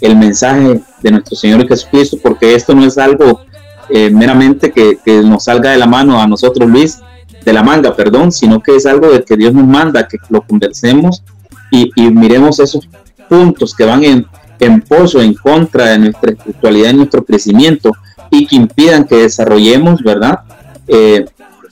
el 0.00 0.16
mensaje 0.16 0.80
de 1.02 1.10
nuestro 1.10 1.36
Señor 1.36 1.66
Jesucristo, 1.66 2.18
porque 2.22 2.54
esto 2.54 2.74
no 2.74 2.84
es 2.84 2.98
algo 2.98 3.40
eh, 3.88 4.10
meramente 4.10 4.70
que, 4.70 4.98
que, 5.04 5.20
nos 5.22 5.44
salga 5.44 5.70
de 5.70 5.78
la 5.78 5.86
mano 5.86 6.20
a 6.20 6.26
nosotros, 6.26 6.68
Luis, 6.68 7.00
de 7.44 7.52
la 7.52 7.62
manga, 7.62 7.94
perdón, 7.94 8.32
sino 8.32 8.62
que 8.62 8.76
es 8.76 8.86
algo 8.86 9.10
de 9.10 9.22
que 9.22 9.36
Dios 9.36 9.52
nos 9.52 9.66
manda, 9.66 10.08
que 10.08 10.18
lo 10.30 10.42
conversemos 10.42 11.22
y, 11.70 11.90
y 11.96 12.10
miremos 12.10 12.58
esos 12.60 12.88
puntos 13.28 13.74
que 13.74 13.84
van 13.84 14.04
en, 14.04 14.26
en 14.60 14.80
pozo, 14.80 15.20
en 15.20 15.34
contra 15.34 15.86
de 15.86 15.98
nuestra 15.98 16.32
espiritualidad 16.32 16.90
y 16.90 16.96
nuestro 16.96 17.24
crecimiento 17.24 17.92
y 18.30 18.46
que 18.46 18.56
impidan 18.56 19.04
que 19.04 19.16
desarrollemos, 19.16 20.02
¿verdad? 20.02 20.40
Eh, 20.86 21.24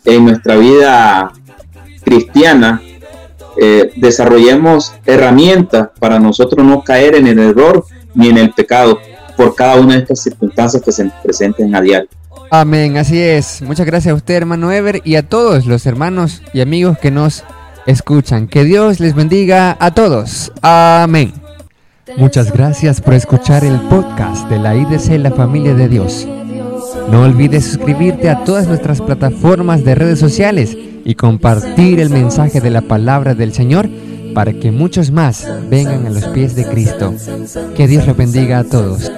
en 0.04 0.24
nuestra 0.24 0.56
vida 0.56 1.32
cristiana, 2.04 2.82
eh, 3.60 3.92
desarrollemos 3.96 4.94
herramientas 5.04 5.88
para 5.98 6.18
nosotros 6.18 6.64
no 6.64 6.82
caer 6.82 7.14
en 7.16 7.26
el 7.26 7.38
error 7.38 7.84
ni 8.14 8.28
en 8.28 8.38
el 8.38 8.52
pecado 8.52 8.98
por 9.36 9.54
cada 9.54 9.76
una 9.76 9.94
de 9.94 10.00
estas 10.00 10.22
circunstancias 10.22 10.82
que 10.82 10.92
se 10.92 11.10
presenten 11.22 11.74
a 11.74 11.80
diario. 11.80 12.08
Amén, 12.50 12.98
así 12.98 13.18
es. 13.18 13.62
Muchas 13.62 13.86
gracias 13.86 14.12
a 14.12 14.16
usted, 14.16 14.34
hermano 14.34 14.70
Ever, 14.70 15.00
y 15.04 15.16
a 15.16 15.26
todos 15.26 15.66
los 15.66 15.86
hermanos 15.86 16.42
y 16.52 16.60
amigos 16.60 16.98
que 16.98 17.10
nos 17.10 17.44
escuchan. 17.86 18.46
Que 18.46 18.64
Dios 18.64 19.00
les 19.00 19.14
bendiga 19.14 19.76
a 19.80 19.92
todos. 19.92 20.52
Amén. 20.60 21.32
Muchas 22.16 22.52
gracias 22.52 23.00
por 23.00 23.14
escuchar 23.14 23.64
el 23.64 23.80
podcast 23.88 24.48
de 24.50 24.58
la 24.58 24.76
IDC 24.76 25.18
La 25.18 25.30
Familia 25.30 25.74
de 25.74 25.88
Dios. 25.88 26.26
No 27.10 27.22
olvides 27.22 27.64
suscribirte 27.64 28.30
a 28.30 28.44
todas 28.44 28.66
nuestras 28.66 29.00
plataformas 29.00 29.84
de 29.84 29.94
redes 29.94 30.18
sociales 30.18 30.76
y 31.04 31.14
compartir 31.14 32.00
el 32.00 32.10
mensaje 32.10 32.60
de 32.60 32.70
la 32.70 32.82
palabra 32.82 33.34
del 33.34 33.52
Señor 33.52 33.88
para 34.34 34.52
que 34.52 34.70
muchos 34.70 35.10
más 35.10 35.46
vengan 35.68 36.06
a 36.06 36.10
los 36.10 36.24
pies 36.28 36.54
de 36.54 36.64
Cristo. 36.64 37.14
Que 37.76 37.86
Dios 37.86 38.06
los 38.06 38.16
bendiga 38.16 38.60
a 38.60 38.64
todos. 38.64 39.10